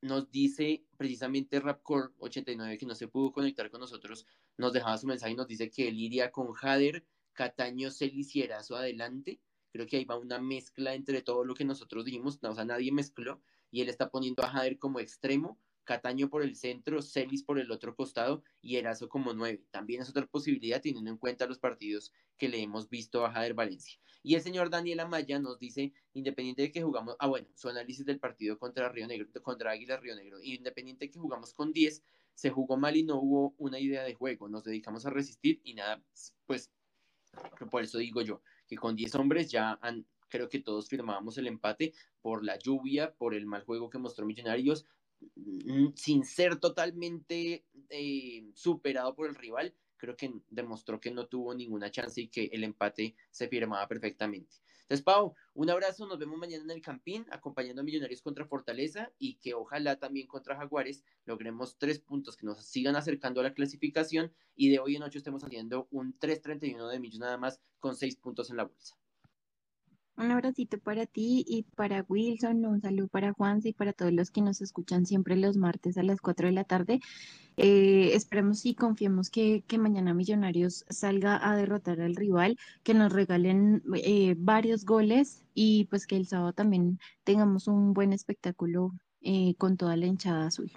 nos 0.00 0.30
dice 0.30 0.84
precisamente 0.96 1.60
Rapcore 1.60 2.14
89 2.18 2.78
que 2.78 2.86
no 2.86 2.94
se 2.94 3.08
pudo 3.08 3.32
conectar 3.32 3.70
con 3.70 3.80
nosotros, 3.80 4.26
nos 4.56 4.72
dejaba 4.72 4.98
su 4.98 5.06
mensaje 5.06 5.32
y 5.32 5.36
nos 5.36 5.48
dice 5.48 5.70
que 5.70 5.88
él 5.88 5.98
iría 5.98 6.30
con 6.30 6.52
Jader, 6.52 7.04
Cataño, 7.32 7.90
Celis 7.90 8.34
y 8.36 8.42
Erazo 8.42 8.76
adelante 8.76 9.40
Creo 9.72 9.86
que 9.86 9.98
ahí 9.98 10.04
va 10.04 10.18
una 10.18 10.38
mezcla 10.38 10.94
entre 10.94 11.22
todo 11.22 11.44
lo 11.44 11.54
que 11.54 11.64
nosotros 11.64 12.04
dijimos, 12.04 12.38
o 12.42 12.54
sea, 12.54 12.64
nadie 12.64 12.90
mezcló, 12.90 13.42
y 13.70 13.82
él 13.82 13.88
está 13.88 14.10
poniendo 14.10 14.42
a 14.42 14.48
Jader 14.48 14.78
como 14.78 14.98
extremo, 14.98 15.58
Cataño 15.88 16.28
por 16.28 16.42
el 16.42 16.54
centro, 16.54 17.00
Celis 17.00 17.42
por 17.42 17.58
el 17.58 17.70
otro 17.70 17.96
costado 17.96 18.44
y 18.60 18.76
Erazo 18.76 19.08
como 19.08 19.32
nueve. 19.32 19.64
También 19.70 20.02
es 20.02 20.10
otra 20.10 20.26
posibilidad 20.26 20.82
teniendo 20.82 21.10
en 21.10 21.16
cuenta 21.16 21.46
los 21.46 21.58
partidos 21.58 22.12
que 22.36 22.50
le 22.50 22.60
hemos 22.60 22.90
visto 22.90 23.24
a 23.24 23.32
Jader 23.32 23.54
Valencia. 23.54 23.98
Y 24.22 24.34
el 24.34 24.42
señor 24.42 24.68
Daniel 24.68 25.00
Amaya 25.00 25.38
nos 25.38 25.58
dice, 25.58 25.94
independiente 26.12 26.60
de 26.60 26.72
que 26.72 26.82
jugamos, 26.82 27.16
ah 27.18 27.28
bueno, 27.28 27.48
su 27.54 27.70
análisis 27.70 28.04
del 28.04 28.20
partido 28.20 28.58
contra 28.58 28.90
Río 28.90 29.06
Negro, 29.06 29.28
contra 29.42 29.70
Águila 29.70 29.96
Río 29.96 30.14
Negro, 30.14 30.38
independiente 30.42 31.06
de 31.06 31.10
que 31.10 31.18
jugamos 31.18 31.54
con 31.54 31.72
10, 31.72 32.02
se 32.34 32.50
jugó 32.50 32.76
mal 32.76 32.94
y 32.94 33.04
no 33.04 33.18
hubo 33.18 33.54
una 33.56 33.78
idea 33.78 34.02
de 34.02 34.12
juego, 34.12 34.46
nos 34.46 34.64
dedicamos 34.64 35.06
a 35.06 35.10
resistir 35.10 35.62
y 35.64 35.72
nada, 35.72 36.02
pues 36.44 36.70
por 37.70 37.82
eso 37.82 37.96
digo 37.96 38.20
yo, 38.20 38.42
que 38.66 38.76
con 38.76 38.94
10 38.94 39.14
hombres 39.14 39.50
ya 39.50 39.78
han, 39.80 40.06
creo 40.28 40.50
que 40.50 40.58
todos 40.58 40.86
firmábamos 40.86 41.38
el 41.38 41.46
empate 41.46 41.94
por 42.20 42.44
la 42.44 42.58
lluvia, 42.58 43.14
por 43.14 43.32
el 43.34 43.46
mal 43.46 43.64
juego 43.64 43.88
que 43.88 43.96
mostró 43.96 44.26
Millonarios, 44.26 44.84
sin 45.94 46.24
ser 46.24 46.56
totalmente 46.56 47.64
eh, 47.90 48.50
superado 48.54 49.14
por 49.14 49.28
el 49.28 49.34
rival, 49.34 49.74
creo 49.96 50.16
que 50.16 50.32
demostró 50.48 51.00
que 51.00 51.10
no 51.10 51.26
tuvo 51.26 51.54
ninguna 51.54 51.90
chance 51.90 52.20
y 52.20 52.28
que 52.28 52.50
el 52.52 52.64
empate 52.64 53.14
se 53.30 53.48
firmaba 53.48 53.86
perfectamente. 53.88 54.56
Entonces, 54.82 55.04
Pau, 55.04 55.34
un 55.52 55.68
abrazo, 55.68 56.06
nos 56.06 56.18
vemos 56.18 56.38
mañana 56.38 56.64
en 56.64 56.70
el 56.70 56.80
Campín, 56.80 57.26
acompañando 57.30 57.82
a 57.82 57.84
Millonarios 57.84 58.22
contra 58.22 58.46
Fortaleza 58.46 59.12
y 59.18 59.34
que 59.34 59.52
ojalá 59.52 59.98
también 59.98 60.26
contra 60.26 60.56
Jaguares 60.56 61.04
logremos 61.26 61.76
tres 61.76 61.98
puntos 61.98 62.38
que 62.38 62.46
nos 62.46 62.64
sigan 62.64 62.96
acercando 62.96 63.40
a 63.40 63.42
la 63.42 63.52
clasificación 63.52 64.32
y 64.56 64.70
de 64.70 64.78
hoy 64.78 64.96
en 64.96 65.02
ocho 65.02 65.18
estemos 65.18 65.44
haciendo 65.44 65.88
un 65.90 66.18
3.31 66.18 66.88
de 66.88 67.00
millones 67.00 67.20
nada 67.20 67.36
más 67.36 67.60
con 67.80 67.96
seis 67.96 68.16
puntos 68.16 68.48
en 68.48 68.56
la 68.56 68.64
bolsa. 68.64 68.96
Un 70.18 70.32
abracito 70.32 70.78
para 70.80 71.06
ti 71.06 71.44
y 71.46 71.62
para 71.62 72.04
Wilson, 72.08 72.66
un 72.66 72.80
saludo 72.80 73.06
para 73.06 73.32
Juan 73.34 73.60
y 73.62 73.72
para 73.72 73.92
todos 73.92 74.12
los 74.12 74.32
que 74.32 74.42
nos 74.42 74.60
escuchan 74.60 75.06
siempre 75.06 75.36
los 75.36 75.56
martes 75.56 75.96
a 75.96 76.02
las 76.02 76.20
4 76.20 76.48
de 76.48 76.52
la 76.52 76.64
tarde. 76.64 77.00
Eh, 77.56 78.10
esperemos 78.14 78.66
y 78.66 78.74
confiemos 78.74 79.30
que, 79.30 79.62
mañana 79.78 80.14
Millonarios 80.14 80.84
salga 80.88 81.38
a 81.48 81.54
derrotar 81.54 82.00
al 82.00 82.16
rival, 82.16 82.58
que 82.82 82.94
nos 82.94 83.12
regalen 83.12 83.84
eh, 83.94 84.34
varios 84.36 84.84
goles 84.84 85.44
y 85.54 85.84
pues 85.84 86.04
que 86.04 86.16
el 86.16 86.26
sábado 86.26 86.52
también 86.52 86.98
tengamos 87.22 87.68
un 87.68 87.94
buen 87.94 88.12
espectáculo 88.12 88.94
eh, 89.20 89.54
con 89.56 89.76
toda 89.76 89.96
la 89.96 90.06
hinchada 90.06 90.48
azul. 90.48 90.72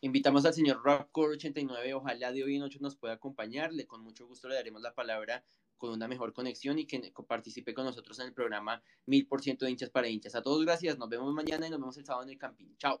Invitamos 0.00 0.44
al 0.44 0.54
señor 0.54 0.80
Rockcore89, 0.84 1.92
ojalá 1.92 2.30
de 2.30 2.44
hoy 2.44 2.54
en 2.54 2.60
noche 2.60 2.78
nos 2.80 2.94
pueda 2.94 3.14
acompañarle, 3.14 3.88
con 3.88 4.00
mucho 4.00 4.28
gusto 4.28 4.48
le 4.48 4.54
daremos 4.54 4.80
la 4.80 4.94
palabra 4.94 5.42
con 5.78 5.90
una 5.90 6.08
mejor 6.08 6.32
conexión 6.32 6.78
y 6.78 6.86
que 6.86 7.12
participe 7.26 7.72
con 7.72 7.84
nosotros 7.84 8.18
en 8.18 8.26
el 8.26 8.34
programa 8.34 8.82
Mil 9.06 9.26
por 9.26 9.40
ciento 9.40 9.64
de 9.64 9.70
hinchas 9.70 9.90
para 9.90 10.08
hinchas. 10.08 10.34
A 10.34 10.42
todos 10.42 10.64
gracias, 10.64 10.98
nos 10.98 11.08
vemos 11.08 11.32
mañana 11.32 11.66
y 11.66 11.70
nos 11.70 11.80
vemos 11.80 11.96
el 11.96 12.04
sábado 12.04 12.24
en 12.24 12.30
el 12.30 12.38
camping. 12.38 12.76
Chao. 12.76 13.00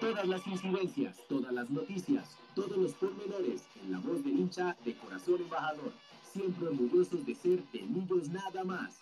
Todas 0.00 0.28
las 0.28 0.46
incidencias, 0.46 1.18
todas 1.28 1.52
las 1.52 1.68
noticias, 1.70 2.36
todos 2.54 2.76
los 2.76 2.92
pormenores 2.94 3.62
en 3.82 3.92
la 3.92 3.98
voz 3.98 4.22
del 4.22 4.38
hincha 4.38 4.76
de 4.84 4.94
corazón 4.94 5.40
embajador. 5.40 5.92
Siempre 6.32 6.68
orgullosos 6.68 7.26
de 7.26 7.34
ser 7.34 7.62
de 7.72 7.82
nada 8.30 8.62
más. 8.64 9.00